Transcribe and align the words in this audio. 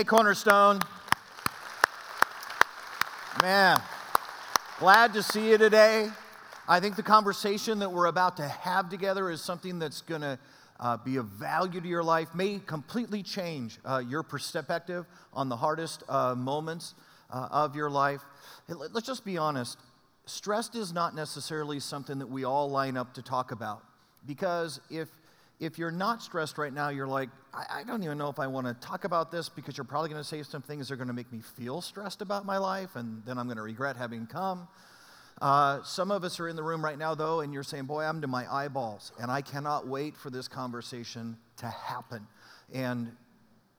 Hey, 0.00 0.04
Cornerstone. 0.04 0.80
Man, 3.42 3.82
glad 4.78 5.12
to 5.12 5.22
see 5.22 5.50
you 5.50 5.58
today. 5.58 6.08
I 6.66 6.80
think 6.80 6.96
the 6.96 7.02
conversation 7.02 7.80
that 7.80 7.92
we're 7.92 8.06
about 8.06 8.38
to 8.38 8.48
have 8.48 8.88
together 8.88 9.30
is 9.30 9.42
something 9.42 9.78
that's 9.78 10.00
going 10.00 10.22
to 10.22 10.38
uh, 10.78 10.96
be 10.96 11.16
of 11.16 11.26
value 11.26 11.82
to 11.82 11.86
your 11.86 12.02
life, 12.02 12.34
may 12.34 12.60
completely 12.60 13.22
change 13.22 13.78
uh, 13.84 13.98
your 13.98 14.22
perspective 14.22 15.04
on 15.34 15.50
the 15.50 15.56
hardest 15.56 16.02
uh, 16.08 16.34
moments 16.34 16.94
uh, 17.30 17.48
of 17.50 17.76
your 17.76 17.90
life. 17.90 18.22
Let's 18.68 19.06
just 19.06 19.26
be 19.26 19.36
honest. 19.36 19.76
Stress 20.24 20.74
is 20.74 20.94
not 20.94 21.14
necessarily 21.14 21.78
something 21.78 22.20
that 22.20 22.30
we 22.30 22.44
all 22.44 22.70
line 22.70 22.96
up 22.96 23.12
to 23.12 23.22
talk 23.22 23.52
about. 23.52 23.84
Because 24.26 24.80
if 24.88 25.08
if 25.60 25.78
you're 25.78 25.90
not 25.90 26.22
stressed 26.22 26.56
right 26.56 26.72
now, 26.72 26.88
you're 26.88 27.06
like, 27.06 27.28
I, 27.52 27.80
I 27.80 27.84
don't 27.84 28.02
even 28.02 28.16
know 28.16 28.30
if 28.30 28.38
I 28.38 28.46
want 28.46 28.66
to 28.66 28.74
talk 28.74 29.04
about 29.04 29.30
this 29.30 29.50
because 29.50 29.76
you're 29.76 29.84
probably 29.84 30.08
going 30.08 30.22
to 30.22 30.26
say 30.26 30.42
some 30.42 30.62
things 30.62 30.88
that 30.88 30.94
are 30.94 30.96
going 30.96 31.08
to 31.08 31.14
make 31.14 31.30
me 31.30 31.40
feel 31.40 31.82
stressed 31.82 32.22
about 32.22 32.46
my 32.46 32.56
life, 32.56 32.96
and 32.96 33.22
then 33.26 33.38
I'm 33.38 33.46
going 33.46 33.58
to 33.58 33.62
regret 33.62 33.96
having 33.96 34.26
come. 34.26 34.66
Uh, 35.40 35.82
some 35.82 36.10
of 36.10 36.24
us 36.24 36.40
are 36.40 36.48
in 36.48 36.56
the 36.56 36.62
room 36.62 36.82
right 36.82 36.98
now, 36.98 37.14
though, 37.14 37.40
and 37.40 37.52
you're 37.52 37.62
saying, 37.62 37.84
Boy, 37.84 38.02
I'm 38.02 38.22
to 38.22 38.26
my 38.26 38.50
eyeballs, 38.52 39.12
and 39.20 39.30
I 39.30 39.42
cannot 39.42 39.86
wait 39.86 40.16
for 40.16 40.30
this 40.30 40.48
conversation 40.48 41.36
to 41.58 41.66
happen. 41.66 42.26
And 42.72 43.12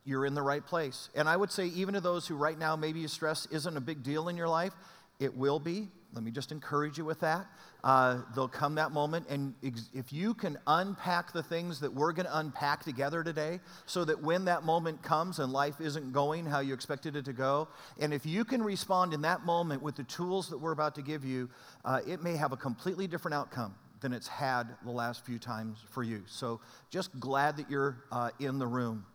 you're 0.03 0.25
in 0.25 0.33
the 0.33 0.41
right 0.41 0.65
place. 0.65 1.09
And 1.15 1.27
I 1.29 1.37
would 1.37 1.51
say, 1.51 1.67
even 1.67 1.93
to 1.95 2.01
those 2.01 2.27
who 2.27 2.35
right 2.35 2.57
now 2.57 2.75
maybe 2.75 3.05
stress 3.07 3.47
isn't 3.47 3.77
a 3.77 3.81
big 3.81 4.03
deal 4.03 4.29
in 4.29 4.37
your 4.37 4.47
life, 4.47 4.73
it 5.19 5.35
will 5.35 5.59
be. 5.59 5.89
Let 6.13 6.23
me 6.23 6.31
just 6.31 6.51
encourage 6.51 6.97
you 6.97 7.05
with 7.05 7.21
that. 7.21 7.47
Uh, 7.83 8.19
there'll 8.33 8.49
come 8.49 8.75
that 8.75 8.91
moment, 8.91 9.27
and 9.29 9.53
ex- 9.63 9.89
if 9.93 10.11
you 10.11 10.33
can 10.33 10.57
unpack 10.67 11.31
the 11.31 11.41
things 11.41 11.79
that 11.79 11.93
we're 11.93 12.11
going 12.11 12.25
to 12.25 12.37
unpack 12.37 12.83
together 12.83 13.23
today, 13.23 13.59
so 13.85 14.03
that 14.03 14.21
when 14.21 14.45
that 14.45 14.63
moment 14.63 15.01
comes 15.01 15.39
and 15.39 15.53
life 15.53 15.79
isn't 15.79 16.11
going 16.11 16.45
how 16.45 16.59
you 16.59 16.73
expected 16.73 17.15
it 17.15 17.25
to 17.25 17.33
go, 17.33 17.67
and 17.99 18.13
if 18.13 18.25
you 18.25 18.43
can 18.43 18.61
respond 18.61 19.13
in 19.13 19.21
that 19.21 19.45
moment 19.45 19.81
with 19.81 19.95
the 19.95 20.03
tools 20.03 20.49
that 20.49 20.57
we're 20.57 20.73
about 20.73 20.95
to 20.95 21.01
give 21.01 21.23
you, 21.23 21.49
uh, 21.85 22.01
it 22.05 22.21
may 22.21 22.35
have 22.35 22.51
a 22.51 22.57
completely 22.57 23.07
different 23.07 23.33
outcome 23.33 23.73
than 24.01 24.11
it's 24.11 24.27
had 24.27 24.67
the 24.83 24.91
last 24.91 25.25
few 25.25 25.39
times 25.39 25.77
for 25.89 26.03
you. 26.03 26.23
So 26.27 26.59
just 26.89 27.17
glad 27.19 27.55
that 27.57 27.69
you're 27.69 28.03
uh, 28.11 28.31
in 28.39 28.59
the 28.59 28.67
room. 28.67 29.05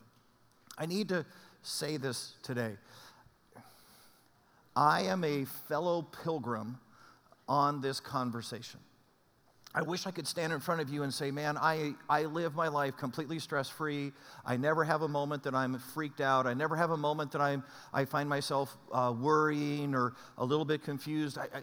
I 0.78 0.86
need 0.86 1.08
to 1.10 1.26
say 1.62 1.98
this 1.98 2.34
today. 2.42 2.76
I 4.74 5.02
am 5.02 5.24
a 5.24 5.44
fellow 5.44 6.02
pilgrim 6.02 6.78
on 7.48 7.80
this 7.80 8.00
conversation. 8.00 8.80
I 9.74 9.82
wish 9.82 10.06
I 10.06 10.10
could 10.10 10.26
stand 10.26 10.54
in 10.54 10.60
front 10.60 10.80
of 10.80 10.88
you 10.88 11.02
and 11.02 11.12
say, 11.12 11.30
man, 11.30 11.58
I, 11.58 11.92
I 12.08 12.24
live 12.24 12.54
my 12.54 12.68
life 12.68 12.96
completely 12.96 13.38
stress 13.38 13.68
free. 13.68 14.12
I 14.42 14.56
never 14.56 14.84
have 14.84 15.02
a 15.02 15.08
moment 15.08 15.42
that 15.42 15.54
I'm 15.54 15.78
freaked 15.78 16.22
out. 16.22 16.46
I 16.46 16.54
never 16.54 16.76
have 16.76 16.92
a 16.92 16.96
moment 16.96 17.30
that 17.32 17.42
I'm, 17.42 17.62
I 17.92 18.06
find 18.06 18.26
myself 18.26 18.74
uh, 18.90 19.12
worrying 19.14 19.94
or 19.94 20.14
a 20.38 20.44
little 20.46 20.64
bit 20.64 20.82
confused. 20.82 21.36
I, 21.36 21.42
I, 21.42 21.60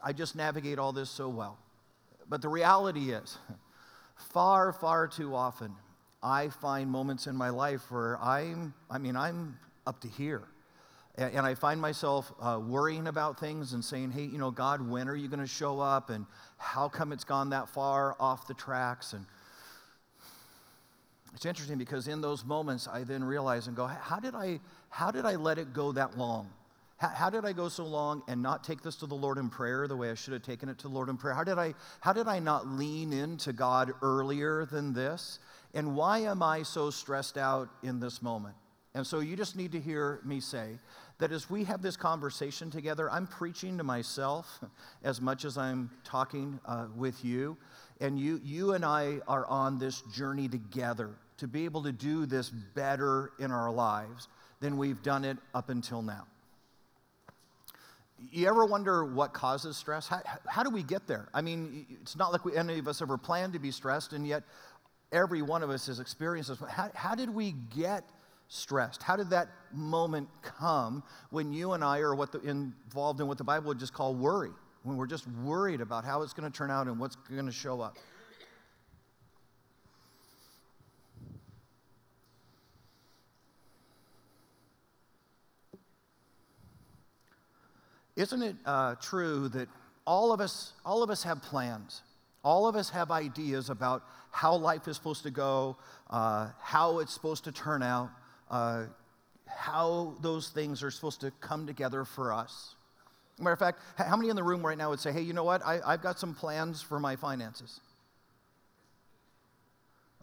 I 0.00 0.12
just 0.12 0.36
navigate 0.36 0.78
all 0.78 0.92
this 0.92 1.10
so 1.10 1.28
well. 1.28 1.58
But 2.28 2.40
the 2.40 2.48
reality 2.48 3.10
is, 3.10 3.36
far, 4.14 4.72
far 4.72 5.08
too 5.08 5.34
often, 5.34 5.74
I 6.22 6.50
find 6.50 6.88
moments 6.88 7.26
in 7.26 7.34
my 7.34 7.50
life 7.50 7.90
where 7.90 8.16
I'm, 8.22 8.74
I 8.88 8.98
mean, 8.98 9.16
I'm 9.16 9.58
up 9.88 10.00
to 10.02 10.08
here. 10.08 10.42
And, 11.18 11.46
I 11.46 11.54
find 11.54 11.80
myself 11.80 12.30
uh, 12.42 12.60
worrying 12.62 13.06
about 13.06 13.40
things 13.40 13.72
and 13.72 13.82
saying, 13.82 14.10
hey, 14.10 14.24
you 14.24 14.36
know, 14.36 14.50
God, 14.50 14.86
when 14.86 15.08
are 15.08 15.16
you 15.16 15.28
going 15.28 15.40
to 15.40 15.46
show 15.46 15.80
up? 15.80 16.10
And 16.10 16.26
how 16.58 16.90
come 16.90 17.10
it's 17.10 17.24
gone 17.24 17.50
that 17.50 17.70
far 17.70 18.16
off 18.20 18.46
the 18.46 18.52
tracks? 18.52 19.14
And 19.14 19.24
it's 21.34 21.46
interesting 21.46 21.78
because 21.78 22.06
in 22.06 22.20
those 22.20 22.44
moments, 22.44 22.86
I 22.86 23.04
then 23.04 23.24
realize 23.24 23.66
and 23.66 23.74
go, 23.74 23.86
how 23.86 24.20
did 24.20 24.34
I, 24.34 24.60
how 24.90 25.10
did 25.10 25.24
I 25.24 25.36
let 25.36 25.56
it 25.56 25.72
go 25.72 25.90
that 25.92 26.18
long? 26.18 26.50
How, 26.98 27.08
how, 27.08 27.30
did 27.30 27.44
I 27.44 27.52
go 27.52 27.68
so 27.68 27.84
long 27.84 28.22
and 28.28 28.42
not 28.42 28.64
take 28.64 28.82
this 28.82 28.96
to 28.96 29.06
the 29.06 29.14
Lord 29.14 29.38
in 29.38 29.50
prayer 29.50 29.86
the 29.86 29.96
way 29.96 30.10
I 30.10 30.14
should 30.14 30.32
have 30.32 30.42
taken 30.42 30.68
it 30.68 30.78
to 30.78 30.88
the 30.88 30.94
Lord 30.94 31.08
in 31.08 31.16
prayer? 31.16 31.34
How 31.34 31.44
did 31.44 31.58
I, 31.58 31.74
how 32.00 32.12
did 32.12 32.26
I 32.26 32.38
not 32.38 32.66
lean 32.66 33.12
into 33.12 33.52
God 33.52 33.92
earlier 34.02 34.66
than 34.66 34.92
this? 34.92 35.38
And 35.74 35.94
why 35.94 36.20
am 36.20 36.42
I 36.42 36.62
so 36.62 36.90
stressed 36.90 37.36
out 37.36 37.68
in 37.82 38.00
this 38.00 38.22
moment? 38.22 38.54
And 38.94 39.06
so 39.06 39.20
you 39.20 39.36
just 39.36 39.56
need 39.56 39.72
to 39.72 39.80
hear 39.80 40.20
me 40.24 40.40
say 40.40 40.78
that 41.18 41.32
as 41.32 41.48
we 41.48 41.64
have 41.64 41.82
this 41.82 41.96
conversation 41.96 42.70
together, 42.70 43.10
I'm 43.10 43.26
preaching 43.26 43.78
to 43.78 43.84
myself 43.84 44.60
as 45.02 45.20
much 45.20 45.44
as 45.44 45.56
I'm 45.56 45.90
talking 46.04 46.60
uh, 46.66 46.86
with 46.94 47.24
you. 47.24 47.56
And 48.00 48.18
you, 48.18 48.40
you 48.44 48.74
and 48.74 48.84
I 48.84 49.20
are 49.26 49.46
on 49.46 49.78
this 49.78 50.02
journey 50.14 50.48
together 50.48 51.10
to 51.38 51.48
be 51.48 51.64
able 51.64 51.82
to 51.84 51.92
do 51.92 52.26
this 52.26 52.50
better 52.50 53.32
in 53.38 53.50
our 53.50 53.70
lives 53.70 54.28
than 54.60 54.76
we've 54.76 55.02
done 55.02 55.24
it 55.24 55.38
up 55.54 55.70
until 55.70 56.02
now. 56.02 56.26
You 58.30 58.48
ever 58.48 58.64
wonder 58.64 59.04
what 59.04 59.34
causes 59.34 59.76
stress? 59.76 60.08
How, 60.08 60.22
how 60.46 60.62
do 60.62 60.70
we 60.70 60.82
get 60.82 61.06
there? 61.06 61.28
I 61.34 61.42
mean, 61.42 61.86
it's 62.00 62.16
not 62.16 62.32
like 62.32 62.44
we, 62.44 62.56
any 62.56 62.78
of 62.78 62.88
us 62.88 63.02
ever 63.02 63.18
planned 63.18 63.52
to 63.52 63.58
be 63.58 63.70
stressed, 63.70 64.14
and 64.14 64.26
yet 64.26 64.42
every 65.12 65.42
one 65.42 65.62
of 65.62 65.68
us 65.68 65.86
has 65.86 66.00
experienced 66.00 66.48
this. 66.48 66.58
How, 66.68 66.90
how 66.94 67.14
did 67.14 67.28
we 67.28 67.52
get 67.74 68.04
stressed? 68.48 69.02
How 69.02 69.16
did 69.16 69.30
that 69.30 69.48
moment 69.72 70.28
come 70.42 71.02
when 71.30 71.52
you 71.52 71.72
and 71.72 71.82
I 71.82 71.98
are 71.98 72.14
what 72.14 72.32
the, 72.32 72.40
involved 72.40 73.20
in 73.20 73.26
what 73.26 73.38
the 73.38 73.44
Bible 73.44 73.68
would 73.68 73.78
just 73.78 73.92
call 73.92 74.14
worry? 74.14 74.50
When 74.82 74.96
we're 74.96 75.06
just 75.06 75.26
worried 75.44 75.80
about 75.80 76.04
how 76.04 76.22
it's 76.22 76.32
going 76.32 76.50
to 76.50 76.56
turn 76.56 76.70
out 76.70 76.86
and 76.86 77.00
what's 77.00 77.16
going 77.16 77.46
to 77.46 77.52
show 77.52 77.80
up. 77.80 77.96
Isn't 88.14 88.42
it 88.42 88.56
uh, 88.64 88.94
true 88.94 89.48
that 89.50 89.68
all 90.06 90.32
of 90.32 90.40
us, 90.40 90.72
all 90.84 91.02
of 91.02 91.10
us 91.10 91.22
have 91.24 91.42
plans? 91.42 92.02
All 92.42 92.66
of 92.66 92.76
us 92.76 92.88
have 92.90 93.10
ideas 93.10 93.68
about 93.70 94.04
how 94.30 94.54
life 94.54 94.88
is 94.88 94.96
supposed 94.96 95.24
to 95.24 95.30
go, 95.30 95.76
uh, 96.08 96.50
how 96.60 97.00
it's 97.00 97.12
supposed 97.12 97.44
to 97.44 97.52
turn 97.52 97.82
out 97.82 98.08
uh, 98.50 98.84
how 99.46 100.14
those 100.20 100.48
things 100.48 100.82
are 100.82 100.90
supposed 100.90 101.20
to 101.20 101.30
come 101.40 101.66
together 101.66 102.04
for 102.04 102.32
us. 102.32 102.74
Matter 103.38 103.52
of 103.52 103.58
fact, 103.58 103.80
how 103.96 104.16
many 104.16 104.30
in 104.30 104.36
the 104.36 104.42
room 104.42 104.64
right 104.64 104.78
now 104.78 104.90
would 104.90 105.00
say, 105.00 105.12
hey, 105.12 105.20
you 105.20 105.32
know 105.32 105.44
what? 105.44 105.64
I, 105.64 105.80
I've 105.84 106.02
got 106.02 106.18
some 106.18 106.34
plans 106.34 106.80
for 106.80 106.98
my 106.98 107.16
finances? 107.16 107.80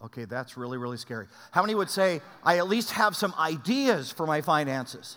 Okay, 0.04 0.24
that's 0.24 0.56
really, 0.56 0.76
really 0.76 0.96
scary. 0.96 1.26
How 1.52 1.62
many 1.62 1.74
would 1.74 1.88
say, 1.88 2.20
I 2.42 2.58
at 2.58 2.68
least 2.68 2.90
have 2.90 3.14
some 3.16 3.32
ideas 3.38 4.10
for 4.10 4.26
my 4.26 4.40
finances? 4.40 5.16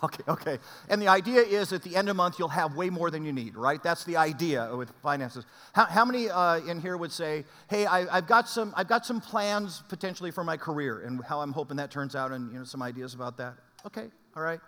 Okay, 0.04 0.22
okay. 0.28 0.58
And 0.88 1.00
the 1.00 1.08
idea 1.08 1.42
is 1.42 1.72
at 1.72 1.82
the 1.82 1.94
end 1.94 2.08
of 2.08 2.16
the 2.16 2.22
month, 2.22 2.38
you'll 2.38 2.48
have 2.48 2.74
way 2.74 2.88
more 2.88 3.10
than 3.10 3.24
you 3.24 3.32
need, 3.32 3.54
right? 3.54 3.82
That's 3.82 4.04
the 4.04 4.16
idea 4.16 4.74
with 4.74 4.90
finances. 5.02 5.44
How, 5.74 5.84
how 5.84 6.04
many 6.06 6.30
uh, 6.30 6.60
in 6.60 6.80
here 6.80 6.96
would 6.96 7.12
say, 7.12 7.44
hey, 7.68 7.84
I, 7.84 8.10
have 8.14 8.26
got 8.26 8.48
some, 8.48 8.72
I've 8.76 8.88
got 8.88 9.04
some 9.04 9.20
plans 9.20 9.82
potentially 9.88 10.30
for 10.30 10.42
my 10.42 10.56
career 10.56 11.00
and 11.00 11.22
how 11.24 11.40
I'm 11.40 11.52
hoping 11.52 11.76
that 11.76 11.90
turns 11.90 12.16
out 12.16 12.32
and 12.32 12.50
you 12.50 12.58
know, 12.58 12.64
some 12.64 12.80
ideas 12.80 13.12
about 13.12 13.36
that? 13.38 13.54
Okay, 13.84 14.06
all 14.34 14.42
right. 14.42 14.60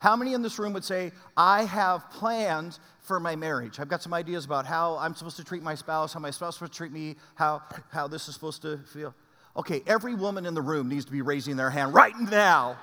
How 0.00 0.16
many 0.16 0.34
in 0.34 0.42
this 0.42 0.58
room 0.58 0.72
would 0.72 0.84
say, 0.84 1.12
I 1.36 1.64
have 1.64 2.10
plans 2.10 2.80
for 3.00 3.20
my 3.20 3.36
marriage? 3.36 3.78
I've 3.78 3.88
got 3.88 4.02
some 4.02 4.12
ideas 4.12 4.44
about 4.44 4.66
how 4.66 4.98
I'm 4.98 5.14
supposed 5.14 5.36
to 5.36 5.44
treat 5.44 5.62
my 5.62 5.76
spouse, 5.76 6.12
how 6.12 6.20
my 6.20 6.30
spouse 6.30 6.54
is 6.54 6.56
supposed 6.56 6.72
to 6.72 6.76
treat 6.76 6.92
me, 6.92 7.14
how, 7.36 7.62
how 7.92 8.08
this 8.08 8.28
is 8.28 8.34
supposed 8.34 8.60
to 8.62 8.78
feel. 8.78 9.14
Okay, 9.56 9.82
every 9.86 10.16
woman 10.16 10.46
in 10.46 10.54
the 10.54 10.62
room 10.62 10.88
needs 10.88 11.04
to 11.04 11.12
be 11.12 11.22
raising 11.22 11.56
their 11.56 11.70
hand 11.70 11.94
right 11.94 12.18
now 12.18 12.76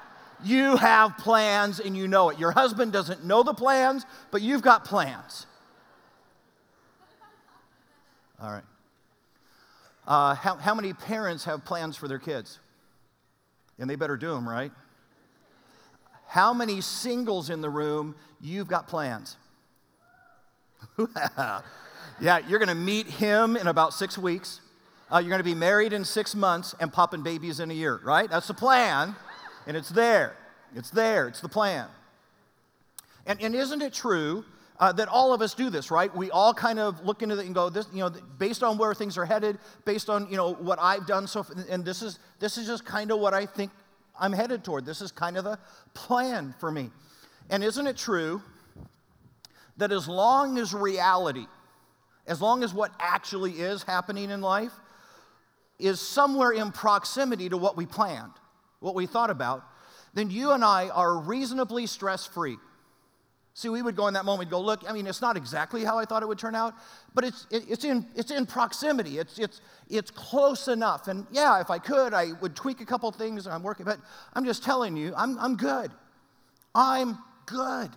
you 0.43 0.75
have 0.77 1.17
plans 1.17 1.79
and 1.79 1.95
you 1.95 2.07
know 2.07 2.29
it. 2.29 2.39
Your 2.39 2.51
husband 2.51 2.91
doesn't 2.91 3.25
know 3.25 3.43
the 3.43 3.53
plans, 3.53 4.05
but 4.31 4.41
you've 4.41 4.61
got 4.61 4.85
plans. 4.85 5.45
All 8.41 8.51
right. 8.51 8.63
Uh, 10.07 10.35
how, 10.35 10.55
how 10.55 10.73
many 10.73 10.93
parents 10.93 11.45
have 11.45 11.63
plans 11.63 11.95
for 11.95 12.07
their 12.07 12.19
kids? 12.19 12.59
And 13.79 13.89
they 13.89 13.95
better 13.95 14.17
do 14.17 14.29
them, 14.29 14.47
right? 14.47 14.71
How 16.27 16.53
many 16.53 16.81
singles 16.81 17.49
in 17.49 17.61
the 17.61 17.69
room, 17.69 18.15
you've 18.39 18.67
got 18.67 18.87
plans? 18.87 19.37
yeah, 21.17 22.39
you're 22.47 22.59
to 22.69 22.75
meet 22.75 23.07
him 23.07 23.55
in 23.55 23.67
about 23.67 23.93
six 23.93 24.17
weeks. 24.17 24.61
Uh, 25.11 25.19
you're 25.19 25.29
to 25.39 25.43
be 25.43 25.55
married 25.55 25.93
in 25.93 26.05
six 26.05 26.33
months 26.33 26.73
and 26.79 26.91
popping 26.91 27.21
babies 27.21 27.59
in 27.59 27.69
a 27.69 27.73
year, 27.73 27.99
right? 28.03 28.29
That's 28.29 28.47
the 28.47 28.53
plan 28.53 29.15
and 29.67 29.77
it's 29.77 29.89
there. 29.89 30.35
It's 30.75 30.89
there. 30.89 31.27
It's 31.27 31.41
the 31.41 31.49
plan. 31.49 31.87
And, 33.25 33.41
and 33.41 33.55
isn't 33.55 33.81
it 33.81 33.93
true 33.93 34.45
uh, 34.79 34.91
that 34.93 35.07
all 35.07 35.33
of 35.33 35.41
us 35.41 35.53
do 35.53 35.69
this, 35.69 35.91
right? 35.91 36.13
We 36.15 36.31
all 36.31 36.53
kind 36.53 36.79
of 36.79 37.05
look 37.05 37.21
into 37.21 37.37
it 37.37 37.45
and 37.45 37.53
go, 37.53 37.69
this, 37.69 37.87
you 37.93 37.99
know, 37.99 38.09
based 38.39 38.63
on 38.63 38.79
where 38.79 38.95
things 38.95 39.17
are 39.17 39.25
headed, 39.25 39.59
based 39.85 40.09
on, 40.09 40.27
you 40.29 40.37
know, 40.37 40.53
what 40.53 40.79
I've 40.81 41.05
done 41.05 41.27
so, 41.27 41.43
far, 41.43 41.55
and 41.69 41.85
this 41.85 42.01
is, 42.01 42.17
this 42.39 42.57
is 42.57 42.65
just 42.65 42.83
kind 42.83 43.11
of 43.11 43.19
what 43.19 43.33
I 43.33 43.45
think 43.45 43.71
I'm 44.19 44.33
headed 44.33 44.63
toward. 44.63 44.85
This 44.85 45.01
is 45.01 45.11
kind 45.11 45.37
of 45.37 45.43
the 45.43 45.59
plan 45.93 46.55
for 46.59 46.71
me. 46.71 46.89
And 47.51 47.63
isn't 47.63 47.85
it 47.85 47.95
true 47.95 48.41
that 49.77 49.91
as 49.91 50.07
long 50.07 50.57
as 50.57 50.73
reality, 50.73 51.45
as 52.25 52.41
long 52.41 52.63
as 52.63 52.73
what 52.73 52.91
actually 52.99 53.51
is 53.53 53.83
happening 53.83 54.31
in 54.31 54.41
life 54.41 54.73
is 55.77 55.99
somewhere 55.99 56.51
in 56.51 56.71
proximity 56.71 57.49
to 57.49 57.57
what 57.57 57.77
we 57.77 57.85
planned, 57.85 58.33
what 58.81 58.93
we 58.93 59.05
thought 59.05 59.29
about, 59.29 59.63
then 60.13 60.29
you 60.29 60.51
and 60.51 60.65
I 60.65 60.89
are 60.89 61.17
reasonably 61.17 61.87
stress 61.87 62.25
free. 62.25 62.57
See, 63.53 63.69
we 63.69 63.81
would 63.81 63.95
go 63.95 64.07
in 64.07 64.13
that 64.13 64.23
moment 64.23 64.49
go, 64.49 64.61
look, 64.61 64.83
I 64.87 64.93
mean, 64.93 65.07
it's 65.07 65.21
not 65.21 65.35
exactly 65.35 65.83
how 65.83 65.99
I 65.99 66.05
thought 66.05 66.23
it 66.23 66.25
would 66.25 66.39
turn 66.39 66.55
out, 66.55 66.73
but 67.13 67.25
it's, 67.25 67.47
it, 67.51 67.63
it's, 67.69 67.83
in, 67.83 68.05
it's 68.15 68.31
in 68.31 68.45
proximity. 68.45 69.19
It's, 69.19 69.37
it's, 69.39 69.61
it's 69.89 70.09
close 70.09 70.67
enough. 70.67 71.07
And 71.07 71.27
yeah, 71.31 71.59
if 71.59 71.69
I 71.69 71.77
could, 71.77 72.13
I 72.13 72.31
would 72.41 72.55
tweak 72.55 72.79
a 72.81 72.85
couple 72.85 73.11
things 73.11 73.47
I'm 73.47 73.63
working, 73.63 73.85
but 73.85 73.99
I'm 74.33 74.45
just 74.45 74.63
telling 74.63 74.95
you, 74.95 75.13
I'm, 75.17 75.37
I'm 75.37 75.57
good. 75.57 75.91
I'm 76.73 77.17
good. 77.45 77.89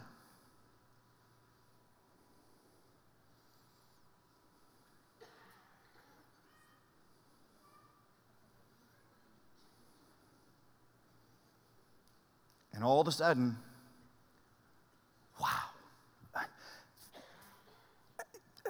And 12.74 12.82
all 12.82 13.00
of 13.00 13.08
a 13.08 13.12
sudden, 13.12 13.56
wow. 15.40 15.48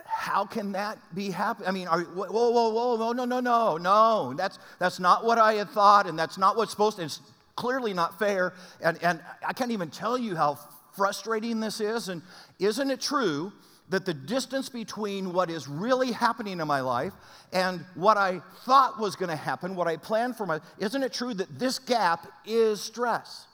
How 0.06 0.47
can 0.47 0.73
that 0.73 0.99
be 1.15 1.31
happening? 1.31 1.69
I 1.69 1.73
mean, 1.73 1.87
are, 1.87 2.01
whoa, 2.01 2.31
whoa, 2.31 2.71
whoa, 2.71 2.97
whoa, 2.97 3.12
no, 3.12 3.25
no, 3.25 3.41
no, 3.41 3.77
no. 3.77 4.35
That's, 4.35 4.59
that's 4.79 4.99
not 4.99 5.25
what 5.25 5.39
I 5.39 5.55
had 5.55 5.69
thought, 5.69 6.06
and 6.06 6.19
that's 6.19 6.39
not 6.39 6.56
what's 6.56 6.71
supposed 6.71 6.97
to, 6.97 7.05
it's 7.05 7.21
clearly 7.56 7.93
not 7.93 8.19
fair. 8.19 8.55
And, 8.83 9.03
and 9.03 9.21
I 9.47 9.53
can't 9.53 9.71
even 9.71 9.91
tell 9.91 10.17
you 10.17 10.35
how 10.35 10.59
frustrating 10.97 11.61
this 11.61 11.79
is. 11.79 12.09
And 12.09 12.23
isn't 12.59 12.91
it 12.91 13.03
true 13.03 13.53
that 13.91 14.07
the 14.07 14.15
distance 14.15 14.71
between 14.71 15.33
what 15.33 15.50
is 15.50 15.69
really 15.69 16.11
happening 16.11 16.59
in 16.59 16.67
my 16.67 16.81
life 16.81 17.12
and 17.53 17.85
what 17.95 18.17
I 18.17 18.41
thought 18.65 18.99
was 18.99 19.17
going 19.17 19.29
to 19.29 19.37
happen, 19.37 19.77
what 19.77 19.87
I 19.87 19.99
planned 19.99 20.37
for 20.37 20.47
my, 20.47 20.61
isn't 20.79 21.03
it 21.03 21.12
true 21.12 21.35
that 21.35 21.59
this 21.59 21.79
gap 21.79 22.27
is 22.47 22.81
stress? 22.81 23.47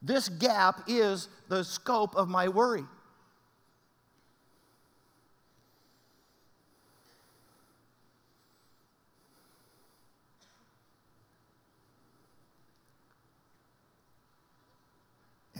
This 0.00 0.28
gap 0.28 0.82
is 0.86 1.28
the 1.48 1.64
scope 1.64 2.14
of 2.14 2.28
my 2.28 2.48
worry. 2.48 2.84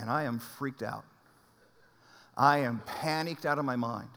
And 0.01 0.09
I 0.09 0.23
am 0.23 0.39
freaked 0.39 0.83
out. 0.83 1.05
I 2.37 2.59
am 2.59 2.81
panicked 2.87 3.45
out 3.45 3.59
of 3.59 3.65
my 3.65 3.75
mind. 3.75 4.09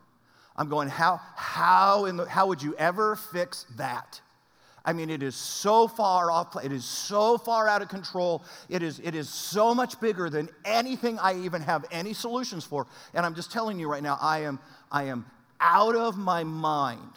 I'm 0.55 0.69
going, 0.69 0.89
how, 0.89 1.19
how, 1.35 2.05
in 2.05 2.17
the, 2.17 2.29
how 2.29 2.47
would 2.47 2.61
you 2.61 2.75
ever 2.75 3.15
fix 3.15 3.65
that? 3.77 4.21
I 4.83 4.93
mean, 4.93 5.09
it 5.09 5.21
is 5.21 5.35
so 5.35 5.87
far 5.87 6.31
off, 6.31 6.55
it 6.63 6.71
is 6.71 6.83
so 6.83 7.37
far 7.37 7.67
out 7.67 7.81
of 7.81 7.89
control. 7.89 8.43
It 8.67 8.81
is, 8.81 8.99
it 9.03 9.13
is 9.13 9.29
so 9.29 9.75
much 9.75 9.99
bigger 9.99 10.29
than 10.29 10.49
anything 10.65 11.19
I 11.19 11.39
even 11.43 11.61
have 11.61 11.85
any 11.91 12.13
solutions 12.13 12.63
for. 12.63 12.87
And 13.13 13.25
I'm 13.25 13.35
just 13.35 13.51
telling 13.51 13.79
you 13.79 13.89
right 13.89 14.01
now, 14.01 14.17
I 14.19 14.39
am, 14.39 14.59
I 14.91 15.03
am 15.03 15.25
out 15.59 15.95
of 15.95 16.17
my 16.17 16.43
mind 16.43 17.11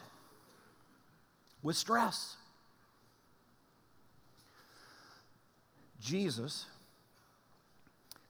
with 1.62 1.76
stress. 1.76 2.36
Jesus 6.00 6.66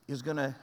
is 0.07 0.21
going 0.21 0.37
to 0.37 0.55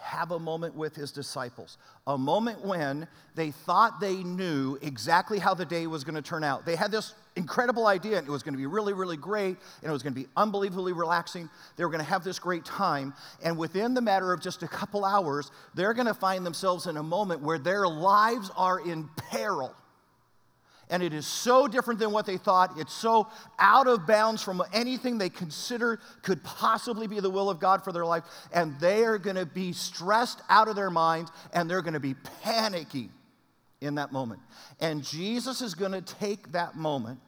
have 0.00 0.30
a 0.30 0.38
moment 0.38 0.74
with 0.74 0.94
his 0.94 1.12
disciples, 1.12 1.78
a 2.06 2.16
moment 2.16 2.64
when 2.64 3.06
they 3.34 3.50
thought 3.50 4.00
they 4.00 4.22
knew 4.22 4.78
exactly 4.82 5.38
how 5.38 5.54
the 5.54 5.64
day 5.64 5.86
was 5.86 6.04
going 6.04 6.14
to 6.14 6.22
turn 6.22 6.44
out. 6.44 6.64
They 6.64 6.76
had 6.76 6.90
this 6.90 7.14
incredible 7.36 7.86
idea, 7.86 8.18
and 8.18 8.26
it 8.26 8.30
was 8.30 8.42
going 8.42 8.54
to 8.54 8.58
be 8.58 8.66
really, 8.66 8.92
really 8.92 9.16
great, 9.16 9.56
and 9.82 9.90
it 9.90 9.92
was 9.92 10.02
going 10.02 10.14
to 10.14 10.20
be 10.20 10.26
unbelievably 10.36 10.92
relaxing. 10.92 11.48
They 11.76 11.84
were 11.84 11.90
going 11.90 12.04
to 12.04 12.10
have 12.10 12.24
this 12.24 12.38
great 12.38 12.64
time, 12.64 13.14
and 13.42 13.56
within 13.58 13.94
the 13.94 14.00
matter 14.00 14.32
of 14.32 14.40
just 14.40 14.62
a 14.62 14.68
couple 14.68 15.04
hours, 15.04 15.50
they're 15.74 15.94
going 15.94 16.06
to 16.06 16.14
find 16.14 16.44
themselves 16.44 16.86
in 16.86 16.96
a 16.96 17.02
moment 17.02 17.42
where 17.42 17.58
their 17.58 17.86
lives 17.86 18.50
are 18.56 18.80
in 18.80 19.08
peril 19.30 19.74
and 20.90 21.02
it 21.02 21.12
is 21.12 21.26
so 21.26 21.68
different 21.68 22.00
than 22.00 22.12
what 22.12 22.26
they 22.26 22.38
thought. 22.38 22.78
It's 22.78 22.92
so 22.92 23.28
out 23.58 23.86
of 23.86 24.06
bounds 24.06 24.42
from 24.42 24.62
anything 24.72 25.18
they 25.18 25.28
consider 25.28 26.00
could 26.22 26.42
possibly 26.42 27.06
be 27.06 27.20
the 27.20 27.30
will 27.30 27.50
of 27.50 27.60
God 27.60 27.84
for 27.84 27.92
their 27.92 28.06
life. 28.06 28.24
And 28.52 28.78
they 28.80 29.04
are 29.04 29.18
going 29.18 29.36
to 29.36 29.46
be 29.46 29.72
stressed 29.72 30.40
out 30.48 30.68
of 30.68 30.76
their 30.76 30.90
minds 30.90 31.30
and 31.52 31.68
they're 31.68 31.82
going 31.82 31.94
to 31.94 32.00
be 32.00 32.14
panicking 32.42 33.10
in 33.80 33.96
that 33.96 34.12
moment. 34.12 34.40
And 34.80 35.04
Jesus 35.04 35.60
is 35.60 35.74
going 35.74 35.92
to 35.92 36.02
take 36.02 36.52
that 36.52 36.74
moment 36.74 37.20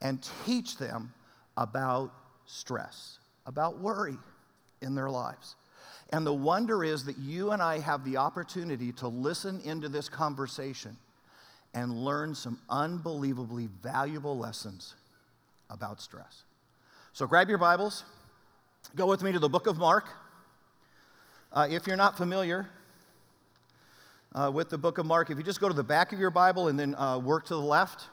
and 0.00 0.26
teach 0.46 0.78
them 0.78 1.12
about 1.56 2.12
stress, 2.46 3.18
about 3.44 3.78
worry 3.78 4.16
in 4.80 4.94
their 4.94 5.10
lives. 5.10 5.56
And 6.12 6.26
the 6.26 6.34
wonder 6.34 6.82
is 6.82 7.04
that 7.04 7.18
you 7.18 7.50
and 7.50 7.62
I 7.62 7.78
have 7.78 8.04
the 8.04 8.16
opportunity 8.16 8.90
to 8.92 9.06
listen 9.06 9.60
into 9.60 9.88
this 9.88 10.08
conversation 10.08 10.96
and 11.74 11.92
learn 11.92 12.34
some 12.34 12.58
unbelievably 12.68 13.68
valuable 13.82 14.36
lessons 14.36 14.94
about 15.68 16.00
stress. 16.00 16.42
So 17.12 17.26
grab 17.26 17.48
your 17.48 17.58
Bibles, 17.58 18.04
go 18.96 19.06
with 19.06 19.22
me 19.22 19.32
to 19.32 19.38
the 19.38 19.48
book 19.48 19.66
of 19.66 19.78
Mark. 19.78 20.08
Uh, 21.52 21.66
if 21.70 21.86
you're 21.86 21.96
not 21.96 22.16
familiar 22.16 22.68
uh, 24.34 24.50
with 24.52 24.70
the 24.70 24.78
book 24.78 24.98
of 24.98 25.06
Mark, 25.06 25.30
if 25.30 25.38
you 25.38 25.44
just 25.44 25.60
go 25.60 25.68
to 25.68 25.74
the 25.74 25.82
back 25.82 26.12
of 26.12 26.18
your 26.18 26.30
Bible 26.30 26.68
and 26.68 26.78
then 26.78 26.94
uh, 26.94 27.18
work 27.18 27.46
to 27.46 27.54
the 27.54 27.60
left, 27.60 28.04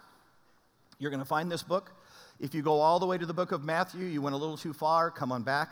you're 1.00 1.12
going 1.12 1.22
to 1.22 1.28
find 1.28 1.52
this 1.52 1.64
book. 1.64 1.92
If 2.40 2.54
you 2.54 2.62
go 2.62 2.80
all 2.80 3.00
the 3.00 3.06
way 3.06 3.18
to 3.18 3.26
the 3.26 3.34
book 3.34 3.52
of 3.52 3.64
Matthew, 3.64 4.06
you 4.06 4.22
went 4.22 4.36
a 4.36 4.38
little 4.38 4.58
too 4.58 4.74
far, 4.74 5.10
come 5.12 5.32
on 5.32 5.44
back. 5.44 5.70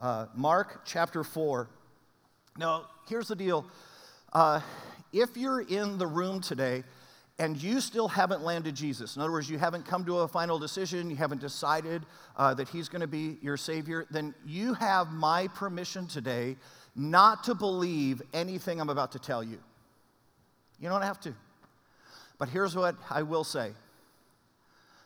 Uh, 0.00 0.26
Mark 0.34 0.82
chapter 0.84 1.24
4. 1.24 1.68
Now, 2.58 2.88
here's 3.08 3.28
the 3.28 3.36
deal. 3.36 3.66
Uh, 4.34 4.60
if 5.12 5.36
you're 5.36 5.60
in 5.60 5.96
the 5.96 6.06
room 6.06 6.40
today 6.40 6.82
and 7.38 7.60
you 7.62 7.80
still 7.80 8.08
haven't 8.08 8.42
landed 8.42 8.74
Jesus, 8.74 9.14
in 9.14 9.22
other 9.22 9.30
words, 9.30 9.48
you 9.48 9.58
haven't 9.58 9.86
come 9.86 10.04
to 10.06 10.18
a 10.18 10.28
final 10.28 10.58
decision, 10.58 11.08
you 11.08 11.16
haven't 11.16 11.40
decided 11.40 12.04
uh, 12.36 12.52
that 12.54 12.68
He's 12.68 12.88
going 12.88 13.00
to 13.00 13.06
be 13.06 13.38
your 13.42 13.56
Savior, 13.56 14.06
then 14.10 14.34
you 14.44 14.74
have 14.74 15.12
my 15.12 15.46
permission 15.48 16.08
today 16.08 16.56
not 16.96 17.44
to 17.44 17.54
believe 17.54 18.22
anything 18.32 18.80
I'm 18.80 18.90
about 18.90 19.12
to 19.12 19.18
tell 19.20 19.42
you. 19.42 19.58
You 20.80 20.88
don't 20.88 21.02
have 21.02 21.20
to. 21.20 21.34
But 22.38 22.48
here's 22.48 22.74
what 22.74 22.96
I 23.08 23.22
will 23.22 23.44
say 23.44 23.72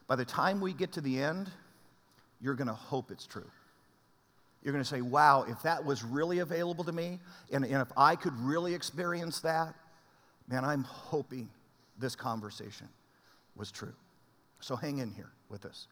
by 0.06 0.16
the 0.16 0.25
time 0.25 0.61
we 0.61 0.73
get 0.73 0.92
to 0.92 1.02
the 1.02 1.23
end, 1.23 1.50
you're 2.40 2.54
going 2.54 2.68
to 2.68 2.75
hope 2.75 3.11
it's 3.11 3.26
true. 3.26 3.50
You're 4.62 4.73
going 4.73 4.85
to 4.85 4.88
say, 4.88 5.00
wow, 5.00 5.45
if 5.49 5.62
that 5.62 5.85
was 5.85 6.03
really 6.03 6.41
available 6.41 6.85
to 6.85 6.93
me, 6.93 7.21
and, 7.53 7.65
and 7.65 7.81
if 7.81 7.88
I 7.97 8.17
could 8.17 8.38
really 8.41 8.75
experience 8.75 9.41
that, 9.41 9.75
man, 10.49 10.65
I'm 10.65 10.85
hoping 10.85 11.49
this 11.99 12.17
conversation 12.17 12.88
was 13.57 13.71
true. 13.71 13.95
So 14.61 14.77
hang 14.77 14.99
in 14.99 15.12
here 15.12 15.31
with 15.49 15.65
us. 15.65 15.87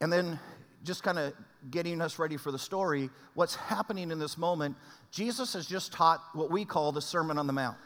And 0.00 0.12
then, 0.12 0.38
just 0.84 1.02
kind 1.04 1.18
of 1.18 1.32
getting 1.70 2.00
us 2.00 2.18
ready 2.18 2.36
for 2.36 2.50
the 2.50 2.58
story, 2.58 3.08
what's 3.34 3.54
happening 3.54 4.10
in 4.10 4.18
this 4.18 4.36
moment, 4.36 4.76
Jesus 5.10 5.52
has 5.52 5.66
just 5.66 5.92
taught 5.92 6.20
what 6.32 6.50
we 6.50 6.64
call 6.64 6.90
the 6.90 7.00
Sermon 7.00 7.38
on 7.38 7.46
the 7.46 7.52
Mount. 7.52 7.76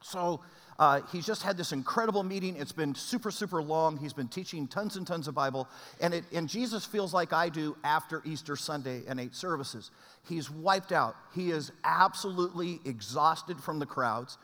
So, 0.00 0.40
uh, 0.78 1.00
he's 1.12 1.26
just 1.26 1.42
had 1.42 1.56
this 1.56 1.72
incredible 1.72 2.22
meeting. 2.22 2.56
It's 2.56 2.72
been 2.72 2.94
super, 2.94 3.30
super 3.30 3.62
long. 3.62 3.96
He's 3.96 4.12
been 4.12 4.28
teaching 4.28 4.66
tons 4.66 4.96
and 4.96 5.06
tons 5.06 5.28
of 5.28 5.34
Bible. 5.34 5.68
And, 6.00 6.14
it, 6.14 6.24
and 6.32 6.48
Jesus 6.48 6.84
feels 6.84 7.14
like 7.14 7.32
I 7.32 7.48
do 7.48 7.76
after 7.84 8.22
Easter 8.24 8.56
Sunday 8.56 9.02
and 9.06 9.20
eight 9.20 9.34
services. 9.34 9.90
He's 10.28 10.50
wiped 10.50 10.92
out. 10.92 11.16
He 11.34 11.50
is 11.50 11.70
absolutely 11.84 12.80
exhausted 12.84 13.60
from 13.60 13.78
the 13.78 13.86
crowds. 13.86 14.38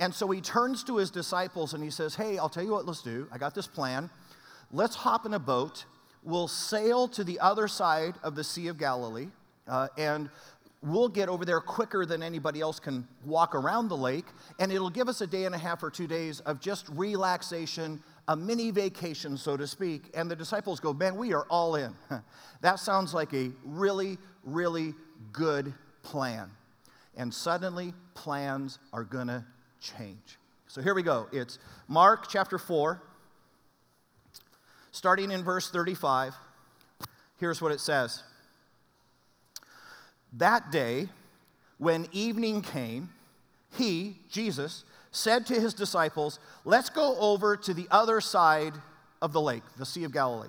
And 0.00 0.12
so 0.14 0.30
he 0.30 0.40
turns 0.40 0.82
to 0.84 0.96
his 0.96 1.10
disciples 1.10 1.74
and 1.74 1.84
he 1.84 1.90
says, 1.90 2.14
Hey, 2.14 2.38
I'll 2.38 2.48
tell 2.48 2.64
you 2.64 2.72
what, 2.72 2.86
let's 2.86 3.02
do. 3.02 3.28
I 3.30 3.38
got 3.38 3.54
this 3.54 3.66
plan. 3.66 4.10
Let's 4.72 4.96
hop 4.96 5.26
in 5.26 5.34
a 5.34 5.38
boat. 5.38 5.84
We'll 6.24 6.48
sail 6.48 7.06
to 7.08 7.22
the 7.22 7.38
other 7.40 7.68
side 7.68 8.14
of 8.22 8.34
the 8.34 8.42
Sea 8.42 8.68
of 8.68 8.78
Galilee, 8.78 9.28
uh, 9.68 9.88
and 9.98 10.30
we'll 10.84 11.08
get 11.08 11.28
over 11.28 11.44
there 11.44 11.60
quicker 11.60 12.04
than 12.04 12.22
anybody 12.22 12.60
else 12.60 12.78
can 12.78 13.08
walk 13.24 13.54
around 13.54 13.88
the 13.88 13.96
lake. 13.96 14.26
And 14.58 14.70
it'll 14.70 14.90
give 14.90 15.08
us 15.08 15.20
a 15.22 15.26
day 15.26 15.46
and 15.46 15.54
a 15.54 15.58
half 15.58 15.82
or 15.82 15.90
two 15.90 16.06
days 16.06 16.40
of 16.40 16.60
just 16.60 16.88
relaxation, 16.90 18.02
a 18.28 18.36
mini 18.36 18.70
vacation, 18.70 19.36
so 19.36 19.56
to 19.56 19.66
speak. 19.66 20.10
And 20.14 20.30
the 20.30 20.36
disciples 20.36 20.80
go, 20.80 20.92
Man, 20.92 21.16
we 21.16 21.32
are 21.32 21.46
all 21.48 21.76
in. 21.76 21.94
that 22.60 22.78
sounds 22.78 23.14
like 23.14 23.32
a 23.32 23.50
really, 23.64 24.18
really 24.44 24.94
good 25.32 25.72
plan. 26.02 26.50
And 27.16 27.32
suddenly, 27.32 27.94
plans 28.14 28.78
are 28.92 29.04
going 29.04 29.28
to 29.28 29.44
change. 29.80 30.38
So 30.66 30.82
here 30.82 30.94
we 30.94 31.02
go. 31.02 31.28
It's 31.32 31.58
Mark 31.88 32.28
chapter 32.28 32.58
4, 32.58 33.00
starting 34.90 35.30
in 35.30 35.44
verse 35.44 35.70
35. 35.70 36.34
Here's 37.38 37.62
what 37.62 37.72
it 37.72 37.80
says 37.80 38.22
That 40.38 40.72
day, 40.72 41.08
when 41.78 42.08
evening 42.12 42.62
came, 42.62 43.10
he, 43.76 44.16
Jesus, 44.30 44.84
said 45.12 45.46
to 45.46 45.54
his 45.54 45.74
disciples, 45.74 46.38
Let's 46.64 46.90
go 46.90 47.16
over 47.18 47.56
to 47.56 47.74
the 47.74 47.86
other 47.90 48.20
side 48.20 48.74
of 49.22 49.32
the 49.32 49.40
lake, 49.40 49.62
the 49.78 49.86
Sea 49.86 50.04
of 50.04 50.12
Galilee. 50.12 50.48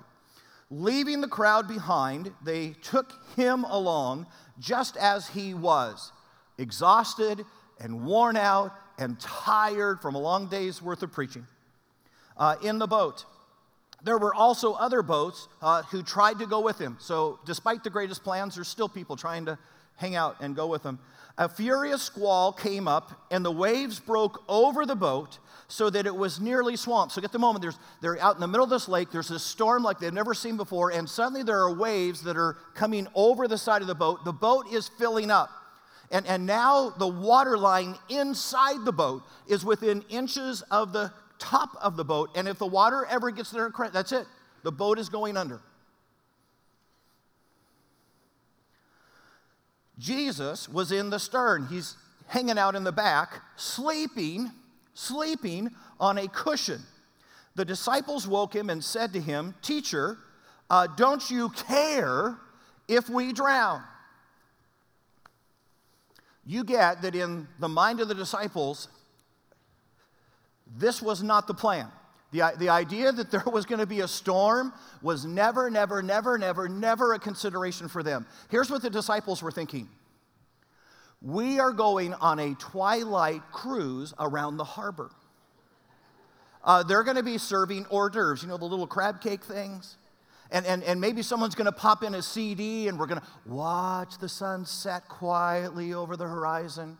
Leaving 0.70 1.20
the 1.20 1.28
crowd 1.28 1.68
behind, 1.68 2.32
they 2.44 2.74
took 2.82 3.12
him 3.36 3.64
along 3.64 4.26
just 4.58 4.96
as 4.96 5.28
he 5.28 5.54
was, 5.54 6.10
exhausted 6.58 7.44
and 7.80 8.04
worn 8.04 8.36
out 8.36 8.72
and 8.98 9.20
tired 9.20 10.00
from 10.00 10.16
a 10.16 10.18
long 10.18 10.48
day's 10.48 10.82
worth 10.82 11.02
of 11.02 11.12
preaching, 11.12 11.46
uh, 12.36 12.56
in 12.62 12.78
the 12.78 12.86
boat. 12.88 13.24
There 14.02 14.18
were 14.18 14.34
also 14.34 14.72
other 14.74 15.02
boats 15.02 15.48
uh, 15.62 15.82
who 15.84 16.02
tried 16.02 16.38
to 16.40 16.46
go 16.46 16.60
with 16.60 16.78
him. 16.78 16.96
So, 17.00 17.38
despite 17.44 17.84
the 17.84 17.90
greatest 17.90 18.24
plans, 18.24 18.54
there's 18.54 18.68
still 18.68 18.88
people 18.88 19.16
trying 19.16 19.46
to 19.46 19.58
hang 19.96 20.14
out 20.14 20.36
and 20.40 20.54
go 20.54 20.66
with 20.66 20.82
them. 20.82 20.98
A 21.38 21.48
furious 21.48 22.02
squall 22.02 22.52
came 22.52 22.88
up, 22.88 23.26
and 23.30 23.44
the 23.44 23.50
waves 23.50 24.00
broke 24.00 24.42
over 24.48 24.86
the 24.86 24.96
boat 24.96 25.38
so 25.68 25.90
that 25.90 26.06
it 26.06 26.14
was 26.14 26.40
nearly 26.40 26.76
swamped. 26.76 27.12
So, 27.12 27.20
get 27.20 27.32
the 27.32 27.38
moment, 27.38 27.60
there's, 27.60 27.78
they're 28.00 28.18
out 28.20 28.36
in 28.36 28.40
the 28.40 28.46
middle 28.46 28.64
of 28.64 28.70
this 28.70 28.88
lake, 28.88 29.10
there's 29.10 29.30
a 29.30 29.38
storm 29.38 29.82
like 29.82 29.98
they've 29.98 30.12
never 30.12 30.32
seen 30.32 30.56
before, 30.56 30.92
and 30.92 31.08
suddenly 31.08 31.42
there 31.42 31.60
are 31.60 31.74
waves 31.74 32.22
that 32.22 32.38
are 32.38 32.56
coming 32.74 33.06
over 33.14 33.46
the 33.48 33.58
side 33.58 33.82
of 33.82 33.88
the 33.88 33.94
boat. 33.94 34.24
The 34.24 34.32
boat 34.32 34.72
is 34.72 34.88
filling 34.88 35.30
up. 35.30 35.50
And, 36.10 36.24
and 36.26 36.46
now 36.46 36.90
the 36.90 37.08
water 37.08 37.58
line 37.58 37.96
inside 38.08 38.84
the 38.84 38.92
boat 38.92 39.22
is 39.48 39.64
within 39.64 40.04
inches 40.08 40.62
of 40.70 40.92
the 40.92 41.12
top 41.38 41.76
of 41.82 41.96
the 41.96 42.04
boat. 42.04 42.30
And 42.36 42.46
if 42.48 42.58
the 42.58 42.66
water 42.66 43.04
ever 43.10 43.30
gets 43.30 43.50
there, 43.50 43.72
that's 43.92 44.12
it. 44.12 44.26
The 44.62 44.72
boat 44.72 44.98
is 44.98 45.08
going 45.08 45.36
under. 45.36 45.60
Jesus 49.98 50.68
was 50.68 50.92
in 50.92 51.10
the 51.10 51.18
stern. 51.18 51.66
He's 51.66 51.96
hanging 52.26 52.58
out 52.58 52.74
in 52.74 52.84
the 52.84 52.92
back, 52.92 53.40
sleeping, 53.56 54.50
sleeping 54.94 55.70
on 55.98 56.18
a 56.18 56.28
cushion. 56.28 56.82
The 57.54 57.64
disciples 57.64 58.28
woke 58.28 58.54
him 58.54 58.68
and 58.68 58.84
said 58.84 59.12
to 59.14 59.20
him, 59.20 59.54
Teacher, 59.62 60.18
uh, 60.68 60.88
don't 60.96 61.30
you 61.30 61.48
care 61.50 62.36
if 62.88 63.08
we 63.08 63.32
drown? 63.32 63.82
You 66.44 66.62
get 66.62 67.02
that 67.02 67.14
in 67.14 67.48
the 67.58 67.68
mind 67.68 68.00
of 68.00 68.08
the 68.08 68.14
disciples, 68.14 68.88
this 70.76 71.00
was 71.00 71.22
not 71.22 71.46
the 71.46 71.54
plan. 71.54 71.88
The, 72.32 72.52
the 72.58 72.68
idea 72.68 73.12
that 73.12 73.30
there 73.30 73.44
was 73.52 73.66
going 73.66 73.78
to 73.78 73.86
be 73.86 74.00
a 74.00 74.08
storm 74.08 74.72
was 75.02 75.24
never, 75.24 75.70
never, 75.70 76.02
never, 76.02 76.38
never, 76.38 76.68
never 76.68 77.14
a 77.14 77.18
consideration 77.18 77.88
for 77.88 78.02
them. 78.02 78.26
Here's 78.50 78.70
what 78.70 78.82
the 78.82 78.90
disciples 78.90 79.42
were 79.42 79.52
thinking 79.52 79.88
We 81.22 81.60
are 81.60 81.72
going 81.72 82.14
on 82.14 82.38
a 82.38 82.54
twilight 82.54 83.42
cruise 83.52 84.12
around 84.18 84.56
the 84.56 84.64
harbor. 84.64 85.10
Uh, 86.64 86.82
they're 86.82 87.04
going 87.04 87.16
to 87.16 87.22
be 87.22 87.38
serving 87.38 87.84
hors 87.86 88.10
d'oeuvres, 88.10 88.42
you 88.42 88.48
know, 88.48 88.56
the 88.56 88.64
little 88.64 88.88
crab 88.88 89.20
cake 89.20 89.44
things. 89.44 89.96
And, 90.50 90.66
and, 90.66 90.82
and 90.82 91.00
maybe 91.00 91.22
someone's 91.22 91.54
going 91.54 91.66
to 91.66 91.72
pop 91.72 92.02
in 92.02 92.14
a 92.14 92.22
CD 92.22 92.88
and 92.88 92.98
we're 92.98 93.06
going 93.06 93.20
to 93.20 93.26
watch 93.46 94.18
the 94.18 94.28
sun 94.28 94.64
set 94.64 95.08
quietly 95.08 95.94
over 95.94 96.16
the 96.16 96.26
horizon. 96.26 96.98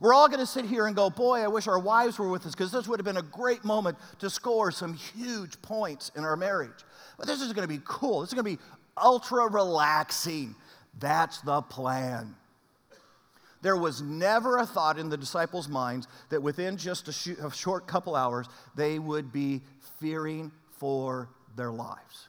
We're 0.00 0.14
all 0.14 0.28
going 0.28 0.40
to 0.40 0.46
sit 0.46 0.64
here 0.64 0.86
and 0.86 0.94
go, 0.94 1.10
Boy, 1.10 1.40
I 1.40 1.48
wish 1.48 1.66
our 1.66 1.78
wives 1.78 2.18
were 2.18 2.28
with 2.28 2.46
us 2.46 2.52
because 2.52 2.70
this 2.70 2.86
would 2.86 3.00
have 3.00 3.04
been 3.04 3.16
a 3.16 3.22
great 3.22 3.64
moment 3.64 3.98
to 4.20 4.30
score 4.30 4.70
some 4.70 4.94
huge 4.94 5.60
points 5.62 6.12
in 6.16 6.24
our 6.24 6.36
marriage. 6.36 6.84
But 7.16 7.26
this 7.26 7.40
is 7.40 7.52
going 7.52 7.66
to 7.66 7.74
be 7.74 7.82
cool. 7.84 8.20
This 8.20 8.30
is 8.30 8.34
going 8.34 8.44
to 8.44 8.62
be 8.62 8.62
ultra 8.96 9.48
relaxing. 9.48 10.54
That's 10.98 11.40
the 11.40 11.62
plan. 11.62 12.36
There 13.60 13.76
was 13.76 14.00
never 14.00 14.58
a 14.58 14.66
thought 14.66 14.98
in 14.98 15.08
the 15.08 15.16
disciples' 15.16 15.68
minds 15.68 16.06
that 16.28 16.40
within 16.40 16.76
just 16.76 17.08
a, 17.08 17.12
sh- 17.12 17.38
a 17.42 17.50
short 17.50 17.88
couple 17.88 18.14
hours, 18.14 18.46
they 18.76 19.00
would 19.00 19.32
be 19.32 19.62
fearing 19.98 20.52
for 20.70 21.28
their 21.56 21.72
lives. 21.72 22.27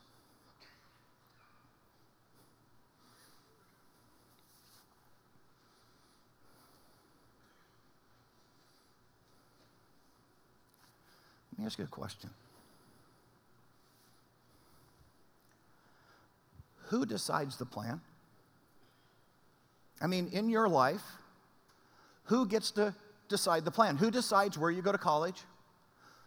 Let 11.59 11.63
me 11.63 11.67
ask 11.67 11.77
you 11.77 11.83
a 11.83 11.87
question. 11.87 12.29
Who 16.87 17.05
decides 17.05 17.57
the 17.57 17.65
plan? 17.65 17.99
I 19.99 20.07
mean, 20.07 20.29
in 20.31 20.47
your 20.47 20.69
life, 20.69 21.03
who 22.23 22.47
gets 22.47 22.71
to 22.71 22.95
decide 23.27 23.65
the 23.65 23.71
plan? 23.71 23.97
Who 23.97 24.09
decides 24.09 24.57
where 24.57 24.71
you 24.71 24.81
go 24.81 24.93
to 24.93 24.97
college? 24.97 25.41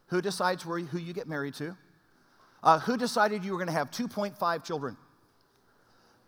Who 0.09 0.21
decides 0.21 0.67
where, 0.67 0.81
who 0.81 0.99
you 0.99 1.15
get 1.15 1.27
married 1.27 1.55
to? 1.55 1.79
Uh, 2.63 2.81
who 2.81 2.99
decided 2.99 3.43
you 3.43 3.53
were 3.53 3.59
going 3.59 3.69
to 3.69 3.73
have 3.73 3.91
2.5 3.91 4.65
children? 4.65 4.99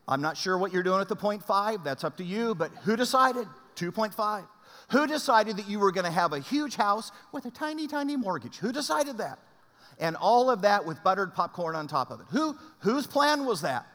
I'm 0.09 0.23
not 0.23 0.39
sure 0.39 0.57
what 0.57 0.73
you're 0.73 0.83
doing 0.83 1.03
at 1.03 1.09
the 1.11 1.17
0.5. 1.17 1.85
That's 1.85 2.05
up 2.05 2.17
to 2.17 2.25
you, 2.25 2.55
but 2.55 2.71
who 2.85 2.97
decided 2.97 3.49
2.5? 3.77 4.47
Who 4.91 5.07
decided 5.07 5.57
that 5.57 5.69
you 5.69 5.79
were 5.79 5.93
going 5.93 6.05
to 6.05 6.11
have 6.11 6.33
a 6.33 6.41
huge 6.41 6.77
house 6.77 7.11
with 7.33 7.47
a 7.47 7.51
tiny, 7.51 7.87
tiny 7.87 8.17
mortgage? 8.17 8.57
Who 8.59 8.73
decided 8.73 9.19
that? 9.19 9.39
And 9.99 10.17
all 10.17 10.51
of 10.51 10.63
that 10.63 10.85
with 10.85 11.03
buttered 11.03 11.35
popcorn 11.35 11.77
on 11.77 11.87
top 11.87 12.11
of 12.11 12.21
it. 12.21 12.27
Who, 12.31 12.57
whose 12.81 13.07
plan 13.07 13.47
was 13.47 13.63
that? 13.63 13.87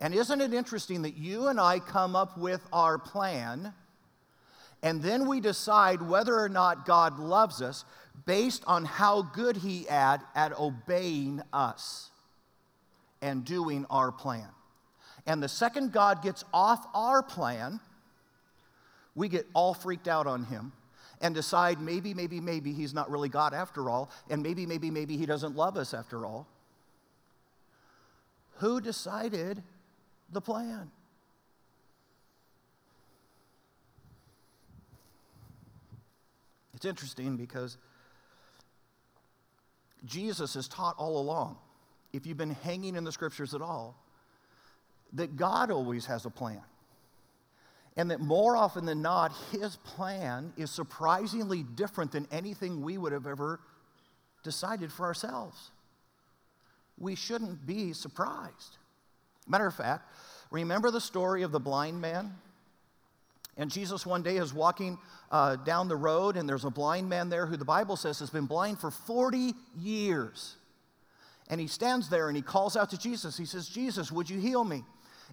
And 0.00 0.14
isn't 0.14 0.40
it 0.40 0.54
interesting 0.54 1.02
that 1.02 1.16
you 1.16 1.48
and 1.48 1.60
I 1.60 1.80
come 1.80 2.14
up 2.14 2.38
with 2.38 2.60
our 2.72 2.98
plan 2.98 3.72
and 4.82 5.02
then 5.02 5.26
we 5.26 5.40
decide 5.40 6.02
whether 6.02 6.38
or 6.38 6.48
not 6.48 6.86
God 6.86 7.18
loves 7.18 7.60
us 7.60 7.84
based 8.26 8.62
on 8.66 8.84
how 8.84 9.22
good 9.22 9.56
He 9.56 9.88
at 9.88 10.24
at 10.34 10.58
obeying 10.58 11.42
us 11.52 12.10
and 13.20 13.44
doing 13.44 13.86
our 13.90 14.12
plan. 14.12 14.48
And 15.26 15.42
the 15.42 15.48
second 15.48 15.92
God 15.92 16.22
gets 16.22 16.44
off 16.52 16.86
our 16.94 17.22
plan, 17.22 17.80
we 19.14 19.28
get 19.28 19.46
all 19.54 19.74
freaked 19.74 20.08
out 20.08 20.26
on 20.26 20.44
him 20.44 20.72
and 21.20 21.34
decide 21.34 21.80
maybe, 21.80 22.14
maybe, 22.14 22.40
maybe 22.40 22.72
he's 22.72 22.94
not 22.94 23.10
really 23.10 23.28
God 23.28 23.52
after 23.52 23.90
all, 23.90 24.10
and 24.30 24.42
maybe, 24.42 24.66
maybe, 24.66 24.90
maybe 24.90 25.16
he 25.16 25.26
doesn't 25.26 25.56
love 25.56 25.76
us 25.76 25.92
after 25.92 26.24
all. 26.24 26.46
Who 28.58 28.80
decided 28.80 29.62
the 30.30 30.40
plan? 30.40 30.90
It's 36.74 36.84
interesting 36.84 37.36
because 37.36 37.76
Jesus 40.04 40.54
has 40.54 40.68
taught 40.68 40.94
all 40.96 41.18
along. 41.18 41.58
If 42.12 42.24
you've 42.24 42.36
been 42.36 42.54
hanging 42.62 42.94
in 42.94 43.02
the 43.02 43.10
scriptures 43.10 43.52
at 43.52 43.60
all, 43.60 43.96
that 45.14 45.36
God 45.36 45.70
always 45.70 46.06
has 46.06 46.24
a 46.24 46.30
plan. 46.30 46.62
And 47.96 48.10
that 48.10 48.20
more 48.20 48.56
often 48.56 48.84
than 48.84 49.02
not, 49.02 49.32
his 49.50 49.76
plan 49.76 50.52
is 50.56 50.70
surprisingly 50.70 51.64
different 51.64 52.12
than 52.12 52.28
anything 52.30 52.82
we 52.82 52.96
would 52.96 53.12
have 53.12 53.26
ever 53.26 53.60
decided 54.44 54.92
for 54.92 55.04
ourselves. 55.04 55.72
We 56.96 57.16
shouldn't 57.16 57.66
be 57.66 57.92
surprised. 57.92 58.78
Matter 59.48 59.66
of 59.66 59.74
fact, 59.74 60.12
remember 60.50 60.90
the 60.90 61.00
story 61.00 61.42
of 61.42 61.50
the 61.50 61.60
blind 61.60 62.00
man? 62.00 62.34
And 63.56 63.68
Jesus 63.68 64.06
one 64.06 64.22
day 64.22 64.36
is 64.36 64.54
walking 64.54 64.98
uh, 65.32 65.56
down 65.56 65.88
the 65.88 65.96
road, 65.96 66.36
and 66.36 66.48
there's 66.48 66.64
a 66.64 66.70
blind 66.70 67.08
man 67.08 67.28
there 67.28 67.46
who 67.46 67.56
the 67.56 67.64
Bible 67.64 67.96
says 67.96 68.20
has 68.20 68.30
been 68.30 68.46
blind 68.46 68.78
for 68.78 68.92
40 68.92 69.54
years. 69.76 70.54
And 71.48 71.60
he 71.60 71.66
stands 71.66 72.08
there 72.08 72.28
and 72.28 72.36
he 72.36 72.42
calls 72.42 72.76
out 72.76 72.90
to 72.90 72.98
Jesus. 72.98 73.36
He 73.36 73.46
says, 73.46 73.68
Jesus, 73.68 74.12
would 74.12 74.30
you 74.30 74.38
heal 74.38 74.62
me? 74.62 74.84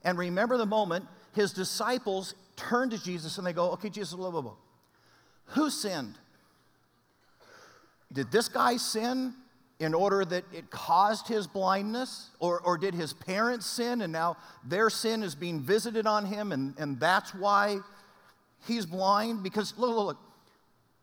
And 0.03 0.17
remember 0.17 0.57
the 0.57 0.65
moment 0.65 1.05
his 1.33 1.51
disciples 1.51 2.35
turn 2.55 2.89
to 2.91 3.03
Jesus 3.03 3.37
and 3.37 3.45
they 3.45 3.53
go, 3.53 3.71
Okay, 3.71 3.89
Jesus, 3.89 4.13
blah, 4.13 4.31
blah, 4.31 4.41
blah. 4.41 4.55
Who 5.47 5.69
sinned? 5.69 6.15
Did 8.13 8.31
this 8.31 8.47
guy 8.47 8.77
sin 8.77 9.33
in 9.79 9.93
order 9.93 10.23
that 10.23 10.45
it 10.53 10.69
caused 10.69 11.27
his 11.27 11.47
blindness? 11.47 12.29
Or, 12.39 12.61
or 12.61 12.77
did 12.77 12.93
his 12.93 13.13
parents 13.13 13.65
sin 13.65 14.01
and 14.01 14.13
now 14.13 14.37
their 14.63 14.89
sin 14.89 15.23
is 15.23 15.35
being 15.35 15.59
visited 15.59 16.07
on 16.07 16.25
him 16.25 16.51
and, 16.51 16.73
and 16.77 16.99
that's 16.99 17.33
why 17.33 17.79
he's 18.67 18.85
blind? 18.85 19.43
Because 19.43 19.77
look, 19.77 19.95
look, 19.95 20.05
look. 20.07 20.17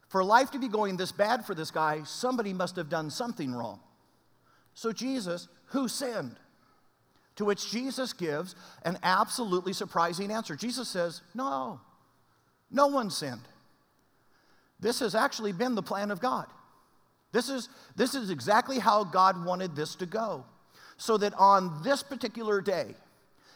For 0.09 0.23
life 0.23 0.51
to 0.51 0.59
be 0.59 0.69
going 0.69 0.99
this 0.99 1.11
bad 1.11 1.45
for 1.47 1.55
this 1.55 1.71
guy, 1.71 2.03
somebody 2.05 2.53
must 2.53 2.77
have 2.77 2.91
done 2.91 3.09
something 3.09 3.55
wrong. 3.55 3.81
So, 4.75 4.93
Jesus, 4.93 5.49
who 5.67 5.89
sinned? 5.89 6.37
To 7.37 7.45
which 7.45 7.71
Jesus 7.71 8.13
gives 8.13 8.55
an 8.85 8.99
absolutely 9.03 9.73
surprising 9.73 10.31
answer. 10.31 10.55
Jesus 10.55 10.89
says, 10.89 11.23
No, 11.35 11.81
no 12.71 12.89
one 12.89 13.11
sinned. 13.11 13.41
This 14.81 15.01
has 15.01 15.15
actually 15.15 15.53
been 15.53 15.75
the 15.75 15.83
plan 15.83 16.11
of 16.11 16.21
God. 16.21 16.47
This 17.31 17.49
is, 17.49 17.69
this 17.97 18.15
is 18.15 18.31
exactly 18.31 18.79
how 18.79 19.05
God 19.05 19.45
wanted 19.45 19.75
this 19.75 19.95
to 19.97 20.07
go. 20.07 20.45
So 20.99 21.17
that 21.17 21.33
on 21.35 21.83
this 21.83 22.03
particular 22.03 22.61
day, 22.61 22.95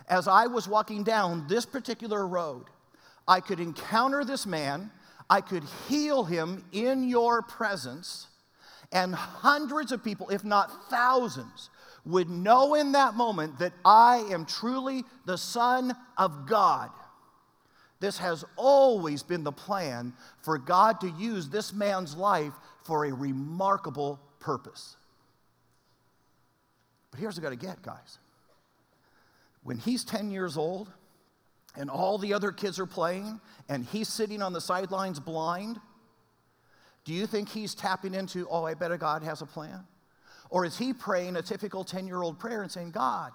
as 0.08 0.28
I 0.28 0.46
was 0.46 0.68
walking 0.68 1.02
down 1.02 1.46
this 1.48 1.66
particular 1.66 2.26
road, 2.26 2.64
I 3.28 3.40
could 3.40 3.60
encounter 3.60 4.24
this 4.24 4.46
man, 4.46 4.90
I 5.28 5.40
could 5.40 5.64
heal 5.88 6.24
him 6.24 6.64
in 6.72 7.08
your 7.08 7.42
presence, 7.42 8.28
And 8.92 9.14
hundreds 9.14 9.90
of 9.90 10.04
people, 10.04 10.30
if 10.30 10.44
not 10.44 10.88
thousands, 10.90 11.70
would 12.06 12.30
know 12.30 12.74
in 12.74 12.92
that 12.92 13.14
moment 13.14 13.58
that 13.58 13.72
I 13.84 14.18
am 14.30 14.46
truly 14.46 15.04
the 15.26 15.36
Son 15.36 15.94
of 16.16 16.46
God. 16.46 16.90
This 17.98 18.18
has 18.18 18.44
always 18.56 19.22
been 19.22 19.42
the 19.42 19.52
plan 19.52 20.12
for 20.42 20.58
God 20.58 21.00
to 21.00 21.08
use 21.08 21.48
this 21.48 21.72
man's 21.72 22.16
life 22.16 22.52
for 22.84 23.06
a 23.06 23.12
remarkable 23.12 24.20
purpose. 24.38 24.96
But 27.10 27.20
here's 27.20 27.36
what 27.36 27.42
I 27.42 27.50
got 27.50 27.60
to 27.60 27.66
get, 27.66 27.82
guys. 27.82 28.18
When 29.62 29.78
he's 29.78 30.04
10 30.04 30.30
years 30.30 30.56
old 30.56 30.88
and 31.76 31.90
all 31.90 32.18
the 32.18 32.34
other 32.34 32.52
kids 32.52 32.78
are 32.78 32.86
playing 32.86 33.40
and 33.68 33.84
he's 33.84 34.08
sitting 34.08 34.42
on 34.42 34.52
the 34.52 34.60
sidelines 34.60 35.18
blind, 35.18 35.80
do 37.04 37.12
you 37.12 37.26
think 37.26 37.48
he's 37.48 37.74
tapping 37.74 38.14
into, 38.14 38.46
oh, 38.48 38.64
I 38.64 38.74
bet 38.74 38.96
God 39.00 39.22
has 39.22 39.42
a 39.42 39.46
plan? 39.46 39.84
Or 40.50 40.64
is 40.64 40.78
he 40.78 40.92
praying 40.92 41.36
a 41.36 41.42
typical 41.42 41.84
10 41.84 42.06
year 42.06 42.22
old 42.22 42.38
prayer 42.38 42.62
and 42.62 42.70
saying, 42.70 42.92
God, 42.92 43.32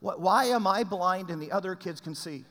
why 0.00 0.46
am 0.46 0.66
I 0.66 0.84
blind 0.84 1.30
and 1.30 1.40
the 1.40 1.52
other 1.52 1.74
kids 1.74 2.00
can 2.00 2.14
see? 2.14 2.44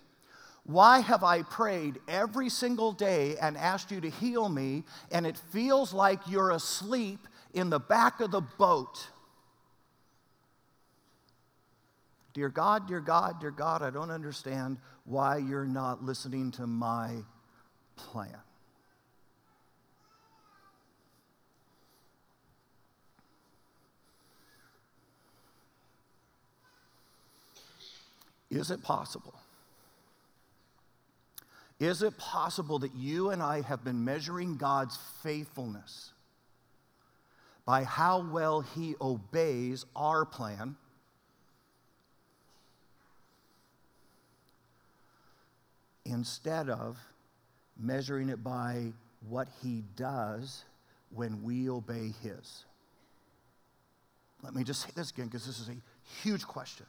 Why 0.63 0.99
have 0.99 1.23
I 1.23 1.41
prayed 1.41 1.99
every 2.07 2.49
single 2.49 2.91
day 2.91 3.35
and 3.41 3.57
asked 3.57 3.91
you 3.91 3.99
to 4.01 4.09
heal 4.09 4.47
me, 4.47 4.83
and 5.11 5.25
it 5.25 5.37
feels 5.51 5.91
like 5.91 6.19
you're 6.27 6.51
asleep 6.51 7.27
in 7.53 7.69
the 7.69 7.79
back 7.79 8.21
of 8.21 8.31
the 8.31 8.41
boat? 8.41 9.07
Dear 12.33 12.49
God, 12.49 12.87
dear 12.87 13.01
God, 13.01 13.41
dear 13.41 13.51
God, 13.51 13.81
I 13.81 13.89
don't 13.89 14.11
understand 14.11 14.77
why 15.03 15.37
you're 15.37 15.65
not 15.65 16.03
listening 16.03 16.51
to 16.51 16.67
my 16.67 17.17
plan. 17.95 18.37
Is 28.51 28.69
it 28.69 28.83
possible? 28.83 29.33
Is 31.79 32.03
it 32.03 32.15
possible 32.17 32.77
that 32.79 32.93
you 32.93 33.31
and 33.31 33.41
I 33.41 33.61
have 33.61 33.83
been 33.83 34.03
measuring 34.05 34.57
God's 34.57 34.99
faithfulness 35.23 36.11
by 37.65 37.85
how 37.85 38.29
well 38.29 38.61
He 38.61 38.95
obeys 39.01 39.85
our 39.95 40.25
plan? 40.25 40.75
Instead 46.05 46.69
of 46.69 46.97
measuring 47.79 48.29
it 48.29 48.43
by 48.43 48.91
what 49.27 49.47
He 49.63 49.83
does 49.95 50.65
when 51.09 51.41
we 51.41 51.69
obey 51.69 52.13
His. 52.21 52.65
Let 54.43 54.53
me 54.53 54.63
just 54.63 54.81
say 54.81 54.89
this 54.95 55.11
again 55.11 55.27
because 55.27 55.45
this 55.45 55.59
is 55.59 55.69
a 55.69 55.75
huge 56.21 56.45
question. 56.45 56.85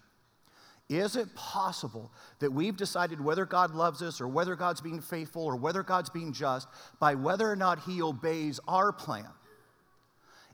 Is 0.93 1.17
it 1.17 1.35
possible 1.35 2.13
that 2.41 2.53
we've 2.53 2.77
decided 2.77 3.19
whether 3.19 3.47
God 3.47 3.75
loves 3.75 4.03
us 4.03 4.21
or 4.21 4.29
whether 4.29 4.55
God's 4.55 4.83
being 4.83 5.01
faithful 5.01 5.43
or 5.43 5.57
whether 5.57 5.83
God's 5.83 6.11
being 6.11 6.35
just 6.35 6.69
by 7.01 7.15
whether 7.15 7.51
or 7.51 7.57
not 7.57 7.79
He 7.85 8.03
obeys 8.03 8.61
our 8.69 8.93
plan? 8.93 9.29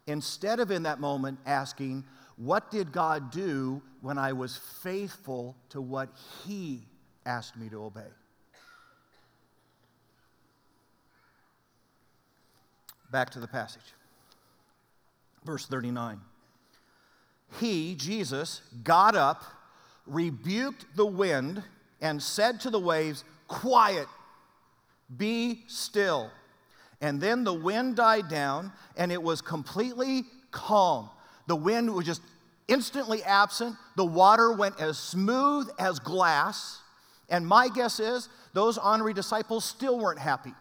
Instead 0.06 0.60
of 0.60 0.70
in 0.70 0.84
that 0.84 1.00
moment 1.00 1.40
asking, 1.44 2.04
What 2.36 2.70
did 2.70 2.92
God 2.92 3.32
do 3.32 3.82
when 4.00 4.16
I 4.16 4.32
was 4.32 4.56
faithful 4.56 5.56
to 5.70 5.80
what 5.80 6.08
He 6.44 6.86
asked 7.26 7.56
me 7.56 7.68
to 7.70 7.82
obey? 7.82 8.00
Back 13.10 13.30
to 13.30 13.40
the 13.40 13.48
passage. 13.48 13.94
Verse 15.44 15.66
39. 15.66 16.20
He, 17.58 17.96
Jesus, 17.96 18.62
got 18.84 19.16
up 19.16 19.42
rebuked 20.08 20.84
the 20.96 21.06
wind 21.06 21.62
and 22.00 22.22
said 22.22 22.60
to 22.60 22.70
the 22.70 22.80
waves, 22.80 23.24
Quiet, 23.46 24.06
be 25.16 25.62
still. 25.68 26.30
And 27.00 27.20
then 27.20 27.44
the 27.44 27.54
wind 27.54 27.96
died 27.96 28.28
down 28.28 28.72
and 28.96 29.12
it 29.12 29.22
was 29.22 29.40
completely 29.40 30.24
calm. 30.50 31.10
The 31.46 31.56
wind 31.56 31.94
was 31.94 32.04
just 32.04 32.22
instantly 32.66 33.22
absent. 33.22 33.76
The 33.96 34.04
water 34.04 34.52
went 34.52 34.80
as 34.80 34.98
smooth 34.98 35.70
as 35.78 35.98
glass. 35.98 36.80
And 37.30 37.46
my 37.46 37.68
guess 37.68 38.00
is 38.00 38.28
those 38.52 38.78
honorary 38.78 39.14
disciples 39.14 39.64
still 39.64 39.98
weren't 39.98 40.18
happy. 40.18 40.52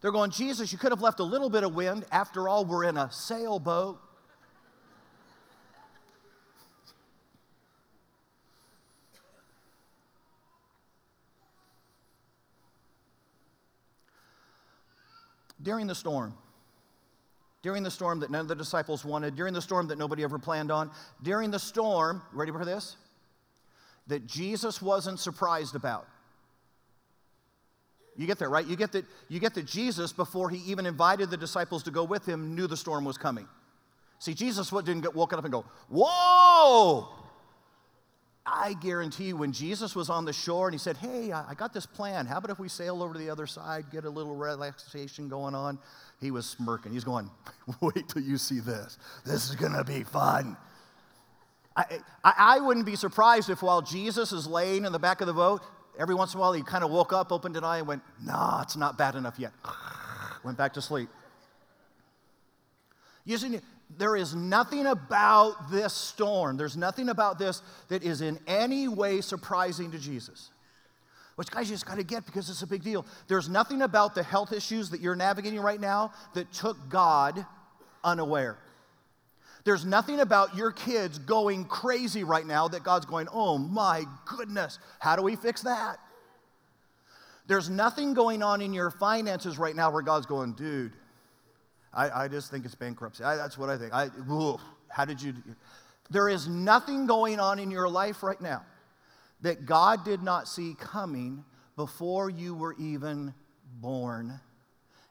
They're 0.00 0.12
going, 0.12 0.30
Jesus, 0.30 0.72
you 0.72 0.78
could 0.78 0.90
have 0.90 1.02
left 1.02 1.20
a 1.20 1.24
little 1.24 1.48
bit 1.48 1.62
of 1.62 1.74
wind. 1.74 2.04
After 2.10 2.48
all, 2.48 2.64
we're 2.64 2.84
in 2.84 2.96
a 2.96 3.10
sailboat. 3.12 4.00
During 15.62 15.86
the 15.86 15.94
storm, 15.94 16.34
during 17.62 17.82
the 17.82 17.90
storm 17.90 18.20
that 18.20 18.30
none 18.30 18.40
of 18.40 18.48
the 18.48 18.54
disciples 18.54 19.04
wanted, 19.04 19.36
during 19.36 19.54
the 19.54 19.62
storm 19.62 19.86
that 19.88 19.98
nobody 19.98 20.24
ever 20.24 20.38
planned 20.38 20.70
on, 20.70 20.90
during 21.22 21.50
the 21.50 21.58
storm, 21.58 22.22
ready 22.32 22.52
for 22.52 22.64
this? 22.64 22.96
That 24.08 24.26
Jesus 24.26 24.82
wasn't 24.82 25.20
surprised 25.20 25.76
about. 25.76 26.06
You 28.16 28.26
get 28.26 28.38
there, 28.38 28.50
right? 28.50 28.66
You 28.66 28.76
get 28.76 28.92
that, 28.92 29.04
you 29.28 29.40
get 29.40 29.54
that 29.54 29.64
Jesus, 29.64 30.12
before 30.12 30.50
he 30.50 30.58
even 30.70 30.84
invited 30.84 31.30
the 31.30 31.36
disciples 31.36 31.82
to 31.84 31.90
go 31.90 32.04
with 32.04 32.26
him, 32.26 32.54
knew 32.54 32.66
the 32.66 32.76
storm 32.76 33.04
was 33.04 33.16
coming. 33.16 33.48
See, 34.18 34.34
Jesus 34.34 34.70
didn't 34.70 35.00
get 35.00 35.14
woken 35.14 35.38
up 35.38 35.44
and 35.44 35.52
go, 35.52 35.64
Whoa! 35.88 37.21
I 38.44 38.74
guarantee 38.74 39.26
you, 39.26 39.36
when 39.36 39.52
Jesus 39.52 39.94
was 39.94 40.10
on 40.10 40.24
the 40.24 40.32
shore 40.32 40.66
and 40.66 40.74
he 40.74 40.78
said, 40.78 40.96
Hey, 40.96 41.30
I 41.30 41.54
got 41.54 41.72
this 41.72 41.86
plan. 41.86 42.26
How 42.26 42.38
about 42.38 42.50
if 42.50 42.58
we 42.58 42.68
sail 42.68 43.02
over 43.02 43.12
to 43.12 43.18
the 43.18 43.30
other 43.30 43.46
side, 43.46 43.84
get 43.92 44.04
a 44.04 44.10
little 44.10 44.34
relaxation 44.34 45.28
going 45.28 45.54
on? 45.54 45.78
He 46.20 46.32
was 46.32 46.46
smirking. 46.46 46.92
He's 46.92 47.04
going, 47.04 47.30
Wait 47.80 48.08
till 48.08 48.22
you 48.22 48.38
see 48.38 48.58
this. 48.58 48.98
This 49.24 49.48
is 49.48 49.54
going 49.54 49.72
to 49.72 49.84
be 49.84 50.02
fun. 50.02 50.56
I, 51.76 51.84
I, 52.24 52.34
I, 52.36 52.60
wouldn't 52.60 52.84
be 52.84 52.96
surprised 52.96 53.48
if 53.48 53.62
while 53.62 53.80
Jesus 53.80 54.32
is 54.32 54.46
laying 54.46 54.84
in 54.84 54.92
the 54.92 54.98
back 54.98 55.20
of 55.22 55.26
the 55.26 55.32
boat, 55.32 55.62
every 55.98 56.14
once 56.14 56.34
in 56.34 56.38
a 56.38 56.40
while 56.40 56.52
he 56.52 56.62
kind 56.62 56.84
of 56.84 56.90
woke 56.90 57.14
up, 57.14 57.32
opened 57.32 57.56
an 57.56 57.64
eye, 57.64 57.78
and 57.78 57.86
went, 57.86 58.02
Nah, 58.22 58.60
it's 58.62 58.76
not 58.76 58.98
bad 58.98 59.14
enough 59.14 59.38
yet. 59.38 59.52
went 60.44 60.58
back 60.58 60.74
to 60.74 60.82
sleep. 60.82 61.08
You 63.24 63.38
see, 63.38 63.60
there 63.98 64.16
is 64.16 64.34
nothing 64.34 64.86
about 64.86 65.70
this 65.70 65.92
storm, 65.92 66.56
there's 66.56 66.76
nothing 66.76 67.08
about 67.08 67.38
this 67.38 67.62
that 67.88 68.02
is 68.02 68.20
in 68.20 68.38
any 68.46 68.88
way 68.88 69.20
surprising 69.20 69.90
to 69.92 69.98
Jesus. 69.98 70.50
Which, 71.36 71.50
guys, 71.50 71.68
you 71.70 71.74
just 71.74 71.86
got 71.86 71.96
to 71.96 72.04
get 72.04 72.26
because 72.26 72.50
it's 72.50 72.62
a 72.62 72.66
big 72.66 72.82
deal. 72.82 73.06
There's 73.26 73.48
nothing 73.48 73.82
about 73.82 74.14
the 74.14 74.22
health 74.22 74.52
issues 74.52 74.90
that 74.90 75.00
you're 75.00 75.16
navigating 75.16 75.60
right 75.60 75.80
now 75.80 76.12
that 76.34 76.52
took 76.52 76.76
God 76.90 77.46
unaware. 78.04 78.58
There's 79.64 79.84
nothing 79.84 80.20
about 80.20 80.56
your 80.56 80.72
kids 80.72 81.18
going 81.18 81.64
crazy 81.64 82.24
right 82.24 82.46
now 82.46 82.68
that 82.68 82.82
God's 82.82 83.06
going, 83.06 83.28
oh 83.32 83.58
my 83.58 84.04
goodness, 84.26 84.78
how 84.98 85.16
do 85.16 85.22
we 85.22 85.36
fix 85.36 85.62
that? 85.62 85.98
There's 87.46 87.70
nothing 87.70 88.14
going 88.14 88.42
on 88.42 88.60
in 88.60 88.72
your 88.72 88.90
finances 88.90 89.58
right 89.58 89.74
now 89.74 89.90
where 89.90 90.02
God's 90.02 90.26
going, 90.26 90.52
dude, 90.54 90.92
I, 91.94 92.24
I 92.24 92.28
just 92.28 92.50
think 92.50 92.64
it's 92.64 92.74
bankruptcy. 92.74 93.22
I, 93.24 93.36
that's 93.36 93.58
what 93.58 93.68
I 93.68 93.76
think. 93.76 93.92
I, 93.92 94.08
how 94.88 95.04
did 95.04 95.20
you? 95.20 95.34
There 96.10 96.28
is 96.28 96.48
nothing 96.48 97.06
going 97.06 97.38
on 97.38 97.58
in 97.58 97.70
your 97.70 97.88
life 97.88 98.22
right 98.22 98.40
now 98.40 98.64
that 99.42 99.66
God 99.66 100.04
did 100.04 100.22
not 100.22 100.48
see 100.48 100.74
coming 100.78 101.44
before 101.76 102.30
you 102.30 102.54
were 102.54 102.74
even 102.78 103.34
born. 103.80 104.40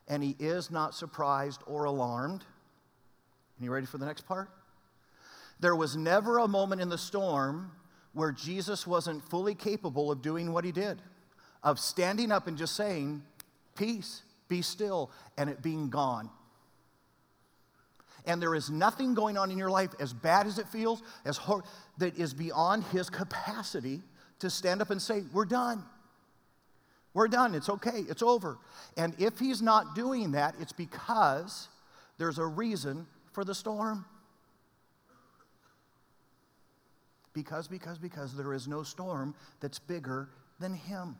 And 0.07 0.23
He 0.23 0.35
is 0.39 0.71
not 0.71 0.95
surprised 0.95 1.61
or 1.67 1.83
alarmed. 1.83 2.43
And 3.57 3.65
you 3.65 3.71
ready 3.71 3.85
for 3.85 3.97
the 3.97 4.05
next 4.05 4.25
part? 4.25 4.49
There 5.59 5.75
was 5.75 5.95
never 5.95 6.39
a 6.39 6.47
moment 6.47 6.81
in 6.81 6.89
the 6.89 6.97
storm 6.97 7.71
where 8.13 8.31
Jesus 8.31 8.87
wasn't 8.87 9.23
fully 9.29 9.53
capable 9.53 10.11
of 10.11 10.21
doing 10.21 10.51
what 10.51 10.65
He 10.65 10.71
did, 10.71 11.01
of 11.63 11.79
standing 11.79 12.31
up 12.31 12.47
and 12.47 12.57
just 12.57 12.75
saying, 12.75 13.21
Peace, 13.75 14.23
be 14.47 14.61
still, 14.61 15.11
and 15.37 15.49
it 15.49 15.61
being 15.61 15.89
gone 15.89 16.29
and 18.25 18.41
there 18.41 18.55
is 18.55 18.69
nothing 18.69 19.13
going 19.13 19.37
on 19.37 19.51
in 19.51 19.57
your 19.57 19.69
life 19.69 19.91
as 19.99 20.13
bad 20.13 20.47
as 20.47 20.59
it 20.59 20.67
feels, 20.67 21.01
as 21.25 21.37
hor- 21.37 21.63
that 21.97 22.17
is 22.17 22.33
beyond 22.33 22.83
his 22.85 23.09
capacity 23.09 24.01
to 24.39 24.49
stand 24.49 24.81
up 24.81 24.89
and 24.89 25.01
say, 25.01 25.23
We're 25.33 25.45
done. 25.45 25.83
We're 27.13 27.27
done. 27.27 27.55
It's 27.55 27.69
okay. 27.69 28.05
It's 28.07 28.23
over. 28.23 28.57
And 28.95 29.13
if 29.19 29.37
he's 29.37 29.61
not 29.61 29.95
doing 29.95 30.31
that, 30.31 30.55
it's 30.59 30.71
because 30.71 31.67
there's 32.17 32.37
a 32.37 32.45
reason 32.45 33.05
for 33.33 33.43
the 33.43 33.53
storm. 33.53 34.05
Because, 37.33 37.67
because, 37.67 37.97
because 37.97 38.35
there 38.35 38.53
is 38.53 38.67
no 38.67 38.83
storm 38.83 39.35
that's 39.59 39.79
bigger 39.79 40.29
than 40.59 40.73
him. 40.73 41.17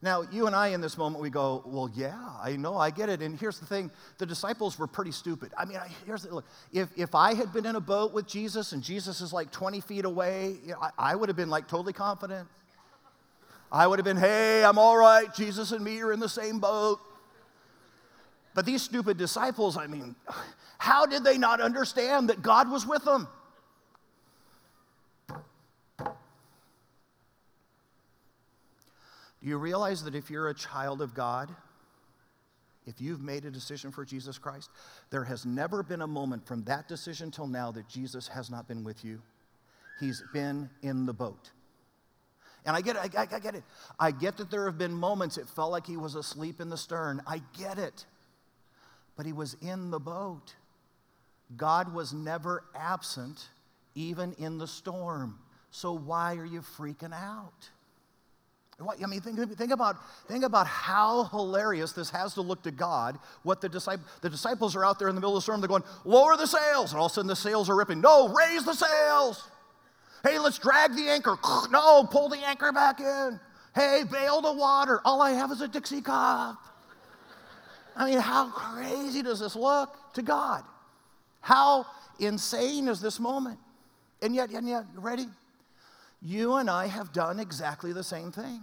Now, 0.00 0.22
you 0.30 0.46
and 0.46 0.54
I 0.54 0.68
in 0.68 0.80
this 0.80 0.96
moment, 0.96 1.20
we 1.20 1.28
go, 1.28 1.62
well, 1.66 1.90
yeah, 1.92 2.16
I 2.40 2.54
know, 2.54 2.76
I 2.76 2.90
get 2.90 3.08
it. 3.08 3.20
And 3.20 3.38
here's 3.38 3.58
the 3.58 3.66
thing 3.66 3.90
the 4.18 4.26
disciples 4.26 4.78
were 4.78 4.86
pretty 4.86 5.10
stupid. 5.10 5.52
I 5.58 5.64
mean, 5.64 5.78
here's 6.06 6.22
the 6.22 6.34
look. 6.36 6.44
If, 6.72 6.88
if 6.96 7.16
I 7.16 7.34
had 7.34 7.52
been 7.52 7.66
in 7.66 7.74
a 7.74 7.80
boat 7.80 8.12
with 8.12 8.26
Jesus 8.26 8.70
and 8.72 8.80
Jesus 8.80 9.20
is 9.20 9.32
like 9.32 9.50
20 9.50 9.80
feet 9.80 10.04
away, 10.04 10.56
you 10.64 10.72
know, 10.72 10.78
I, 10.80 10.90
I 10.98 11.14
would 11.16 11.28
have 11.28 11.36
been 11.36 11.50
like 11.50 11.66
totally 11.66 11.92
confident. 11.92 12.48
I 13.72 13.88
would 13.88 13.98
have 13.98 14.04
been, 14.04 14.16
hey, 14.16 14.64
I'm 14.64 14.78
all 14.78 14.96
right. 14.96 15.34
Jesus 15.34 15.72
and 15.72 15.84
me 15.84 16.00
are 16.00 16.12
in 16.12 16.20
the 16.20 16.28
same 16.28 16.60
boat. 16.60 17.00
But 18.54 18.66
these 18.66 18.82
stupid 18.82 19.18
disciples, 19.18 19.76
I 19.76 19.88
mean, 19.88 20.14
how 20.78 21.06
did 21.06 21.24
they 21.24 21.38
not 21.38 21.60
understand 21.60 22.30
that 22.30 22.40
God 22.40 22.70
was 22.70 22.86
with 22.86 23.04
them? 23.04 23.26
Do 29.42 29.48
you 29.48 29.56
realize 29.56 30.02
that 30.04 30.14
if 30.14 30.30
you're 30.30 30.48
a 30.48 30.54
child 30.54 31.00
of 31.00 31.14
God, 31.14 31.54
if 32.86 33.00
you've 33.00 33.20
made 33.20 33.44
a 33.44 33.50
decision 33.50 33.92
for 33.92 34.04
Jesus 34.04 34.38
Christ, 34.38 34.70
there 35.10 35.24
has 35.24 35.44
never 35.44 35.82
been 35.82 36.00
a 36.00 36.06
moment 36.06 36.46
from 36.46 36.64
that 36.64 36.88
decision 36.88 37.30
till 37.30 37.46
now 37.46 37.70
that 37.72 37.88
Jesus 37.88 38.26
has 38.28 38.50
not 38.50 38.66
been 38.66 38.82
with 38.82 39.04
you. 39.04 39.20
He's 40.00 40.22
been 40.32 40.70
in 40.82 41.06
the 41.06 41.12
boat. 41.12 41.50
And 42.64 42.76
I 42.76 42.80
get 42.80 42.96
it, 42.96 43.14
I, 43.16 43.22
I, 43.22 43.38
get 43.38 43.54
it. 43.54 43.64
I 43.98 44.10
get 44.10 44.36
that 44.38 44.50
there 44.50 44.66
have 44.66 44.78
been 44.78 44.92
moments 44.92 45.38
it 45.38 45.48
felt 45.48 45.70
like 45.70 45.86
he 45.86 45.96
was 45.96 46.14
asleep 46.14 46.60
in 46.60 46.70
the 46.70 46.76
stern. 46.76 47.22
I 47.26 47.42
get 47.58 47.78
it. 47.78 48.06
But 49.16 49.26
he 49.26 49.32
was 49.32 49.56
in 49.60 49.90
the 49.90 50.00
boat. 50.00 50.54
God 51.56 51.94
was 51.94 52.12
never 52.12 52.64
absent, 52.74 53.48
even 53.94 54.32
in 54.38 54.58
the 54.58 54.66
storm. 54.66 55.38
So 55.70 55.92
why 55.92 56.36
are 56.36 56.44
you 56.44 56.60
freaking 56.60 57.14
out? 57.14 57.70
I 58.80 59.06
mean, 59.06 59.20
think, 59.20 59.56
think, 59.56 59.72
about, 59.72 59.96
think 60.28 60.44
about 60.44 60.68
how 60.68 61.24
hilarious 61.24 61.92
this 61.92 62.10
has 62.10 62.34
to 62.34 62.42
look 62.42 62.62
to 62.62 62.70
God. 62.70 63.18
What 63.42 63.60
the, 63.60 63.68
disciples, 63.68 64.06
the 64.20 64.30
disciples 64.30 64.76
are 64.76 64.84
out 64.84 65.00
there 65.00 65.08
in 65.08 65.16
the 65.16 65.20
middle 65.20 65.36
of 65.36 65.38
the 65.38 65.42
storm, 65.42 65.60
they're 65.60 65.68
going, 65.68 65.82
lower 66.04 66.36
the 66.36 66.46
sails. 66.46 66.92
And 66.92 67.00
all 67.00 67.06
of 67.06 67.12
a 67.12 67.14
sudden 67.14 67.26
the 67.26 67.34
sails 67.34 67.68
are 67.68 67.74
ripping. 67.74 68.00
No, 68.00 68.28
raise 68.28 68.64
the 68.64 68.74
sails. 68.74 69.48
Hey, 70.22 70.38
let's 70.38 70.58
drag 70.58 70.94
the 70.94 71.08
anchor. 71.08 71.36
No, 71.70 72.04
pull 72.04 72.28
the 72.28 72.38
anchor 72.38 72.72
back 72.72 73.00
in. 73.00 73.40
Hey, 73.74 74.04
bail 74.10 74.40
the 74.40 74.52
water. 74.52 75.00
All 75.04 75.20
I 75.22 75.32
have 75.32 75.50
is 75.50 75.60
a 75.60 75.68
Dixie 75.68 76.00
cup. 76.00 76.58
I 77.96 78.08
mean, 78.08 78.20
how 78.20 78.50
crazy 78.50 79.22
does 79.22 79.40
this 79.40 79.56
look 79.56 79.96
to 80.14 80.22
God? 80.22 80.62
How 81.40 81.84
insane 82.20 82.86
is 82.86 83.00
this 83.00 83.18
moment? 83.18 83.58
And 84.22 84.34
yet, 84.34 84.50
and 84.50 84.68
yet, 84.68 84.84
ready? 84.94 85.26
You 86.22 86.56
and 86.56 86.68
I 86.68 86.86
have 86.86 87.12
done 87.12 87.38
exactly 87.38 87.92
the 87.92 88.02
same 88.02 88.32
thing. 88.32 88.62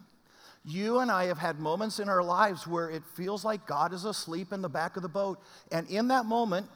You 0.65 0.99
and 0.99 1.11
I 1.11 1.25
have 1.25 1.37
had 1.37 1.59
moments 1.59 1.99
in 1.99 2.09
our 2.09 2.23
lives 2.23 2.65
where 2.65 2.89
it 2.89 3.03
feels 3.15 3.45
like 3.45 3.67
God 3.67 3.93
is 3.93 4.03
asleep 4.03 4.51
in 4.51 4.61
the 4.61 4.69
back 4.69 4.97
of 4.97 5.03
the 5.03 5.09
boat. 5.09 5.39
And 5.71 5.87
in 5.89 6.07
that 6.07 6.25
moment, 6.25 6.67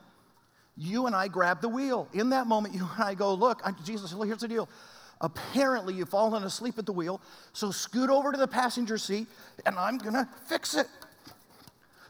you 0.76 1.06
and 1.06 1.14
I 1.14 1.28
grab 1.28 1.60
the 1.60 1.68
wheel. 1.68 2.08
In 2.12 2.30
that 2.30 2.46
moment, 2.46 2.74
you 2.76 2.88
and 2.94 3.04
I 3.04 3.14
go, 3.14 3.34
Look, 3.34 3.62
Jesus, 3.84 4.12
here's 4.12 4.38
the 4.38 4.48
deal. 4.48 4.68
Apparently, 5.20 5.92
you've 5.92 6.08
fallen 6.08 6.44
asleep 6.44 6.78
at 6.78 6.86
the 6.86 6.92
wheel, 6.92 7.20
so 7.52 7.70
scoot 7.70 8.08
over 8.08 8.32
to 8.32 8.38
the 8.38 8.48
passenger 8.48 8.96
seat 8.96 9.26
and 9.66 9.76
I'm 9.76 9.98
gonna 9.98 10.26
fix 10.46 10.74
it. 10.74 10.86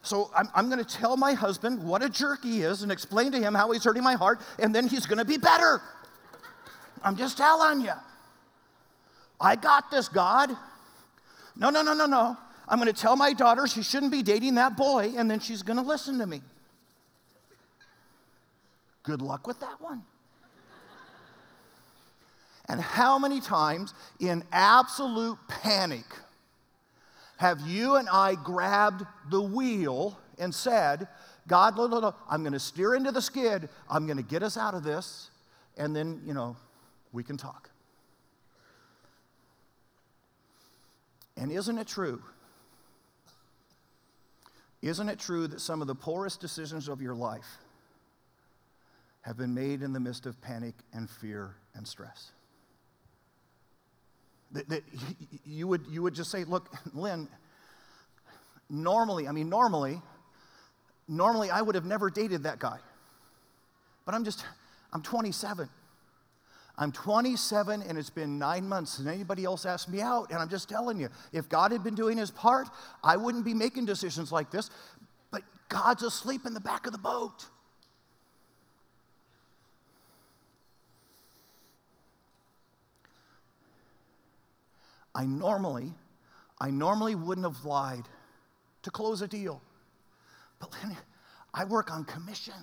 So 0.02 0.30
I'm, 0.36 0.48
I'm 0.54 0.70
gonna 0.70 0.84
tell 0.84 1.16
my 1.16 1.32
husband 1.32 1.82
what 1.82 2.04
a 2.04 2.08
jerk 2.08 2.44
he 2.44 2.62
is 2.62 2.82
and 2.82 2.92
explain 2.92 3.32
to 3.32 3.38
him 3.38 3.54
how 3.54 3.72
he's 3.72 3.82
hurting 3.82 4.04
my 4.04 4.14
heart, 4.14 4.40
and 4.58 4.72
then 4.72 4.86
he's 4.86 5.06
gonna 5.06 5.24
be 5.24 5.38
better. 5.38 5.80
I'm 7.02 7.16
just 7.16 7.36
telling 7.36 7.80
you. 7.80 7.92
I 9.40 9.56
got 9.56 9.90
this, 9.90 10.08
God. 10.08 10.50
No, 11.56 11.70
no, 11.70 11.82
no, 11.82 11.94
no, 11.94 12.06
no. 12.06 12.36
I'm 12.68 12.78
going 12.78 12.92
to 12.92 13.00
tell 13.00 13.16
my 13.16 13.32
daughter 13.32 13.66
she 13.66 13.82
shouldn't 13.82 14.12
be 14.12 14.22
dating 14.22 14.54
that 14.56 14.76
boy, 14.76 15.12
and 15.16 15.30
then 15.30 15.40
she's 15.40 15.62
going 15.62 15.78
to 15.78 15.82
listen 15.82 16.18
to 16.18 16.26
me. 16.26 16.42
Good 19.02 19.22
luck 19.22 19.46
with 19.46 19.58
that 19.60 19.80
one. 19.80 20.02
and 22.68 22.80
how 22.80 23.18
many 23.18 23.40
times, 23.40 23.94
in 24.20 24.44
absolute 24.52 25.38
panic, 25.48 26.04
have 27.38 27.60
you 27.62 27.96
and 27.96 28.08
I 28.08 28.34
grabbed 28.34 29.04
the 29.30 29.40
wheel 29.40 30.18
and 30.38 30.54
said, 30.54 31.08
God, 31.48 31.76
no, 31.76 31.86
no, 31.86 31.98
no, 32.00 32.14
I'm 32.28 32.42
going 32.42 32.52
to 32.52 32.60
steer 32.60 32.94
into 32.94 33.10
the 33.10 33.22
skid. 33.22 33.68
I'm 33.88 34.06
going 34.06 34.18
to 34.18 34.22
get 34.22 34.42
us 34.42 34.56
out 34.56 34.74
of 34.74 34.84
this, 34.84 35.30
and 35.76 35.96
then, 35.96 36.20
you 36.24 36.34
know, 36.34 36.56
we 37.12 37.24
can 37.24 37.36
talk. 37.36 37.69
And 41.40 41.50
isn't 41.50 41.78
it 41.78 41.86
true? 41.86 42.22
Isn't 44.82 45.08
it 45.08 45.18
true 45.18 45.46
that 45.46 45.60
some 45.60 45.80
of 45.80 45.88
the 45.88 45.94
poorest 45.94 46.40
decisions 46.40 46.86
of 46.86 47.00
your 47.00 47.14
life 47.14 47.58
have 49.22 49.38
been 49.38 49.54
made 49.54 49.82
in 49.82 49.92
the 49.92 50.00
midst 50.00 50.26
of 50.26 50.40
panic 50.42 50.74
and 50.92 51.08
fear 51.08 51.56
and 51.74 51.88
stress? 51.88 52.32
That, 54.52 54.68
that 54.68 54.82
you, 55.46 55.66
would, 55.66 55.86
you 55.88 56.02
would 56.02 56.14
just 56.14 56.30
say, 56.30 56.44
look, 56.44 56.68
Lynn, 56.94 57.26
normally, 58.68 59.26
I 59.26 59.32
mean, 59.32 59.48
normally, 59.48 60.02
normally 61.08 61.50
I 61.50 61.62
would 61.62 61.74
have 61.74 61.86
never 61.86 62.10
dated 62.10 62.42
that 62.42 62.58
guy. 62.58 62.78
But 64.04 64.14
I'm 64.14 64.24
just, 64.24 64.44
I'm 64.92 65.02
27. 65.02 65.70
I'm 66.80 66.92
27 66.92 67.82
and 67.82 67.98
it's 67.98 68.08
been 68.08 68.38
nine 68.38 68.66
months 68.66 69.00
and 69.00 69.08
anybody 69.08 69.44
else 69.44 69.66
asked 69.66 69.90
me 69.90 70.00
out. 70.00 70.30
And 70.30 70.38
I'm 70.38 70.48
just 70.48 70.66
telling 70.66 70.98
you, 70.98 71.10
if 71.30 71.46
God 71.46 71.72
had 71.72 71.84
been 71.84 71.94
doing 71.94 72.16
his 72.16 72.30
part, 72.30 72.68
I 73.04 73.18
wouldn't 73.18 73.44
be 73.44 73.52
making 73.52 73.84
decisions 73.84 74.32
like 74.32 74.50
this. 74.50 74.70
But 75.30 75.42
God's 75.68 76.02
asleep 76.02 76.46
in 76.46 76.54
the 76.54 76.60
back 76.60 76.86
of 76.86 76.92
the 76.92 76.98
boat. 76.98 77.44
I 85.14 85.26
normally, 85.26 85.92
I 86.58 86.70
normally 86.70 87.14
wouldn't 87.14 87.46
have 87.46 87.62
lied 87.66 88.04
to 88.84 88.90
close 88.90 89.20
a 89.20 89.28
deal. 89.28 89.60
But 90.60 90.74
I 91.52 91.64
work 91.66 91.92
on 91.92 92.04
commission. 92.04 92.54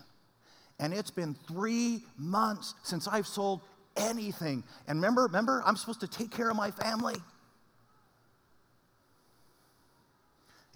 And 0.80 0.91
it's 0.91 1.12
been 1.12 1.36
three 1.47 2.03
months 2.17 2.73
since 2.82 3.08
I've 3.08 3.27
sold 3.27 3.62
anything. 3.97 4.63
And 4.88 4.97
remember, 4.99 5.23
remember, 5.23 5.63
I'm 5.65 5.75
supposed 5.75 6.01
to 6.01 6.07
take 6.07 6.31
care 6.31 6.49
of 6.49 6.55
my 6.55 6.71
family. 6.71 7.15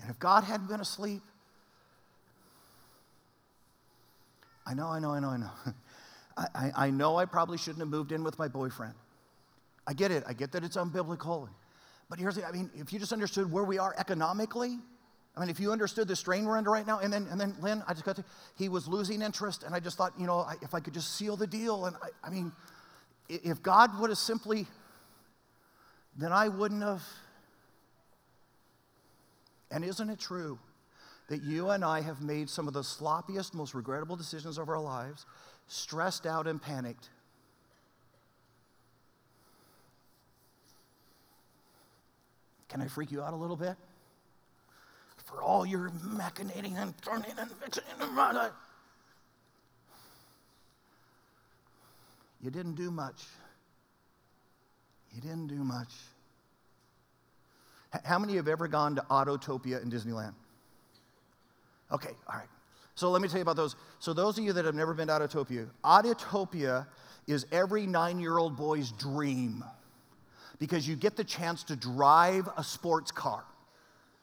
And 0.02 0.10
if 0.10 0.20
God 0.20 0.44
hadn't 0.44 0.68
been 0.68 0.82
asleep, 0.82 1.22
I 4.66 4.74
know, 4.74 4.88
I 4.88 5.00
know, 5.00 5.12
I 5.12 5.20
know, 5.20 5.30
I 5.30 5.38
know. 5.38 5.52
I, 6.38 6.72
I 6.76 6.90
know 6.90 7.18
I 7.18 7.26
probably 7.26 7.58
shouldn't 7.58 7.80
have 7.80 7.90
moved 7.90 8.12
in 8.12 8.24
with 8.24 8.40
my 8.40 8.48
boyfriend. 8.48 8.94
I 9.86 9.94
get 9.94 10.12
it. 10.12 10.24
I 10.26 10.34
get 10.34 10.52
that 10.54 10.64
it's 10.64 10.78
unbiblical. 10.78 11.50
But 12.10 12.20
here's 12.20 12.36
the, 12.36 12.46
I 12.46 12.52
mean, 12.52 12.70
if 12.76 12.92
you 12.94 13.00
just 13.00 13.14
understood 13.14 13.52
where 13.52 13.64
we 13.64 13.78
are 13.78 13.94
economically, 13.98 14.80
I 15.36 15.40
mean, 15.40 15.50
if 15.50 15.60
you 15.60 15.72
understood 15.72 16.08
the 16.08 16.16
strain 16.16 16.46
we're 16.46 16.58
under 16.58 16.72
right 16.72 16.86
now, 16.86 17.00
and 17.00 17.12
then, 17.12 17.28
and 17.32 17.40
then 17.40 17.56
Lynn, 17.62 17.84
I 17.88 17.94
just 17.94 18.06
got 18.06 18.18
to, 18.18 18.26
he 18.58 18.70
was 18.70 18.88
losing 18.88 19.22
interest, 19.22 19.64
and 19.64 19.74
I 19.74 19.80
just 19.80 19.98
thought, 19.98 20.14
you 20.20 20.28
know, 20.28 20.40
I, 20.40 20.56
if 20.62 20.74
I 20.74 20.80
could 20.80 20.94
just 20.94 21.16
seal 21.16 21.38
the 21.38 21.48
deal, 21.48 21.86
and 21.86 21.96
I, 22.02 22.28
I 22.28 22.30
mean, 22.30 22.52
if 23.32 23.64
God 23.64 23.98
would 24.00 24.10
have 24.10 24.18
simply, 24.18 24.68
then 26.18 26.32
I 26.32 26.50
wouldn't 26.50 26.84
have. 26.84 27.04
And 29.70 29.86
isn't 29.86 30.10
it 30.10 30.20
true 30.20 30.60
that 31.30 31.42
you 31.42 31.70
and 31.70 31.86
I 31.86 32.02
have 32.02 32.22
made 32.22 32.50
some 32.50 32.68
of 32.68 32.74
the 32.74 32.82
sloppiest, 32.82 33.54
most 33.54 33.74
regrettable 33.74 34.18
decisions 34.18 34.58
of 34.58 34.68
our 34.68 34.80
lives, 34.80 35.26
stressed 35.68 36.26
out 36.26 36.46
and 36.46 36.62
panicked? 36.62 37.10
Can 42.68 42.82
I 42.82 42.88
freak 42.88 43.12
you 43.12 43.22
out 43.22 43.34
a 43.34 43.38
little 43.38 43.56
bit? 43.56 43.76
For 45.24 45.42
all 45.42 45.66
your 45.66 45.90
machinating 45.90 46.76
and 46.76 46.94
turning 47.02 47.32
and 47.38 47.50
fixing 47.52 47.84
and 48.00 48.18
You 52.42 52.50
didn't 52.50 52.76
do 52.76 52.92
much. 52.92 53.24
You 55.14 55.22
didn't 55.22 55.48
do 55.48 55.64
much. 55.64 55.90
How 58.06 58.18
many 58.18 58.34
of 58.34 58.36
you 58.36 58.40
have 58.40 58.48
ever 58.48 58.68
gone 58.68 58.96
to 58.96 59.02
Autotopia 59.12 59.84
in 59.84 59.92
Disneyland? 59.92 60.34
Okay, 61.92 62.12
all 62.28 62.38
right. 62.38 62.48
So 62.96 63.10
let 63.10 63.22
me 63.22 63.28
tell 63.28 63.38
you 63.38 63.44
about 63.44 63.58
those. 63.58 63.76
So, 64.00 64.14
those 64.14 64.38
of 64.38 64.44
you 64.44 64.54
that 64.54 64.66
have 64.66 64.76
never 64.76 64.94
been 64.94 65.08
to 65.08 65.14
Autotopia, 65.14 65.68
Autotopia 65.84 66.88
is 67.28 67.46
every 67.52 67.86
nine 67.86 68.20
year 68.20 68.38
old 68.38 68.56
boy's 68.56 68.92
dream 68.94 69.64
because 70.60 70.88
you 70.88 70.96
get 70.96 71.16
the 71.16 71.24
chance 71.24 71.64
to 71.64 71.76
drive 71.76 72.48
a 72.58 72.64
sports 72.64 73.12
car. 73.12 73.44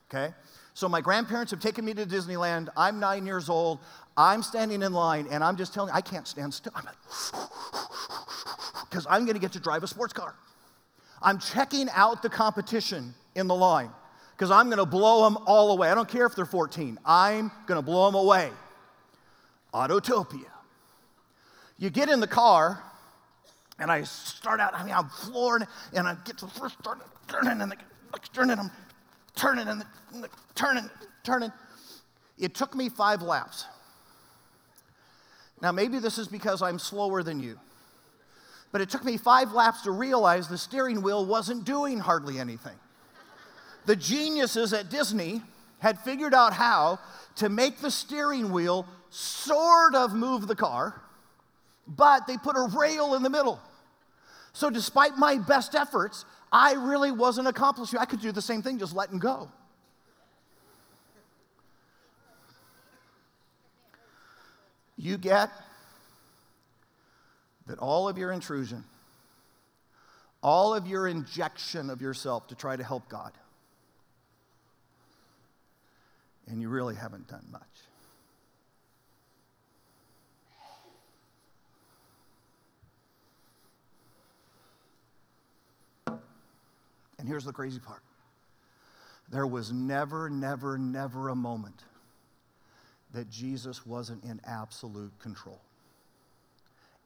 Okay? 0.09 0.33
So, 0.79 0.89
my 0.89 1.01
grandparents 1.01 1.51
have 1.51 1.59
taken 1.59 1.85
me 1.85 1.93
to 1.95 2.07
Disneyland. 2.07 2.69
I'm 2.77 3.01
nine 3.01 3.27
years 3.27 3.49
old. 3.49 3.81
I'm 4.17 4.45
standing 4.45 4.81
in 4.83 4.93
line 4.93 5.27
and 5.29 5.43
I'm 5.43 5.57
just 5.57 5.75
telling 5.75 5.89
you, 5.89 5.97
I 5.97 6.01
can't 6.01 6.25
stand 6.25 6.55
still. 6.55 6.71
I'm 6.73 6.85
like, 6.85 6.95
because 8.89 9.05
I'm 9.11 9.25
going 9.25 9.35
to 9.35 9.41
get 9.41 9.51
to 9.55 9.59
drive 9.59 9.83
a 9.83 9.89
sports 9.89 10.13
car. 10.13 10.37
I'm 11.21 11.41
checking 11.41 11.89
out 11.95 12.23
the 12.23 12.29
competition 12.29 13.13
in 13.35 13.49
the 13.49 13.57
line 13.57 13.91
because 14.37 14.53
I'm 14.53 14.67
going 14.67 14.79
to 14.79 14.87
blow 14.87 15.25
them 15.25 15.37
all 15.49 15.73
away. 15.73 15.91
I 15.91 15.97
don't 15.97 16.09
care 16.09 16.27
if 16.27 16.37
they're 16.37 16.47
14, 16.47 16.97
I'm 17.05 17.51
going 17.67 17.79
to 17.79 17.85
blow 17.85 18.07
them 18.07 18.15
away. 18.15 18.51
Autotopia. 19.75 20.47
You 21.77 21.91
get 21.91 22.09
in 22.09 22.21
the 22.21 22.29
car, 22.29 22.81
and 23.81 23.91
I 23.91 24.05
start 24.05 24.61
out, 24.61 24.75
I 24.75 24.85
mean, 24.85 24.95
I'm 24.95 25.09
floored, 25.09 25.67
and 25.93 26.07
I 26.07 26.15
get 26.25 26.39
to 26.39 26.45
the 26.45 26.53
first 26.53 26.77
turning, 27.27 27.61
and 27.63 27.73
the, 27.73 27.77
turning, 28.33 28.61
I'm 28.61 28.71
turning, 29.39 29.69
and 29.69 29.85
turning, 30.55 30.91
turning. 31.23 31.53
It 32.39 32.55
took 32.55 32.75
me 32.75 32.89
five 32.89 33.23
laps. 33.23 33.65
Now, 35.63 35.73
maybe 35.73 35.99
this 35.99 36.19
is 36.19 36.29
because 36.29 36.61
I'm 36.61 36.79
slower 36.79 37.23
than 37.23 37.41
you, 37.41 37.59
but 38.71 38.81
it 38.81 38.91
took 38.91 39.05
me 39.05 39.17
five 39.17 39.53
laps 39.53 39.83
to 39.83 39.91
realize 39.91 40.49
the 40.49 40.59
steering 40.59 41.03
wheel 41.03 41.25
wasn't 41.25 41.65
doing 41.65 41.99
hardly 41.99 42.39
anything. 42.39 42.77
The 43.87 43.97
geniuses 43.97 44.73
at 44.73 44.91
Disney 44.91 45.43
had 45.79 45.99
figured 46.01 46.35
out 46.35 46.53
how 46.53 46.99
to 47.37 47.49
make 47.49 47.81
the 47.81 47.91
steering 47.91 48.53
wheel 48.53 48.87
sort 49.11 49.95
of 49.95 50.15
move 50.15 50.47
the 50.47 50.55
car, 50.55 51.01
but 51.87 52.27
they 52.27 52.37
put 52.37 52.57
a 52.57 52.69
rail 52.77 53.15
in 53.15 53.23
the 53.23 53.31
middle. 53.31 53.61
So, 54.53 54.71
despite 54.71 55.17
my 55.17 55.39
best 55.39 55.75
efforts, 55.75 56.25
I 56.51 56.73
really 56.73 57.11
wasn't 57.11 57.49
accomplishing. 57.49 57.99
I 57.99 58.05
could 58.05 58.21
do 58.21 58.33
the 58.33 58.43
same 58.43 58.63
thing, 58.63 58.79
just 58.79 58.95
letting 58.95 59.19
go. 59.19 59.51
You 64.97 65.17
get 65.17 65.51
that 67.67 67.79
all 67.79 68.09
of 68.09 68.19
your 68.19 68.33
intrusion, 68.33 68.83
all 70.43 70.75
of 70.75 70.87
your 70.87 71.07
injection 71.07 71.91
of 71.91 72.01
yourself 72.01 72.49
to 72.49 72.55
try 72.55 72.75
to 72.75 72.83
help 72.83 73.09
God, 73.09 73.33
and 76.49 76.61
you 76.61 76.69
really 76.69 76.97
haven't 76.97 77.29
done 77.29 77.47
much. 77.53 77.63
And 87.19 87.29
here's 87.29 87.45
the 87.45 87.53
crazy 87.53 87.81
part 87.81 88.03
there 89.31 89.47
was 89.47 89.73
never, 89.73 90.31
never, 90.31 90.79
never 90.79 91.29
a 91.29 91.35
moment 91.35 91.85
that 93.13 93.29
Jesus 93.31 93.87
wasn't 93.87 94.23
in 94.25 94.41
absolute 94.45 95.13
control. 95.19 95.61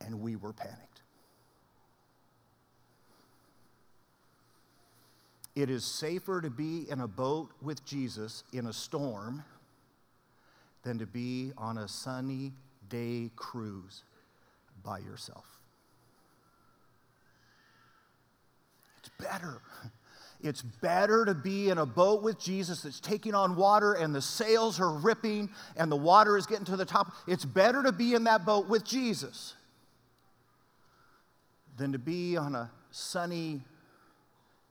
And 0.00 0.20
we 0.20 0.36
were 0.36 0.52
panicked. 0.52 1.02
It 5.54 5.68
is 5.68 5.84
safer 5.84 6.40
to 6.40 6.50
be 6.50 6.86
in 6.90 7.00
a 7.00 7.08
boat 7.08 7.50
with 7.60 7.84
Jesus 7.84 8.42
in 8.52 8.66
a 8.66 8.72
storm 8.72 9.44
than 10.82 10.98
to 10.98 11.06
be 11.06 11.52
on 11.58 11.78
a 11.78 11.86
sunny 11.86 12.52
day 12.88 13.30
cruise 13.36 14.02
by 14.82 14.98
yourself. 14.98 15.44
It's 18.98 19.10
better. 19.18 19.60
It's 20.42 20.62
better 20.62 21.24
to 21.24 21.34
be 21.34 21.70
in 21.70 21.78
a 21.78 21.86
boat 21.86 22.22
with 22.22 22.38
Jesus 22.38 22.82
that's 22.82 22.98
taking 22.98 23.34
on 23.34 23.54
water 23.54 23.92
and 23.92 24.14
the 24.14 24.20
sails 24.20 24.80
are 24.80 24.92
ripping 24.92 25.50
and 25.76 25.90
the 25.90 25.96
water 25.96 26.36
is 26.36 26.46
getting 26.46 26.64
to 26.64 26.76
the 26.76 26.84
top. 26.84 27.12
It's 27.28 27.44
better 27.44 27.82
to 27.84 27.92
be 27.92 28.14
in 28.14 28.24
that 28.24 28.44
boat 28.44 28.68
with 28.68 28.84
Jesus 28.84 29.54
than 31.76 31.92
to 31.92 31.98
be 31.98 32.36
on 32.36 32.56
a 32.56 32.70
sunny 32.90 33.60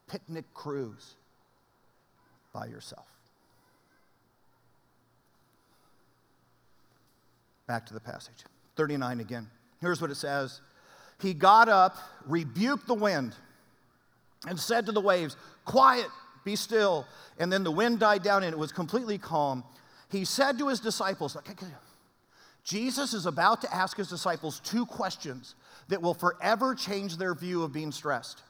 picnic 0.07 0.45
cruise 0.53 1.15
by 2.53 2.65
yourself. 2.65 3.05
Back 7.65 7.85
to 7.85 7.93
the 7.93 8.01
passage. 8.01 8.43
39 8.75 9.21
again. 9.21 9.47
Here's 9.79 10.01
what 10.01 10.11
it 10.11 10.15
says 10.15 10.59
He 11.21 11.33
got 11.33 11.69
up, 11.69 11.95
rebuked 12.25 12.87
the 12.87 12.93
wind, 12.93 13.35
and 14.47 14.59
said 14.59 14.85
to 14.85 14.91
the 14.91 15.01
waves, 15.01 15.35
Quiet, 15.65 16.07
be 16.43 16.55
still. 16.55 17.05
And 17.37 17.51
then 17.51 17.63
the 17.63 17.71
wind 17.71 17.99
died 17.99 18.23
down 18.23 18.43
and 18.43 18.53
it 18.53 18.57
was 18.57 18.71
completely 18.71 19.17
calm. 19.17 19.63
He 20.09 20.25
said 20.25 20.57
to 20.57 20.67
his 20.67 20.79
disciples, 20.79 21.37
Jesus 22.63 23.13
is 23.13 23.25
about 23.25 23.61
to 23.61 23.73
ask 23.73 23.97
his 23.97 24.09
disciples 24.09 24.59
two 24.59 24.85
questions 24.85 25.55
that 25.87 26.01
will 26.01 26.13
forever 26.13 26.75
change 26.75 27.17
their 27.17 27.33
view 27.33 27.63
of 27.63 27.73
being 27.73 27.91
stressed. 27.91 28.43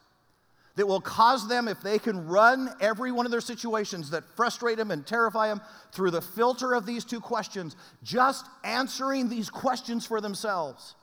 That 0.75 0.88
will 0.88 1.01
cause 1.01 1.49
them, 1.49 1.67
if 1.67 1.82
they 1.82 1.99
can 1.99 2.27
run 2.27 2.69
every 2.80 3.12
one 3.12 3.25
of 3.25 3.32
their 3.32 3.41
situations 3.41 4.10
that 4.12 4.23
frustrate 4.36 4.77
them 4.77 4.89
and 4.89 5.06
terrify 5.06 5.49
them 5.49 5.62
through 5.91 6.12
the 6.12 6.21
filter 6.21 6.73
of 6.73 6.86
these 6.86 7.04
two 7.04 7.19
questions, 7.19 7.75
just 8.04 8.45
answering 8.63 9.27
these 9.27 9.49
questions 9.49 10.06
for 10.06 10.21
themselves 10.21 10.95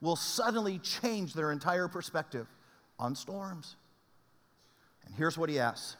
will 0.00 0.16
suddenly 0.16 0.78
change 0.78 1.34
their 1.34 1.50
entire 1.50 1.88
perspective 1.88 2.46
on 2.98 3.16
storms. 3.16 3.76
And 5.06 5.14
here's 5.14 5.38
what 5.38 5.48
he 5.48 5.58
asks 5.58 5.96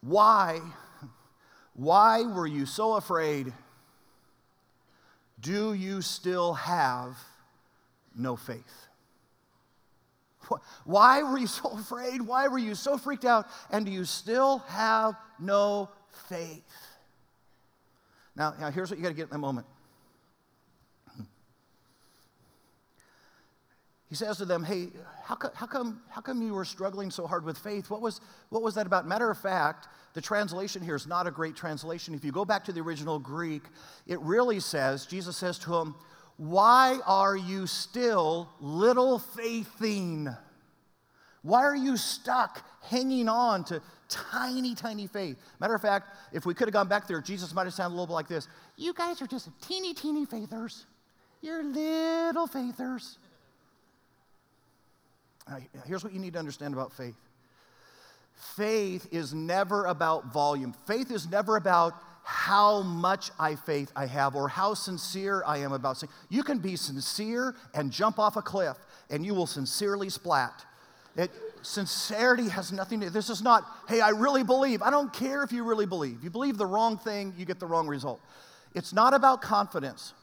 Why, 0.00 0.60
why 1.74 2.22
were 2.22 2.46
you 2.46 2.66
so 2.66 2.94
afraid? 2.94 3.52
Do 5.40 5.74
you 5.74 6.00
still 6.00 6.54
have 6.54 7.18
no 8.16 8.36
faith? 8.36 8.86
Why 10.84 11.22
were 11.22 11.38
you 11.38 11.46
so 11.48 11.70
afraid? 11.70 12.22
Why 12.22 12.48
were 12.48 12.58
you 12.58 12.74
so 12.74 12.96
freaked 12.96 13.24
out? 13.24 13.46
And 13.70 13.84
do 13.84 13.92
you 13.92 14.04
still 14.04 14.58
have 14.68 15.16
no 15.38 15.90
faith? 16.28 16.62
Now, 18.36 18.54
now 18.58 18.70
here's 18.70 18.90
what 18.90 18.98
you 18.98 19.02
got 19.02 19.10
to 19.10 19.14
get 19.14 19.28
in 19.28 19.34
a 19.34 19.38
moment. 19.38 19.66
He 24.08 24.14
says 24.14 24.36
to 24.38 24.44
them, 24.44 24.62
Hey, 24.62 24.88
how, 25.24 25.34
co- 25.34 25.50
how, 25.54 25.66
come, 25.66 26.00
how 26.08 26.20
come 26.20 26.42
you 26.42 26.54
were 26.54 26.64
struggling 26.64 27.10
so 27.10 27.26
hard 27.26 27.44
with 27.44 27.58
faith? 27.58 27.90
What 27.90 28.02
was, 28.02 28.20
what 28.50 28.62
was 28.62 28.74
that 28.74 28.86
about? 28.86 29.06
Matter 29.06 29.30
of 29.30 29.38
fact, 29.38 29.88
the 30.12 30.20
translation 30.20 30.82
here 30.82 30.94
is 30.94 31.06
not 31.06 31.26
a 31.26 31.30
great 31.30 31.56
translation. 31.56 32.14
If 32.14 32.24
you 32.24 32.32
go 32.32 32.44
back 32.44 32.64
to 32.64 32.72
the 32.72 32.80
original 32.80 33.18
Greek, 33.18 33.62
it 34.06 34.20
really 34.20 34.60
says, 34.60 35.06
Jesus 35.06 35.36
says 35.36 35.58
to 35.60 35.74
him, 35.74 35.94
Why 36.36 37.00
are 37.06 37.36
you 37.36 37.66
still 37.66 38.48
little 38.60 39.18
faithing? 39.18 40.28
Why 41.42 41.62
are 41.62 41.76
you 41.76 41.96
stuck 41.98 42.64
hanging 42.82 43.28
on 43.28 43.64
to 43.64 43.82
tiny, 44.08 44.74
tiny 44.74 45.06
faith? 45.06 45.36
Matter 45.60 45.74
of 45.74 45.82
fact, 45.82 46.08
if 46.32 46.46
we 46.46 46.54
could 46.54 46.68
have 46.68 46.72
gone 46.72 46.88
back 46.88 47.06
there, 47.06 47.20
Jesus 47.20 47.52
might 47.52 47.64
have 47.64 47.74
sounded 47.74 47.94
a 47.94 47.96
little 47.96 48.06
bit 48.06 48.14
like 48.14 48.28
this 48.28 48.48
You 48.76 48.94
guys 48.94 49.20
are 49.20 49.26
just 49.26 49.48
teeny, 49.60 49.94
teeny 49.94 50.24
faithers. 50.24 50.86
You're 51.42 51.62
little 51.62 52.46
faithers. 52.46 53.18
Here's 55.86 56.02
what 56.02 56.12
you 56.12 56.20
need 56.20 56.32
to 56.34 56.38
understand 56.38 56.74
about 56.74 56.92
faith. 56.92 57.16
Faith 58.56 59.06
is 59.12 59.32
never 59.32 59.86
about 59.86 60.32
volume, 60.32 60.74
faith 60.86 61.10
is 61.10 61.28
never 61.28 61.56
about 61.56 61.94
how 62.24 62.80
much 62.80 63.30
I 63.38 63.54
faith 63.54 63.92
I 63.94 64.06
have 64.06 64.34
or 64.34 64.48
how 64.48 64.72
sincere 64.72 65.42
I 65.46 65.58
am 65.58 65.72
about 65.72 65.98
saying. 65.98 66.10
You 66.30 66.42
can 66.42 66.58
be 66.58 66.74
sincere 66.74 67.54
and 67.74 67.92
jump 67.92 68.18
off 68.18 68.36
a 68.36 68.42
cliff 68.42 68.78
and 69.10 69.26
you 69.26 69.34
will 69.34 69.46
sincerely 69.46 70.08
splat. 70.08 70.64
It, 71.16 71.30
sincerity 71.60 72.48
has 72.48 72.72
nothing 72.72 73.00
to 73.00 73.06
do 73.06 73.10
this 73.10 73.30
is 73.30 73.40
not 73.40 73.64
hey 73.88 74.00
i 74.00 74.08
really 74.10 74.42
believe. 74.42 74.82
I 74.82 74.90
don't 74.90 75.12
care 75.12 75.42
if 75.42 75.52
you 75.52 75.64
really 75.64 75.86
believe. 75.86 76.24
You 76.24 76.30
believe 76.30 76.56
the 76.56 76.66
wrong 76.66 76.96
thing 76.96 77.34
you 77.36 77.44
get 77.44 77.60
the 77.60 77.66
wrong 77.66 77.86
result. 77.86 78.20
It's 78.74 78.92
not 78.94 79.12
about 79.12 79.42
confidence 79.42 80.14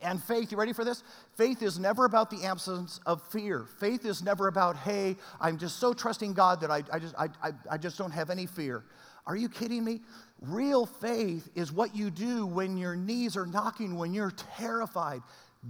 and 0.00 0.22
faith, 0.22 0.52
you 0.52 0.58
ready 0.58 0.72
for 0.72 0.84
this? 0.84 1.02
Faith 1.36 1.62
is 1.62 1.78
never 1.78 2.04
about 2.04 2.30
the 2.30 2.44
absence 2.44 3.00
of 3.04 3.20
fear. 3.30 3.66
Faith 3.80 4.04
is 4.04 4.22
never 4.22 4.46
about, 4.46 4.76
hey, 4.76 5.16
I'm 5.40 5.58
just 5.58 5.78
so 5.80 5.92
trusting 5.92 6.34
God 6.34 6.60
that 6.60 6.70
I, 6.70 6.82
I, 6.92 6.98
just, 6.98 7.14
I, 7.18 7.28
I, 7.42 7.50
I 7.70 7.76
just 7.78 7.98
don't 7.98 8.12
have 8.12 8.30
any 8.30 8.46
fear. 8.46 8.84
Are 9.26 9.36
you 9.36 9.48
kidding 9.48 9.84
me? 9.84 10.00
Real 10.40 10.86
faith 10.86 11.48
is 11.56 11.72
what 11.72 11.96
you 11.96 12.10
do 12.10 12.46
when 12.46 12.76
your 12.76 12.94
knees 12.94 13.36
are 13.36 13.46
knocking, 13.46 13.96
when 13.96 14.14
you're 14.14 14.32
terrified. 14.56 15.20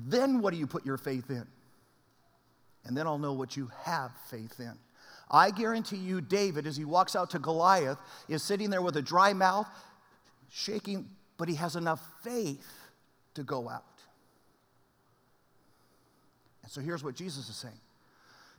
Then 0.06 0.42
what 0.42 0.52
do 0.52 0.60
you 0.60 0.66
put 0.66 0.84
your 0.84 0.98
faith 0.98 1.30
in? 1.30 1.46
And 2.84 2.96
then 2.96 3.06
I'll 3.06 3.18
know 3.18 3.32
what 3.32 3.56
you 3.56 3.70
have 3.82 4.12
faith 4.30 4.60
in. 4.60 4.74
I 5.30 5.50
guarantee 5.50 5.96
you, 5.96 6.20
David, 6.20 6.66
as 6.66 6.76
he 6.76 6.84
walks 6.84 7.16
out 7.16 7.30
to 7.30 7.38
Goliath, 7.38 7.98
is 8.28 8.42
sitting 8.42 8.70
there 8.70 8.82
with 8.82 8.96
a 8.96 9.02
dry 9.02 9.32
mouth, 9.32 9.68
shaking, 10.50 11.08
but 11.36 11.48
he 11.48 11.54
has 11.56 11.76
enough 11.76 12.00
faith 12.22 12.66
to 13.34 13.42
go 13.42 13.68
out. 13.68 13.84
And 16.68 16.72
so 16.74 16.83
here's 16.83 17.02
what 17.02 17.14
Jesus 17.14 17.48
is 17.48 17.57
saying. 17.57 17.81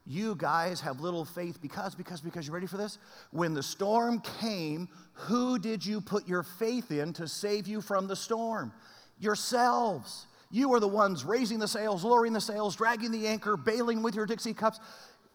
You 0.08 0.34
guys 0.34 0.82
have 0.82 1.00
little 1.00 1.26
faith 1.26 1.62
because, 1.62 1.94
because, 1.94 2.22
because, 2.22 2.48
you 2.48 2.52
ready 2.52 2.66
for 2.66 2.78
this? 2.78 2.98
When 3.30 3.54
the 3.54 3.62
storm 3.62 4.24
came, 4.42 4.90
who 5.14 5.60
did 5.60 5.86
you 5.86 6.02
put 6.02 6.28
your 6.28 6.42
faith 6.42 6.90
in 6.90 7.14
to 7.14 7.28
save 7.28 7.68
you 7.68 7.82
from 7.82 8.08
the 8.08 8.16
storm? 8.16 8.74
Yourselves. 9.20 10.26
You 10.50 10.74
are 10.74 10.80
the 10.80 10.88
ones 10.88 11.24
raising 11.24 11.60
the 11.60 11.68
sails, 11.68 12.04
lowering 12.04 12.34
the 12.34 12.42
sails, 12.42 12.76
dragging 12.76 13.12
the 13.12 13.28
anchor, 13.28 13.56
bailing 13.56 14.02
with 14.02 14.16
your 14.16 14.26
Dixie 14.26 14.56
cups. 14.56 14.80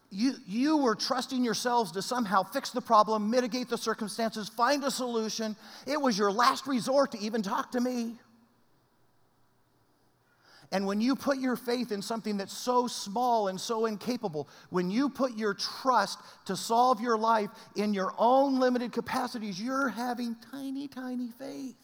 you, 0.09 0.33
you 0.45 0.75
were 0.75 0.95
trusting 0.95 1.45
yourselves 1.45 1.93
to 1.93 2.01
somehow 2.01 2.43
fix 2.43 2.71
the 2.71 2.81
problem, 2.81 3.29
mitigate 3.29 3.69
the 3.69 3.77
circumstances, 3.77 4.49
find 4.49 4.83
a 4.83 4.91
solution. 4.91 5.55
It 5.87 6.01
was 6.01 6.17
your 6.17 6.29
last 6.29 6.67
resort 6.67 7.13
to 7.13 7.19
even 7.19 7.41
talk 7.41 7.71
to 7.71 7.79
me. 7.79 8.15
And 10.71 10.85
when 10.85 11.01
you 11.01 11.15
put 11.15 11.37
your 11.37 11.55
faith 11.55 11.91
in 11.91 12.01
something 12.01 12.37
that's 12.37 12.55
so 12.55 12.87
small 12.87 13.47
and 13.47 13.59
so 13.59 13.85
incapable, 13.85 14.47
when 14.69 14.89
you 14.89 15.09
put 15.09 15.37
your 15.37 15.53
trust 15.53 16.19
to 16.45 16.55
solve 16.55 16.99
your 16.99 17.17
life 17.17 17.49
in 17.75 17.93
your 17.93 18.13
own 18.17 18.59
limited 18.59 18.91
capacities, 18.91 19.61
you're 19.61 19.89
having 19.89 20.35
tiny, 20.51 20.87
tiny 20.87 21.29
faith. 21.37 21.75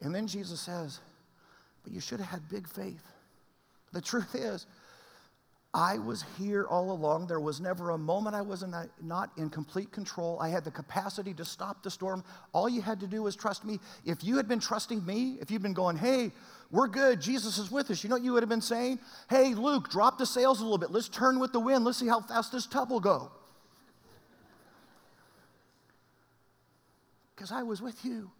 And 0.00 0.14
then 0.14 0.26
Jesus 0.26 0.60
says, 0.60 1.00
But 1.82 1.92
you 1.92 2.00
should 2.00 2.20
have 2.20 2.28
had 2.28 2.48
big 2.48 2.68
faith. 2.68 3.02
The 3.92 4.00
truth 4.00 4.34
is, 4.34 4.66
I 5.76 5.98
was 5.98 6.24
here 6.38 6.64
all 6.64 6.90
along. 6.90 7.26
There 7.26 7.38
was 7.38 7.60
never 7.60 7.90
a 7.90 7.98
moment 7.98 8.34
I 8.34 8.40
was 8.40 8.64
not 9.02 9.30
in 9.36 9.50
complete 9.50 9.92
control. 9.92 10.38
I 10.40 10.48
had 10.48 10.64
the 10.64 10.70
capacity 10.70 11.34
to 11.34 11.44
stop 11.44 11.82
the 11.82 11.90
storm. 11.90 12.24
All 12.54 12.66
you 12.66 12.80
had 12.80 12.98
to 13.00 13.06
do 13.06 13.22
was 13.22 13.36
trust 13.36 13.62
me. 13.62 13.78
If 14.04 14.24
you 14.24 14.38
had 14.38 14.48
been 14.48 14.58
trusting 14.58 15.04
me, 15.04 15.36
if 15.38 15.50
you'd 15.50 15.62
been 15.62 15.74
going, 15.74 15.98
hey, 15.98 16.32
we're 16.70 16.88
good, 16.88 17.20
Jesus 17.20 17.58
is 17.58 17.70
with 17.70 17.90
us, 17.90 18.02
you 18.02 18.10
know 18.10 18.16
what 18.16 18.22
you 18.22 18.32
would 18.32 18.42
have 18.42 18.50
been 18.50 18.60
saying? 18.60 18.98
Hey, 19.30 19.54
Luke, 19.54 19.88
drop 19.88 20.18
the 20.18 20.26
sails 20.26 20.60
a 20.60 20.64
little 20.64 20.78
bit. 20.78 20.90
Let's 20.90 21.08
turn 21.08 21.38
with 21.38 21.52
the 21.52 21.60
wind. 21.60 21.84
Let's 21.84 21.98
see 21.98 22.08
how 22.08 22.20
fast 22.20 22.52
this 22.52 22.66
tub 22.66 22.90
will 22.90 23.00
go. 23.00 23.30
Because 27.34 27.52
I 27.52 27.62
was 27.62 27.80
with 27.80 28.04
you. 28.04 28.30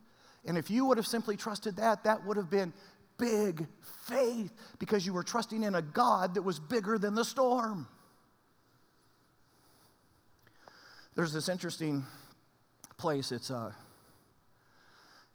And 0.45 0.59
if 0.59 0.71
you 0.71 0.87
would 0.87 0.97
have 0.97 1.07
simply 1.07 1.37
trusted 1.37 1.77
that, 1.77 2.05
that 2.05 2.25
would 2.25 2.37
have 2.37 2.51
been 2.51 2.73
big 3.19 3.67
faith 4.05 4.53
because 4.79 5.07
you 5.07 5.13
were 5.13 5.23
trusting 5.23 5.63
in 5.63 5.75
a 5.75 5.83
God 5.83 6.35
that 6.35 6.43
was 6.43 6.59
bigger 6.59 6.99
than 6.99 7.15
the 7.15 7.25
storm. 7.25 7.89
There's 11.15 11.33
this 11.33 11.49
interesting 11.49 12.05
place. 12.99 13.33
It's, 13.33 13.51
uh, 13.51 13.73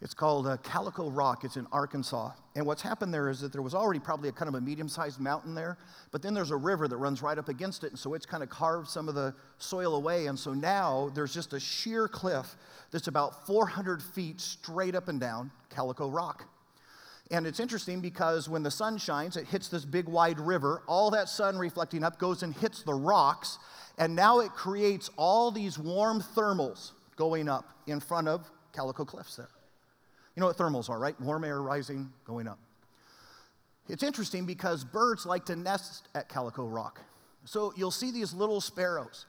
it's 0.02 0.16
called 0.16 0.48
uh, 0.48 0.58
Calico 0.58 1.12
Rock. 1.12 1.44
It's 1.44 1.58
in 1.58 1.68
Arkansas. 1.72 2.32
And 2.56 2.66
what's 2.66 2.82
happened 2.82 3.14
there 3.14 3.30
is 3.30 3.40
that 3.42 3.52
there 3.52 3.62
was 3.62 3.76
already 3.76 4.00
probably 4.00 4.30
a 4.30 4.32
kind 4.32 4.50
of 4.50 4.56
a 4.56 4.62
medium 4.62 4.90
sized 4.90 5.20
mountain 5.20 5.54
there, 5.54 5.78
but 6.12 6.24
then 6.24 6.34
there's 6.34 6.50
a 6.50 6.58
river 6.58 6.88
that 6.88 6.98
runs 6.98 7.22
right 7.22 7.38
up 7.38 7.50
against 7.50 7.84
it. 7.84 7.92
And 7.92 8.00
so 8.00 8.16
it's 8.16 8.26
kind 8.26 8.42
of 8.42 8.50
carved 8.50 8.90
some 8.90 9.08
of 9.08 9.14
the 9.14 9.36
soil 9.60 9.96
away. 9.96 10.26
And 10.26 10.38
so 10.38 10.54
now 10.54 11.12
there's 11.14 11.34
just 11.34 11.54
a 11.54 11.60
sheer 11.60 12.08
cliff 12.08 12.56
that's 12.90 13.08
about 13.08 13.46
400 13.46 14.02
feet 14.02 14.42
straight 14.42 14.96
up 14.96 15.08
and 15.08 15.20
down 15.20 15.52
Calico 15.70 16.10
Rock. 16.10 16.46
And 17.30 17.46
it's 17.46 17.60
interesting 17.60 18.02
because 18.02 18.50
when 18.50 18.64
the 18.64 18.72
sun 18.72 18.98
shines, 18.98 19.38
it 19.38 19.46
hits 19.46 19.70
this 19.70 19.86
big 19.86 20.10
wide 20.10 20.40
river. 20.40 20.82
All 20.88 21.12
that 21.12 21.30
sun 21.30 21.58
reflecting 21.58 22.04
up 22.04 22.18
goes 22.18 22.42
and 22.42 22.56
hits 22.56 22.82
the 22.82 22.94
rocks. 22.94 23.60
And 24.00 24.16
now 24.16 24.40
it 24.40 24.52
creates 24.54 25.12
all 25.16 25.52
these 25.52 25.78
warm 25.78 26.22
thermals 26.22 26.92
going 27.16 27.48
up 27.48 27.70
in 27.86 28.00
front 28.00 28.28
of 28.28 28.50
Calico 28.74 29.06
Cliffs 29.06 29.36
there. 29.36 29.48
You 30.36 30.42
know 30.42 30.48
what 30.48 30.58
thermals 30.58 30.90
are, 30.90 31.00
right? 31.00 31.20
Warm 31.20 31.44
air 31.44 31.62
rising, 31.62 32.12
going 32.26 32.48
up. 32.48 32.60
It's 33.90 34.04
interesting 34.04 34.46
because 34.46 34.84
birds 34.86 35.26
like 35.26 35.46
to 35.46 35.56
nest 35.56 36.08
at 36.16 36.30
Calico 36.30 36.66
Rock. 36.66 37.02
So 37.46 37.74
you'll 37.76 37.92
see 37.92 38.12
these 38.12 38.34
little 38.34 38.62
sparrows. 38.62 39.26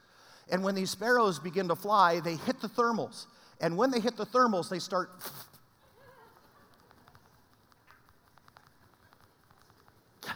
And 0.51 0.63
when 0.63 0.75
these 0.75 0.91
sparrows 0.91 1.39
begin 1.39 1.69
to 1.69 1.77
fly, 1.77 2.21
they 2.21 2.37
hit 2.37 2.61
the 2.61 2.69
thermals. 2.69 3.27
And 3.61 3.77
when 3.77 3.91
they 3.91 4.01
hit 4.01 4.17
the 4.17 4.27
thermals, 4.27 4.69
they 4.69 4.79
start 4.79 5.11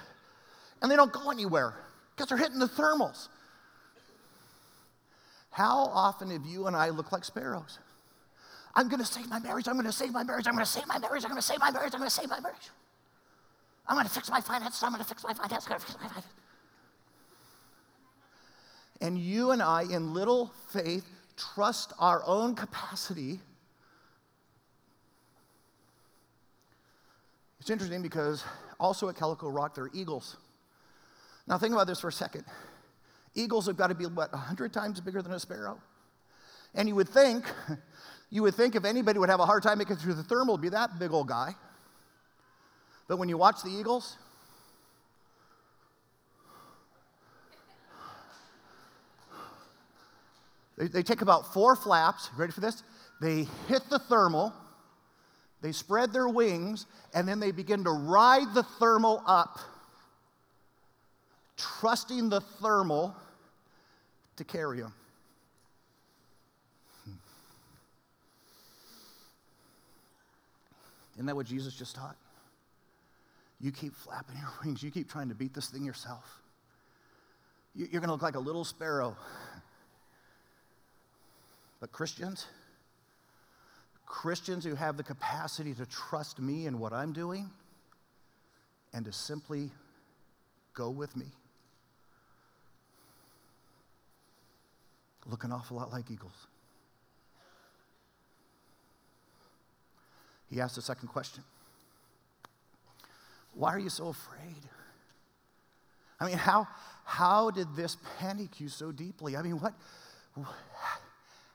and 0.83 0.91
they 0.91 0.97
don't 0.97 1.13
go 1.13 1.31
anywhere 1.31 1.75
because 2.15 2.29
they're 2.29 2.39
hitting 2.39 2.59
the 2.59 2.67
thermals. 2.69 3.29
How 5.51 5.87
often 5.87 6.31
have 6.31 6.45
you 6.45 6.67
and 6.67 6.75
I 6.77 6.91
looked 6.91 7.13
like 7.13 7.25
sparrows? 7.25 7.79
I'm 8.77 8.89
going 8.89 9.01
to 9.01 9.07
save 9.07 9.29
my 9.31 9.39
marriage. 9.39 9.67
I'm 9.69 9.75
going 9.75 9.87
to 9.87 9.93
save 9.93 10.13
my 10.13 10.23
marriage. 10.23 10.47
I'm 10.47 10.53
going 10.53 10.65
to 10.65 10.71
save 10.71 10.87
my 10.87 10.99
marriage. 10.99 11.25
I'm 11.25 11.31
going 11.31 11.41
to 11.41 11.47
save 11.47 11.59
my 11.59 11.71
marriage. 11.71 11.95
I'm 11.95 11.99
going 11.99 12.11
to 12.11 12.15
save 12.15 12.29
my 12.29 12.41
marriage. 12.41 12.71
I'm 13.89 13.97
going 13.97 14.07
to 14.07 14.13
fix 14.13 14.31
my 14.31 14.41
finances. 14.41 14.83
I'm 14.83 14.91
going 14.91 15.03
to 15.03 15.09
fix 15.09 15.25
my 15.25 15.33
finances. 15.33 15.67
I'm 15.67 15.71
going 15.71 15.81
to 15.81 15.87
fix 15.87 15.99
my 15.99 16.09
finances. 16.09 16.31
And 19.01 19.19
you 19.19 19.53
and 19.53 19.63
I, 19.63 19.83
in 19.83 20.13
little 20.13 20.53
faith, 20.69 21.07
trust 21.37 21.95
our 21.99 22.23
own 22.27 22.55
capacity. 22.55 23.41
It's 27.61 27.71
interesting 27.71 28.03
because 28.03 28.45
also 28.79 29.09
at 29.09 29.17
Calico 29.17 29.49
Rock, 29.49 29.75
there 29.75 29.85
are 29.85 29.91
eagles. 29.95 30.37
Now, 31.47 31.57
think 31.57 31.73
about 31.73 31.87
this 31.87 32.01
for 32.01 32.09
a 32.09 32.13
second. 32.13 32.45
Eagles 33.35 33.67
have 33.67 33.77
got 33.77 33.87
to 33.89 33.95
be, 33.95 34.05
what, 34.05 34.33
100 34.33 34.73
times 34.73 35.01
bigger 35.01 35.23
than 35.23 35.33
a 35.33 35.41
sparrow? 35.41 35.79
And 36.75 36.89
you 36.89 36.95
would 36.95 37.09
think, 37.09 37.45
you 38.31 38.43
would 38.43 38.55
think 38.55 38.75
if 38.75 38.85
anybody 38.85 39.19
would 39.19 39.29
have 39.29 39.41
a 39.41 39.47
hard 39.47 39.63
time 39.63 39.79
making 39.79 39.97
through 39.97 40.15
the 40.15 40.23
thermal, 40.23 40.55
it'd 40.55 40.63
be 40.63 40.69
that 40.71 40.99
big 40.99 41.13
old 41.13 41.29
guy. 41.29 41.55
But 43.09 43.19
when 43.19 43.29
you 43.29 43.37
watch 43.39 43.63
the 43.63 43.71
eagles, 43.71 44.17
they, 50.77 50.89
they 50.89 51.03
take 51.03 51.23
about 51.23 51.53
four 51.55 51.77
flaps. 51.77 52.31
Ready 52.37 52.53
for 52.53 52.61
this? 52.61 52.83
They 53.21 53.47
hit 53.69 53.89
the 53.89 53.99
thermal, 53.99 54.53
they 55.63 55.73
spread 55.73 56.13
their 56.13 56.29
wings, 56.29 56.87
and 57.15 57.27
then 57.27 57.41
they 57.41 57.51
begin 57.51 57.85
to 57.85 57.91
ride 57.91 58.53
the 58.55 58.63
thermal 58.63 59.23
up 59.27 59.59
trusting 61.57 62.29
the 62.29 62.41
thermal 62.41 63.15
to 64.37 64.45
carry 64.45 64.81
them. 64.81 64.93
Isn't 71.17 71.27
that 71.27 71.35
what 71.37 71.47
Jesus 71.47 71.75
just 71.75 71.97
taught? 71.97 72.17
You 73.61 73.73
keep 73.73 73.95
flapping 73.95 74.37
your 74.37 74.51
wings, 74.65 74.83
you 74.83 74.91
keep 74.91 75.11
trying 75.11 75.29
to 75.29 75.35
beat 75.35 75.55
this 75.55 75.69
thing 75.69 75.85
yourself. 75.85 76.41
You're 77.75 77.89
going 77.89 78.05
to 78.05 78.13
look 78.13 78.23
like 78.23 78.37
a 78.37 78.41
little 78.41 78.65
sparrow. 78.65 79.17
But 81.79 81.93
Christians, 81.93 82.47
Christians 84.07 84.65
who 84.65 84.75
have 84.75 84.97
the 84.97 85.03
capacity 85.03 85.75
to 85.75 85.85
trust 85.85 86.39
me 86.39 86.67
in 86.67 86.79
what 86.79 86.95
I'm 86.95 87.13
doing 87.13 87.51
and 88.95 89.05
to 89.05 89.13
simply 89.13 89.71
go 90.73 90.89
with 90.89 91.15
me. 91.17 91.27
look 95.31 95.45
an 95.45 95.53
awful 95.53 95.77
lot 95.77 95.93
like 95.93 96.11
eagles. 96.11 96.47
He 100.51 100.61
asked 100.61 100.77
the 100.77 100.83
second 100.83 101.09
question 101.09 101.43
Why 103.55 103.75
are 103.75 103.79
you 103.79 103.91
so 103.91 104.09
afraid? 104.09 104.63
I 106.19 106.27
mean, 106.27 106.39
how, 106.39 106.67
how 107.05 107.51
did 107.51 107.77
this 107.77 107.99
panic 108.19 108.59
you 108.59 108.69
so 108.69 108.91
deeply? 108.91 109.37
I 109.37 109.43
mean, 109.43 109.61
what, 109.61 109.75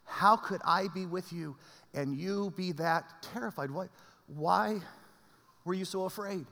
how 0.05 0.35
could 0.35 0.61
I 0.63 0.87
be 0.93 1.05
with 1.07 1.33
you 1.33 1.55
and 1.95 2.15
you 2.15 2.53
be 2.55 2.71
that 2.73 3.23
terrified? 3.33 3.71
What, 3.71 3.89
why 4.27 4.79
were 5.65 5.73
you 5.73 5.85
so 5.85 6.05
afraid? 6.05 6.45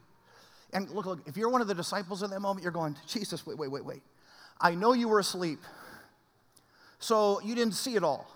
And 0.73 0.89
look, 0.89 1.05
look, 1.05 1.19
if 1.27 1.37
you're 1.37 1.49
one 1.49 1.61
of 1.61 1.67
the 1.67 1.75
disciples 1.75 2.23
in 2.23 2.31
that 2.31 2.39
moment, 2.39 2.63
you're 2.63 2.71
going, 2.71 2.95
Jesus, 3.07 3.45
wait, 3.45 3.57
wait, 3.57 3.69
wait, 3.69 3.85
wait. 3.85 4.01
I 4.59 4.73
know 4.73 4.93
you 4.93 5.07
were 5.07 5.19
asleep 5.19 5.59
so 6.99 7.39
you 7.41 7.55
didn't 7.55 7.73
see 7.73 7.95
it 7.95 8.03
all. 8.03 8.29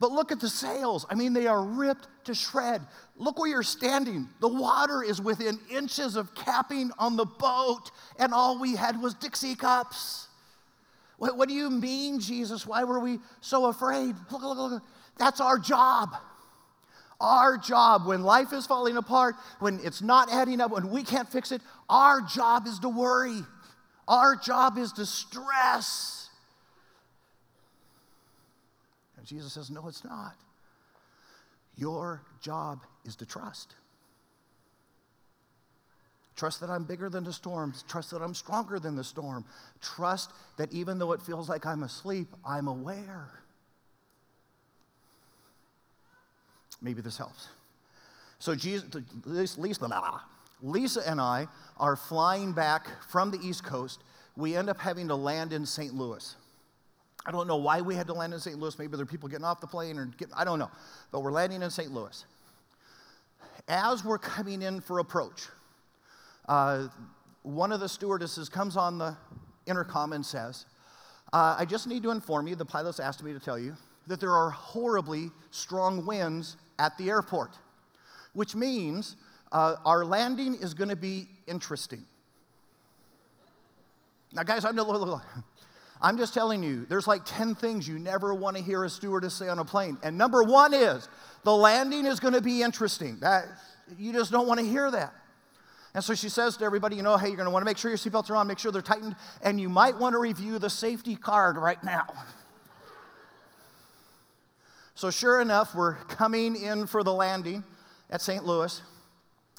But 0.00 0.12
look 0.12 0.30
at 0.30 0.40
the 0.40 0.48
sails. 0.48 1.04
I 1.10 1.14
mean, 1.14 1.32
they 1.32 1.46
are 1.48 1.62
ripped 1.62 2.06
to 2.24 2.34
shred. 2.34 2.82
Look 3.16 3.38
where 3.38 3.48
you're 3.48 3.64
standing. 3.64 4.28
The 4.40 4.48
water 4.48 5.02
is 5.02 5.20
within 5.20 5.58
inches 5.70 6.14
of 6.14 6.34
capping 6.34 6.92
on 6.98 7.16
the 7.16 7.24
boat, 7.24 7.90
and 8.18 8.32
all 8.32 8.60
we 8.60 8.76
had 8.76 9.00
was 9.02 9.14
Dixie 9.14 9.56
cups. 9.56 10.28
What, 11.16 11.36
what 11.36 11.48
do 11.48 11.54
you 11.54 11.68
mean, 11.68 12.20
Jesus? 12.20 12.64
Why 12.64 12.84
were 12.84 13.00
we 13.00 13.18
so 13.40 13.66
afraid? 13.66 14.14
Look, 14.30 14.42
look, 14.42 14.56
look. 14.56 14.82
That's 15.18 15.40
our 15.40 15.58
job. 15.58 16.10
Our 17.20 17.58
job, 17.58 18.06
when 18.06 18.22
life 18.22 18.52
is 18.52 18.66
falling 18.66 18.96
apart, 18.96 19.34
when 19.58 19.80
it's 19.82 20.00
not 20.00 20.32
adding 20.32 20.60
up, 20.60 20.70
when 20.70 20.90
we 20.90 21.02
can't 21.02 21.28
fix 21.28 21.50
it, 21.50 21.60
our 21.88 22.20
job 22.20 22.68
is 22.68 22.78
to 22.80 22.88
worry. 22.88 23.40
Our 24.06 24.36
job 24.36 24.78
is 24.78 24.92
to 24.92 25.04
stress. 25.04 26.27
Jesus 29.28 29.52
says, 29.52 29.70
No, 29.70 29.86
it's 29.86 30.04
not. 30.04 30.34
Your 31.76 32.22
job 32.40 32.80
is 33.04 33.14
to 33.16 33.26
trust. 33.26 33.74
Trust 36.34 36.60
that 36.60 36.70
I'm 36.70 36.84
bigger 36.84 37.08
than 37.08 37.24
the 37.24 37.32
storm. 37.32 37.74
Trust 37.88 38.10
that 38.12 38.22
I'm 38.22 38.34
stronger 38.34 38.78
than 38.78 38.96
the 38.96 39.04
storm. 39.04 39.44
Trust 39.80 40.32
that 40.56 40.72
even 40.72 40.98
though 40.98 41.12
it 41.12 41.20
feels 41.20 41.48
like 41.48 41.66
I'm 41.66 41.82
asleep, 41.82 42.28
I'm 42.44 42.68
aware. 42.68 43.28
Maybe 46.80 47.02
this 47.02 47.18
helps. 47.18 47.48
So 48.38 48.54
Jesus, 48.54 48.88
Lisa, 49.24 49.90
Lisa 50.62 51.08
and 51.08 51.20
I 51.20 51.48
are 51.76 51.96
flying 51.96 52.52
back 52.52 52.86
from 53.08 53.32
the 53.32 53.38
East 53.38 53.64
Coast 53.64 54.00
we 54.38 54.54
end 54.54 54.70
up 54.70 54.78
having 54.78 55.08
to 55.08 55.16
land 55.16 55.52
in 55.52 55.66
St. 55.66 55.92
Louis. 55.92 56.36
I 57.28 57.30
don't 57.30 57.46
know 57.46 57.56
why 57.56 57.82
we 57.82 57.94
had 57.94 58.06
to 58.06 58.14
land 58.14 58.32
in 58.32 58.40
St. 58.40 58.58
Louis. 58.58 58.78
Maybe 58.78 58.96
there 58.96 59.02
are 59.02 59.06
people 59.06 59.28
getting 59.28 59.44
off 59.44 59.60
the 59.60 59.66
plane 59.66 59.98
or 59.98 60.06
getting, 60.06 60.32
I 60.34 60.44
don't 60.44 60.58
know. 60.58 60.70
But 61.12 61.20
we're 61.20 61.30
landing 61.30 61.60
in 61.60 61.68
St. 61.68 61.92
Louis. 61.92 62.24
As 63.68 64.02
we're 64.02 64.16
coming 64.16 64.62
in 64.62 64.80
for 64.80 64.98
approach, 64.98 65.48
uh, 66.48 66.88
one 67.42 67.70
of 67.70 67.80
the 67.80 67.88
stewardesses 67.88 68.48
comes 68.48 68.78
on 68.78 68.96
the 68.96 69.14
intercom 69.66 70.14
and 70.14 70.24
says, 70.24 70.64
uh, 71.34 71.54
I 71.58 71.66
just 71.66 71.86
need 71.86 72.02
to 72.04 72.12
inform 72.12 72.48
you, 72.48 72.56
the 72.56 72.64
pilot's 72.64 72.98
asked 72.98 73.22
me 73.22 73.34
to 73.34 73.40
tell 73.40 73.58
you, 73.58 73.76
that 74.06 74.20
there 74.20 74.34
are 74.34 74.48
horribly 74.48 75.30
strong 75.50 76.06
winds 76.06 76.56
at 76.78 76.96
the 76.96 77.10
airport, 77.10 77.58
which 78.32 78.54
means 78.54 79.16
uh, 79.52 79.76
our 79.84 80.02
landing 80.02 80.54
is 80.54 80.72
going 80.72 80.88
to 80.88 80.96
be 80.96 81.28
interesting. 81.46 82.04
Now, 84.32 84.44
guys, 84.44 84.64
I'm, 84.64 84.78
I'm 86.00 86.16
just 86.16 86.32
telling 86.32 86.62
you, 86.62 86.86
there's 86.86 87.06
like 87.06 87.22
10 87.24 87.54
things 87.56 87.88
you 87.88 87.98
never 87.98 88.32
want 88.32 88.56
to 88.56 88.62
hear 88.62 88.84
a 88.84 88.90
stewardess 88.90 89.34
say 89.34 89.48
on 89.48 89.58
a 89.58 89.64
plane. 89.64 89.98
And 90.02 90.16
number 90.16 90.42
one 90.42 90.72
is 90.72 91.08
the 91.44 91.54
landing 91.54 92.06
is 92.06 92.20
going 92.20 92.34
to 92.34 92.40
be 92.40 92.62
interesting. 92.62 93.18
That, 93.20 93.46
you 93.98 94.12
just 94.12 94.30
don't 94.30 94.46
want 94.46 94.60
to 94.60 94.66
hear 94.66 94.90
that. 94.90 95.12
And 95.94 96.04
so 96.04 96.14
she 96.14 96.28
says 96.28 96.56
to 96.58 96.64
everybody, 96.64 96.96
you 96.96 97.02
know, 97.02 97.16
hey, 97.16 97.28
you're 97.28 97.36
going 97.36 97.46
to 97.46 97.50
want 97.50 97.62
to 97.62 97.64
make 97.64 97.78
sure 97.78 97.90
your 97.90 97.98
seatbelts 97.98 98.30
are 98.30 98.36
on, 98.36 98.46
make 98.46 98.58
sure 98.58 98.70
they're 98.70 98.82
tightened, 98.82 99.16
and 99.42 99.60
you 99.60 99.68
might 99.68 99.98
want 99.98 100.14
to 100.14 100.18
review 100.18 100.58
the 100.58 100.70
safety 100.70 101.16
card 101.16 101.56
right 101.56 101.82
now. 101.82 102.06
So, 104.94 105.10
sure 105.10 105.40
enough, 105.40 105.74
we're 105.74 105.94
coming 105.94 106.56
in 106.56 106.86
for 106.86 107.02
the 107.02 107.12
landing 107.12 107.64
at 108.10 108.20
St. 108.20 108.44
Louis. 108.44 108.82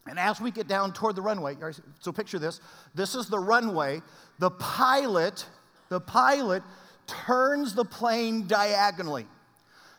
And 0.08 0.20
as 0.20 0.42
we 0.42 0.52
get 0.52 0.68
down 0.68 0.92
toward 0.92 1.16
the 1.16 1.22
runway, 1.22 1.56
so 2.00 2.12
picture 2.12 2.40
this 2.40 2.62
this 2.96 3.16
is 3.16 3.28
the 3.28 3.40
runway. 3.40 4.02
The 4.40 4.52
pilot, 4.52 5.46
the 5.90 6.00
pilot 6.00 6.64
turns 7.08 7.74
the 7.74 7.86
plane 7.86 8.48
diagonally 8.48 9.26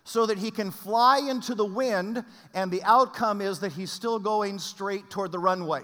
so 0.04 0.26
that 0.26 0.38
he 0.38 0.50
can 0.50 0.70
fly 0.70 1.18
into 1.18 1.54
the 1.54 1.64
wind, 1.64 2.24
and 2.54 2.70
the 2.70 2.82
outcome 2.82 3.40
is 3.40 3.60
that 3.60 3.72
he's 3.72 3.92
still 3.92 4.18
going 4.18 4.58
straight 4.58 5.08
toward 5.10 5.30
the 5.30 5.38
runway. 5.38 5.82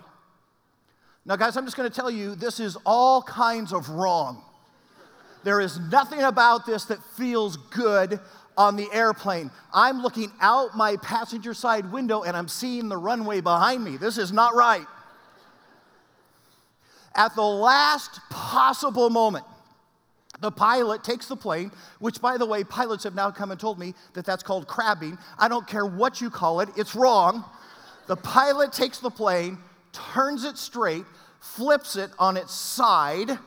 Now, 1.24 1.36
guys, 1.36 1.56
I'm 1.56 1.64
just 1.64 1.76
going 1.76 1.88
to 1.88 1.94
tell 1.94 2.10
you 2.10 2.34
this 2.34 2.60
is 2.60 2.76
all 2.86 3.22
kinds 3.22 3.72
of 3.72 3.88
wrong. 3.88 4.42
There 5.44 5.60
is 5.60 5.78
nothing 5.78 6.22
about 6.22 6.66
this 6.66 6.86
that 6.86 6.98
feels 7.16 7.56
good 7.56 8.18
on 8.56 8.76
the 8.76 8.88
airplane. 8.92 9.50
I'm 9.72 10.00
looking 10.02 10.32
out 10.40 10.76
my 10.76 10.96
passenger 10.96 11.54
side 11.54 11.92
window 11.92 12.22
and 12.22 12.36
I'm 12.36 12.48
seeing 12.48 12.88
the 12.88 12.96
runway 12.96 13.40
behind 13.40 13.84
me. 13.84 13.96
This 13.96 14.18
is 14.18 14.32
not 14.32 14.54
right. 14.54 14.86
At 17.14 17.34
the 17.34 17.42
last 17.42 18.20
possible 18.30 19.10
moment, 19.10 19.44
the 20.40 20.50
pilot 20.50 21.02
takes 21.02 21.26
the 21.26 21.36
plane, 21.36 21.70
which, 21.98 22.20
by 22.20 22.36
the 22.36 22.46
way, 22.46 22.62
pilots 22.64 23.04
have 23.04 23.14
now 23.14 23.30
come 23.30 23.50
and 23.50 23.58
told 23.58 23.78
me 23.78 23.94
that 24.14 24.24
that's 24.24 24.42
called 24.42 24.66
crabbing. 24.66 25.18
I 25.38 25.48
don't 25.48 25.66
care 25.66 25.86
what 25.86 26.20
you 26.20 26.30
call 26.30 26.60
it, 26.60 26.68
it's 26.76 26.94
wrong. 26.94 27.44
The 28.06 28.16
pilot 28.16 28.72
takes 28.72 28.98
the 28.98 29.10
plane, 29.10 29.58
turns 29.92 30.44
it 30.44 30.58
straight, 30.58 31.04
flips 31.40 31.96
it 31.96 32.10
on 32.18 32.36
its 32.36 32.54
side, 32.54 33.38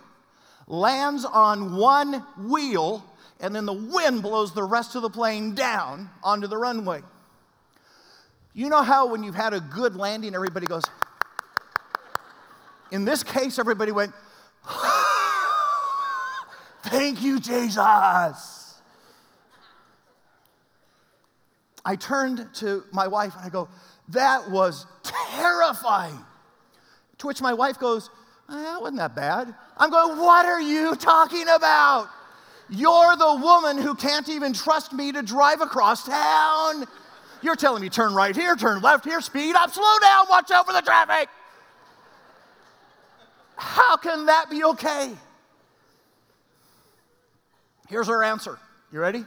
lands 0.67 1.25
on 1.25 1.75
one 1.75 2.25
wheel, 2.37 3.05
and 3.39 3.55
then 3.55 3.65
the 3.65 3.73
wind 3.73 4.21
blows 4.21 4.53
the 4.53 4.63
rest 4.63 4.95
of 4.95 5.01
the 5.01 5.09
plane 5.09 5.55
down 5.55 6.09
onto 6.23 6.47
the 6.47 6.57
runway. 6.57 7.01
You 8.53 8.67
know 8.67 8.81
how 8.81 9.07
when 9.07 9.23
you've 9.23 9.35
had 9.35 9.53
a 9.53 9.61
good 9.61 9.95
landing, 9.95 10.35
everybody 10.35 10.65
goes, 10.65 10.83
in 12.91 13.05
this 13.05 13.23
case, 13.23 13.59
everybody 13.59 13.91
went, 13.91 14.13
Thank 16.89 17.21
you, 17.21 17.39
Jesus. 17.39 18.75
I 21.85 21.95
turned 21.95 22.47
to 22.55 22.83
my 22.91 23.07
wife 23.07 23.35
and 23.35 23.45
I 23.45 23.49
go, 23.49 23.69
That 24.09 24.49
was 24.49 24.85
terrifying. 25.03 26.17
To 27.19 27.27
which 27.27 27.41
my 27.41 27.53
wife 27.53 27.79
goes, 27.79 28.09
eh, 28.49 28.53
That 28.53 28.81
wasn't 28.81 28.97
that 28.97 29.15
bad. 29.15 29.53
I'm 29.77 29.91
going, 29.91 30.17
What 30.17 30.45
are 30.45 30.61
you 30.61 30.95
talking 30.95 31.47
about? 31.47 32.09
You're 32.69 33.15
the 33.15 33.39
woman 33.41 33.77
who 33.77 33.95
can't 33.95 34.27
even 34.29 34.53
trust 34.53 34.91
me 34.91 35.11
to 35.11 35.21
drive 35.21 35.61
across 35.61 36.05
town. 36.05 36.85
You're 37.41 37.55
telling 37.55 37.81
me 37.81 37.89
turn 37.89 38.13
right 38.13 38.35
here, 38.35 38.55
turn 38.55 38.81
left 38.81 39.05
here, 39.05 39.21
speed 39.21 39.55
up, 39.55 39.71
slow 39.71 39.97
down, 40.01 40.25
watch 40.29 40.51
out 40.51 40.65
for 40.65 40.73
the 40.73 40.81
traffic. 40.81 41.29
How 43.55 43.97
can 43.97 44.25
that 44.27 44.49
be 44.49 44.63
okay? 44.63 45.13
Here's 47.89 48.07
her 48.07 48.23
answer. 48.23 48.59
You 48.91 48.99
ready? 48.99 49.25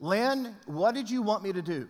Lynn, 0.00 0.56
what 0.64 0.94
did 0.94 1.10
you 1.10 1.20
want 1.20 1.44
me 1.44 1.52
to 1.52 1.60
do? 1.60 1.86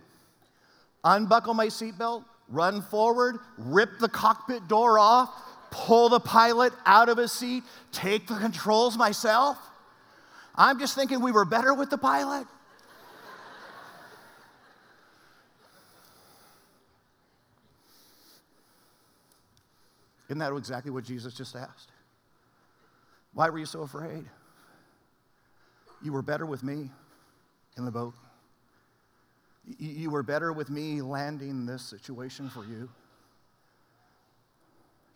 Unbuckle 1.03 1.53
my 1.53 1.67
seatbelt, 1.67 2.25
run 2.49 2.81
forward, 2.81 3.37
rip 3.57 3.97
the 3.99 4.09
cockpit 4.09 4.67
door 4.67 4.99
off, 4.99 5.33
pull 5.71 6.09
the 6.09 6.19
pilot 6.19 6.73
out 6.85 7.07
of 7.07 7.17
his 7.17 7.31
seat, 7.31 7.63
take 7.93 8.27
the 8.27 8.35
controls 8.35 8.97
myself? 8.97 9.57
I'm 10.53 10.77
just 10.77 10.93
thinking 10.93 11.21
we 11.21 11.31
were 11.31 11.45
better 11.45 11.73
with 11.73 11.89
the 11.89 11.97
pilot. 11.97 12.45
Isn't 20.27 20.39
that 20.39 20.53
exactly 20.53 20.91
what 20.91 21.05
Jesus 21.05 21.33
just 21.33 21.55
asked? 21.55 21.91
Why 23.33 23.49
were 23.49 23.59
you 23.59 23.65
so 23.65 23.81
afraid? 23.81 24.25
You 26.03 26.11
were 26.13 26.21
better 26.21 26.45
with 26.45 26.63
me 26.63 26.89
in 27.77 27.85
the 27.85 27.91
boat. 27.91 28.13
You 29.77 30.09
were 30.09 30.23
better 30.23 30.51
with 30.51 30.69
me 30.69 31.01
landing 31.01 31.65
this 31.65 31.83
situation 31.83 32.49
for 32.49 32.65
you. 32.65 32.89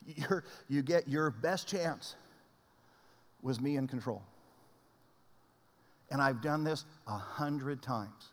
You're, 0.06 0.44
you 0.70 0.84
get 0.84 1.08
your 1.08 1.32
best 1.32 1.68
chance 1.68 2.16
was 3.42 3.60
me 3.60 3.76
in 3.76 3.88
control. 3.88 4.22
And 6.12 6.22
I've 6.22 6.42
done 6.42 6.64
this 6.64 6.86
a 7.08 7.18
hundred 7.18 7.82
times. 7.82 8.32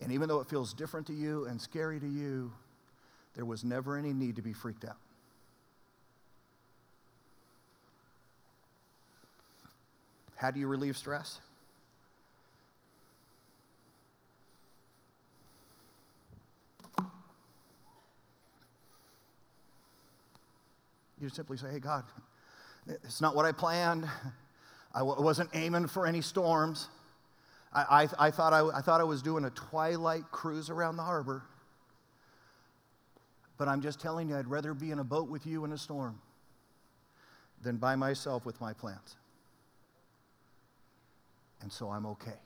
And 0.00 0.12
even 0.12 0.28
though 0.28 0.40
it 0.40 0.48
feels 0.48 0.72
different 0.72 1.06
to 1.08 1.12
you 1.12 1.46
and 1.46 1.60
scary 1.60 2.00
to 2.00 2.06
you, 2.06 2.52
there 3.34 3.44
was 3.44 3.64
never 3.64 3.96
any 3.96 4.12
need 4.12 4.36
to 4.36 4.42
be 4.42 4.52
freaked 4.52 4.84
out. 4.84 4.96
How 10.36 10.50
do 10.50 10.60
you 10.60 10.66
relieve 10.66 10.96
stress? 10.96 11.40
You 21.18 21.30
simply 21.30 21.56
say, 21.56 21.70
Hey, 21.70 21.78
God, 21.78 22.04
it's 22.86 23.20
not 23.22 23.34
what 23.34 23.46
I 23.46 23.52
planned. 23.52 24.08
I 24.94 25.02
wasn't 25.02 25.50
aiming 25.54 25.88
for 25.88 26.06
any 26.06 26.20
storms. 26.20 26.88
I, 27.72 28.08
I, 28.18 28.26
I, 28.26 28.30
thought 28.30 28.52
I, 28.52 28.78
I 28.78 28.80
thought 28.80 29.00
I 29.00 29.04
was 29.04 29.22
doing 29.22 29.44
a 29.44 29.50
twilight 29.50 30.30
cruise 30.30 30.70
around 30.70 30.96
the 30.96 31.02
harbor. 31.02 31.42
But 33.58 33.68
I'm 33.68 33.80
just 33.80 34.00
telling 34.00 34.28
you, 34.28 34.36
I'd 34.36 34.48
rather 34.48 34.72
be 34.74 34.90
in 34.90 34.98
a 34.98 35.04
boat 35.04 35.28
with 35.28 35.46
you 35.46 35.64
in 35.64 35.72
a 35.72 35.78
storm 35.78 36.20
than 37.62 37.76
by 37.76 37.96
myself 37.96 38.44
with 38.46 38.60
my 38.60 38.72
plans 38.74 39.16
and 41.62 41.72
so 41.72 41.90
I'm 41.90 42.06
okay 42.06 42.38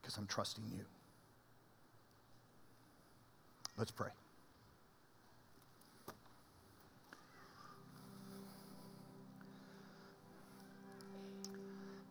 because 0.00 0.16
I'm 0.16 0.26
trusting 0.26 0.64
you. 0.72 0.84
Let's 3.76 3.90
pray. 3.90 4.08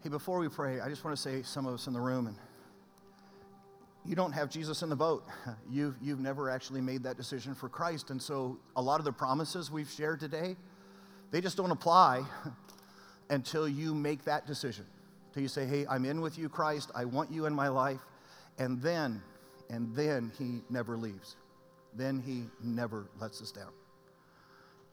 Hey, 0.03 0.09
before 0.09 0.39
we 0.39 0.47
pray, 0.47 0.79
I 0.79 0.89
just 0.89 1.03
want 1.03 1.17
to 1.17 1.21
say 1.21 1.41
some 1.41 1.65
of 1.65 1.73
us 1.73 1.87
in 1.87 1.93
the 1.93 1.99
room, 1.99 2.27
and 2.27 2.35
you 4.05 4.15
don't 4.15 4.31
have 4.31 4.49
Jesus 4.49 4.83
in 4.83 4.89
the 4.89 4.95
boat. 4.95 5.27
You've, 5.69 5.95
you've 6.01 6.19
never 6.19 6.49
actually 6.49 6.81
made 6.81 7.03
that 7.03 7.17
decision 7.17 7.55
for 7.55 7.67
Christ. 7.67 8.11
And 8.11 8.21
so 8.21 8.57
a 8.75 8.81
lot 8.81 8.99
of 8.99 9.05
the 9.05 9.11
promises 9.11 9.69
we've 9.69 9.89
shared 9.89 10.19
today, 10.19 10.55
they 11.31 11.41
just 11.41 11.57
don't 11.57 11.71
apply 11.71 12.23
until 13.29 13.67
you 13.67 13.93
make 13.93 14.23
that 14.25 14.45
decision 14.45 14.85
till 15.33 15.41
you 15.41 15.47
say, 15.49 15.65
Hey, 15.65 15.85
I'm 15.89 16.05
in 16.05 16.21
with 16.21 16.37
you, 16.37 16.49
Christ. 16.49 16.91
I 16.95 17.05
want 17.05 17.31
you 17.31 17.45
in 17.45 17.53
my 17.53 17.67
life. 17.67 17.99
And 18.59 18.81
then, 18.81 19.21
and 19.69 19.95
then 19.95 20.31
he 20.37 20.61
never 20.69 20.97
leaves. 20.97 21.35
Then 21.93 22.19
he 22.19 22.45
never 22.63 23.07
lets 23.19 23.41
us 23.41 23.51
down. 23.51 23.71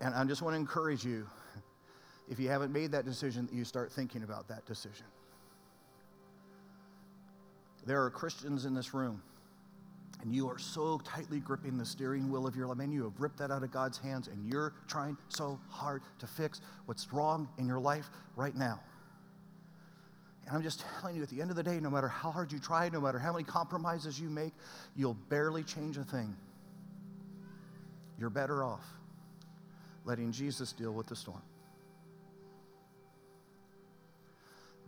And 0.00 0.14
I 0.14 0.24
just 0.24 0.42
want 0.42 0.54
to 0.54 0.58
encourage 0.58 1.04
you 1.04 1.26
if 2.28 2.38
you 2.38 2.48
haven't 2.48 2.72
made 2.72 2.90
that 2.92 3.04
decision, 3.04 3.46
that 3.46 3.54
you 3.54 3.64
start 3.64 3.92
thinking 3.92 4.22
about 4.22 4.48
that 4.48 4.64
decision. 4.66 5.06
There 7.86 8.02
are 8.02 8.10
Christians 8.10 8.64
in 8.64 8.74
this 8.74 8.94
room 8.94 9.22
and 10.24 10.34
you 10.34 10.48
are 10.48 10.58
so 10.58 10.98
tightly 11.04 11.38
gripping 11.38 11.76
the 11.76 11.84
steering 11.84 12.30
wheel 12.30 12.46
of 12.46 12.56
your 12.56 12.66
life, 12.66 12.78
and 12.78 12.92
you 12.92 13.04
have 13.04 13.20
ripped 13.20 13.36
that 13.38 13.50
out 13.50 13.62
of 13.62 13.70
God's 13.70 13.98
hands, 13.98 14.28
and 14.28 14.50
you're 14.50 14.72
trying 14.88 15.18
so 15.28 15.60
hard 15.68 16.02
to 16.18 16.26
fix 16.26 16.62
what's 16.86 17.12
wrong 17.12 17.46
in 17.58 17.66
your 17.66 17.78
life 17.78 18.08
right 18.34 18.56
now. 18.56 18.80
And 20.46 20.56
I'm 20.56 20.62
just 20.62 20.84
telling 21.00 21.16
you, 21.16 21.22
at 21.22 21.28
the 21.30 21.40
end 21.40 21.50
of 21.50 21.56
the 21.56 21.62
day, 21.62 21.80
no 21.80 21.90
matter 21.90 22.08
how 22.08 22.30
hard 22.30 22.52
you 22.52 22.58
try, 22.58 22.88
no 22.90 23.00
matter 23.00 23.18
how 23.18 23.32
many 23.32 23.44
compromises 23.44 24.20
you 24.20 24.28
make, 24.28 24.52
you'll 24.94 25.16
barely 25.28 25.62
change 25.62 25.96
a 25.96 26.04
thing. 26.04 26.36
You're 28.18 28.30
better 28.30 28.62
off 28.62 28.84
letting 30.04 30.32
Jesus 30.32 30.72
deal 30.72 30.92
with 30.92 31.06
the 31.06 31.16
storm. 31.16 31.42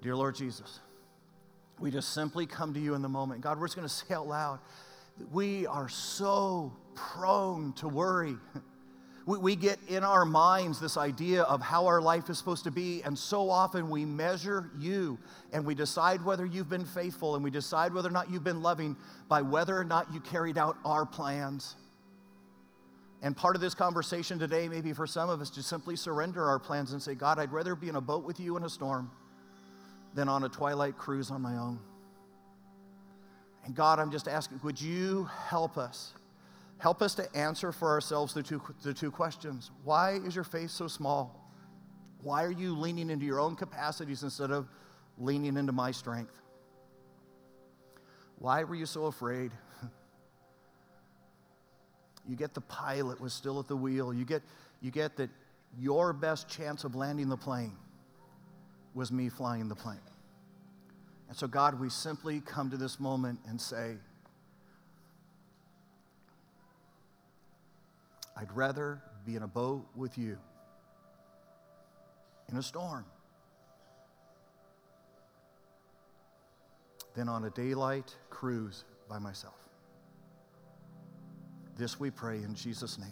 Dear 0.02 0.14
Lord 0.14 0.34
Jesus, 0.34 0.80
we 1.80 1.90
just 1.90 2.12
simply 2.12 2.46
come 2.46 2.74
to 2.74 2.80
you 2.80 2.94
in 2.94 3.02
the 3.02 3.08
moment. 3.08 3.40
God, 3.40 3.58
we're 3.58 3.66
just 3.66 3.76
going 3.76 3.88
to 3.88 3.94
say 3.94 4.14
out 4.14 4.28
loud 4.28 4.58
that 5.18 5.32
we 5.32 5.66
are 5.66 5.88
so 5.88 6.72
prone 6.94 7.72
to 7.74 7.88
worry. 7.88 8.36
We, 9.26 9.38
we 9.38 9.56
get 9.56 9.78
in 9.88 10.04
our 10.04 10.24
minds 10.24 10.78
this 10.78 10.96
idea 10.96 11.42
of 11.42 11.60
how 11.60 11.86
our 11.86 12.00
life 12.00 12.30
is 12.30 12.38
supposed 12.38 12.64
to 12.64 12.70
be, 12.70 13.02
and 13.02 13.18
so 13.18 13.50
often 13.50 13.90
we 13.90 14.04
measure 14.04 14.70
you 14.78 15.18
and 15.52 15.66
we 15.66 15.74
decide 15.74 16.24
whether 16.24 16.46
you've 16.46 16.70
been 16.70 16.84
faithful 16.84 17.34
and 17.34 17.42
we 17.42 17.50
decide 17.50 17.92
whether 17.92 18.08
or 18.08 18.12
not 18.12 18.30
you've 18.30 18.44
been 18.44 18.62
loving 18.62 18.96
by 19.28 19.42
whether 19.42 19.76
or 19.76 19.84
not 19.84 20.12
you 20.14 20.20
carried 20.20 20.56
out 20.56 20.78
our 20.84 21.04
plans. 21.04 21.74
And 23.22 23.36
part 23.36 23.56
of 23.56 23.62
this 23.62 23.74
conversation 23.74 24.38
today, 24.38 24.68
maybe 24.68 24.92
for 24.92 25.06
some 25.06 25.28
of 25.28 25.40
us, 25.40 25.50
to 25.50 25.62
simply 25.62 25.96
surrender 25.96 26.44
our 26.44 26.60
plans 26.60 26.92
and 26.92 27.02
say, 27.02 27.14
God, 27.14 27.38
I'd 27.38 27.52
rather 27.52 27.74
be 27.74 27.88
in 27.88 27.96
a 27.96 28.00
boat 28.00 28.24
with 28.24 28.38
you 28.38 28.56
in 28.56 28.62
a 28.62 28.68
storm 28.68 29.10
than 30.14 30.28
on 30.28 30.44
a 30.44 30.48
twilight 30.48 30.96
cruise 30.96 31.30
on 31.30 31.42
my 31.42 31.56
own. 31.56 31.80
And 33.64 33.74
God, 33.74 33.98
I'm 33.98 34.12
just 34.12 34.28
asking, 34.28 34.60
would 34.62 34.80
you 34.80 35.28
help 35.48 35.76
us? 35.76 36.12
Help 36.78 37.00
us 37.00 37.14
to 37.14 37.36
answer 37.36 37.72
for 37.72 37.90
ourselves 37.90 38.34
the 38.34 38.42
two, 38.42 38.60
the 38.82 38.92
two 38.92 39.10
questions. 39.10 39.70
Why 39.84 40.12
is 40.12 40.34
your 40.34 40.44
faith 40.44 40.70
so 40.70 40.88
small? 40.88 41.50
Why 42.22 42.44
are 42.44 42.52
you 42.52 42.76
leaning 42.76 43.10
into 43.10 43.24
your 43.24 43.40
own 43.40 43.56
capacities 43.56 44.22
instead 44.22 44.50
of 44.50 44.68
leaning 45.18 45.56
into 45.56 45.72
my 45.72 45.90
strength? 45.90 46.40
Why 48.38 48.64
were 48.64 48.74
you 48.74 48.86
so 48.86 49.06
afraid? 49.06 49.52
You 52.28 52.34
get 52.34 52.54
the 52.54 52.60
pilot 52.62 53.20
was 53.20 53.32
still 53.32 53.60
at 53.60 53.68
the 53.68 53.76
wheel. 53.76 54.12
You 54.12 54.24
get, 54.24 54.42
you 54.80 54.90
get 54.90 55.16
that 55.18 55.30
your 55.78 56.12
best 56.12 56.48
chance 56.48 56.82
of 56.82 56.96
landing 56.96 57.28
the 57.28 57.36
plane 57.36 57.76
was 58.94 59.12
me 59.12 59.28
flying 59.28 59.68
the 59.68 59.76
plane. 59.76 60.00
And 61.28 61.36
so, 61.36 61.46
God, 61.46 61.78
we 61.78 61.88
simply 61.88 62.40
come 62.40 62.68
to 62.70 62.76
this 62.76 62.98
moment 62.98 63.38
and 63.48 63.60
say, 63.60 63.94
I'd 68.36 68.52
rather 68.52 69.00
be 69.24 69.34
in 69.34 69.42
a 69.42 69.48
boat 69.48 69.86
with 69.94 70.18
you 70.18 70.38
in 72.50 72.58
a 72.58 72.62
storm 72.62 73.04
than 77.14 77.28
on 77.28 77.44
a 77.44 77.50
daylight 77.50 78.14
cruise 78.30 78.84
by 79.08 79.18
myself. 79.18 79.54
This 81.76 81.98
we 81.98 82.10
pray 82.10 82.36
in 82.36 82.54
Jesus' 82.54 82.98
name. 82.98 83.08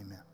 Amen. 0.00 0.29